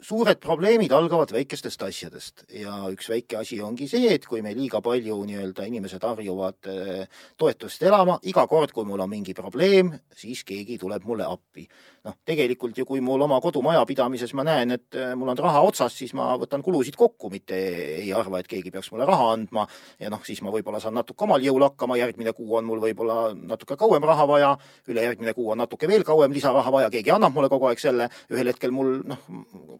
suured 0.00 0.40
probleemid 0.40 0.92
algavad 0.96 1.32
väikestest 1.34 1.82
asjadest 1.84 2.44
ja 2.56 2.72
üks 2.92 3.08
väike 3.10 3.38
asi 3.40 3.60
ongi 3.62 3.88
see, 3.90 4.08
et 4.14 4.26
kui 4.28 4.42
meil 4.44 4.56
liiga 4.58 4.80
palju 4.84 5.18
nii-öelda 5.28 5.66
inimesed 5.68 6.04
harjuvad 6.06 6.70
äh, 6.72 7.22
toetust 7.40 7.82
elama, 7.86 8.18
iga 8.28 8.46
kord, 8.50 8.72
kui 8.76 8.88
mul 8.88 9.02
on 9.04 9.10
mingi 9.12 9.34
probleem, 9.36 9.92
siis 10.16 10.42
keegi 10.48 10.78
tuleb 10.80 11.04
mulle 11.08 11.28
appi. 11.28 11.66
Noh, 12.06 12.16
tegelikult 12.26 12.78
ju 12.78 12.86
kui 12.88 13.02
mul 13.04 13.20
oma 13.26 13.40
kodumajapidamises 13.42 14.32
ma 14.38 14.44
näen, 14.46 14.74
et 14.76 14.96
äh, 14.98 15.12
mul 15.18 15.32
on 15.32 15.40
raha 15.40 15.62
otsas, 15.66 15.94
siis 16.00 16.14
ma 16.16 16.30
võtan 16.40 16.62
kulusid 16.64 16.96
kokku, 16.98 17.30
mitte 17.32 17.56
ei 18.00 18.12
arva, 18.16 18.40
et 18.40 18.48
keegi 18.50 18.72
peaks 18.72 18.90
mulle 18.92 19.08
raha 19.08 19.30
andma 19.34 19.66
ja 20.00 20.10
noh, 20.12 20.22
siis 20.26 20.40
ma 20.44 20.52
võib-olla 20.54 20.80
saan 20.82 20.96
natuke 20.96 21.26
omal 21.26 21.44
jõul 21.44 21.66
hakkama, 21.68 21.98
järgmine 22.00 22.34
kuu 22.36 22.56
on 22.58 22.68
mul 22.68 22.82
võib-olla 22.84 23.18
natuke 23.36 23.76
kauem 23.80 24.06
raha 24.08 24.26
vaja, 24.30 24.54
ülejärgmine 24.88 25.34
kuu 25.36 25.50
on 25.54 25.60
natuke 25.64 25.90
veel 25.90 26.06
kauem 26.08 26.32
lisaraha 26.36 26.72
vaja, 26.72 26.92
keegi 26.94 27.12
annab 27.14 27.36
mulle 27.36 27.52
kogu 27.52 27.68
aeg 27.70 27.82
selle, 27.82 28.08
ühel 28.32 28.52
hetkel 28.52 28.74
mul 28.74 29.00
noh, 29.10 29.26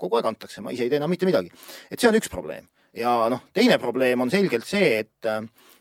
kogu 0.00 0.20
aeg 0.20 0.30
antakse, 0.34 0.64
ma 0.64 0.74
ise 0.76 0.86
ei 0.86 0.92
tee 0.92 1.00
enam 1.00 1.12
mitte 1.12 1.28
midagi. 1.28 1.52
et 1.90 2.00
see 2.00 2.10
on 2.10 2.20
üks 2.20 2.32
probleem. 2.32 2.68
ja 2.96 3.16
noh, 3.32 3.48
teine 3.56 3.78
probleem 3.78 4.20
on 4.20 4.30
selgelt 4.32 4.68
see, 4.68 4.98
et 5.04 5.32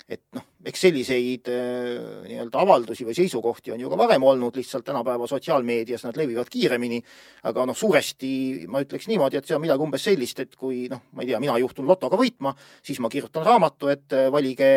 et 0.10 0.24
noh, 0.34 0.49
eks 0.66 0.82
selliseid 0.84 1.48
äh, 1.54 2.26
nii-öelda 2.28 2.60
avaldusi 2.60 3.06
või 3.08 3.16
seisukohti 3.16 3.72
on 3.72 3.80
ju 3.80 3.92
ka 3.92 4.00
varem 4.00 4.26
olnud, 4.28 4.58
lihtsalt 4.60 4.84
tänapäeva 4.88 5.28
sotsiaalmeedias 5.30 6.04
nad 6.04 6.20
levivad 6.20 6.52
kiiremini, 6.52 7.00
aga 7.48 7.64
noh, 7.70 7.78
suuresti 7.78 8.32
ma 8.72 8.84
ütleks 8.84 9.08
niimoodi, 9.08 9.40
et 9.40 9.48
see 9.48 9.56
on 9.56 9.64
midagi 9.64 9.86
umbes 9.86 10.04
sellist, 10.10 10.44
et 10.44 10.60
kui 10.60 10.88
noh, 10.92 11.06
ma 11.16 11.24
ei 11.24 11.32
tea, 11.32 11.40
mina 11.40 11.56
juhtun 11.64 11.88
lotoga 11.88 12.20
võitma, 12.20 12.54
siis 12.84 13.00
ma 13.00 13.12
kirjutan 13.14 13.48
raamatu, 13.48 13.92
et 13.94 14.18
äh, 14.18 14.28
valige 14.34 14.70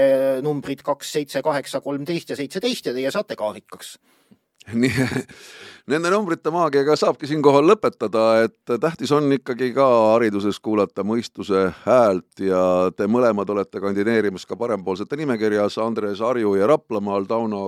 numbrid 0.46 0.86
kaks, 0.86 1.16
seitse, 1.18 1.42
kaheksa, 1.42 1.82
kolmteist 1.82 2.30
ja 2.30 2.38
seitseteist 2.38 2.86
ja 2.86 2.94
teie 2.94 3.10
saate 3.14 3.38
ka 3.38 3.50
rikkaks 3.58 3.96
nii, 4.82 5.06
nende 5.90 6.10
numbrite 6.12 6.52
maagiaga 6.54 6.94
saabki 6.98 7.26
siinkohal 7.26 7.66
lõpetada, 7.66 8.26
et 8.46 8.74
tähtis 8.80 9.10
on 9.14 9.26
ikkagi 9.34 9.72
ka 9.74 9.86
hariduses 10.12 10.60
kuulata 10.62 11.04
mõistuse 11.06 11.64
häält 11.82 12.44
ja 12.46 12.62
te 12.96 13.08
mõlemad 13.10 13.50
olete 13.50 13.82
kandideerimas 13.82 14.46
ka 14.46 14.58
parempoolsete 14.58 15.18
nimekirjas, 15.18 15.80
Andres 15.82 16.22
Harju 16.22 16.54
ja 16.60 16.70
Raplamaal, 16.70 17.26
Tauno 17.26 17.64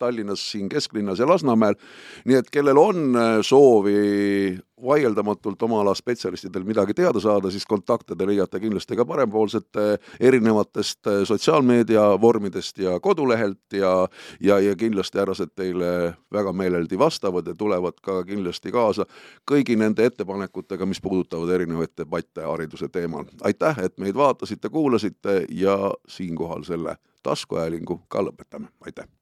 Tallinnas, 0.00 0.42
siin 0.50 0.68
kesklinnas 0.72 1.20
ja 1.20 1.28
Lasnamäel. 1.28 1.76
nii 2.24 2.40
et 2.40 2.50
kellel 2.50 2.80
on 2.80 3.14
soovi 3.44 4.58
vaieldamatult 4.82 5.62
oma 5.62 5.80
ala 5.80 5.94
spetsialistidel 5.94 6.64
midagi 6.64 6.94
teada 6.94 7.20
saada, 7.20 7.50
siis 7.50 7.66
kontakte 7.66 8.16
te 8.16 8.26
leiate 8.26 8.60
kindlasti 8.60 8.96
ka 8.96 9.04
parempoolsete 9.04 9.86
erinevatest 10.20 11.06
eh, 11.06 11.20
sotsiaalmeedia 11.28 12.04
vormidest 12.20 12.78
ja 12.78 13.00
kodulehelt 13.00 13.72
ja 13.72 14.08
ja, 14.40 14.58
ja 14.60 14.76
kindlasti 14.76 15.18
härrased 15.18 15.54
teile 15.54 16.14
väga 16.32 16.52
meeleldi 16.52 16.98
vastavad 16.98 17.46
ja 17.46 17.54
tulevad 17.54 18.00
ka 18.02 18.22
kindlasti 18.24 18.72
kaasa 18.72 19.06
kõigi 19.50 19.76
nende 19.76 20.06
ettepanekutega, 20.06 20.86
mis 20.86 21.00
puudutavad 21.00 21.50
erinevaid 21.54 21.94
debatte 21.98 22.44
hariduse 22.46 22.88
teemal. 22.88 23.24
aitäh, 23.42 23.78
et 23.78 23.98
meid 23.98 24.14
vaatasite, 24.14 24.68
kuulasite 24.68 25.44
ja 25.50 25.94
siinkohal 26.08 26.64
selle 26.64 26.96
taskuhäälingu 27.22 28.02
ka 28.08 28.24
lõpetame, 28.24 28.72
aitäh! 28.80 29.19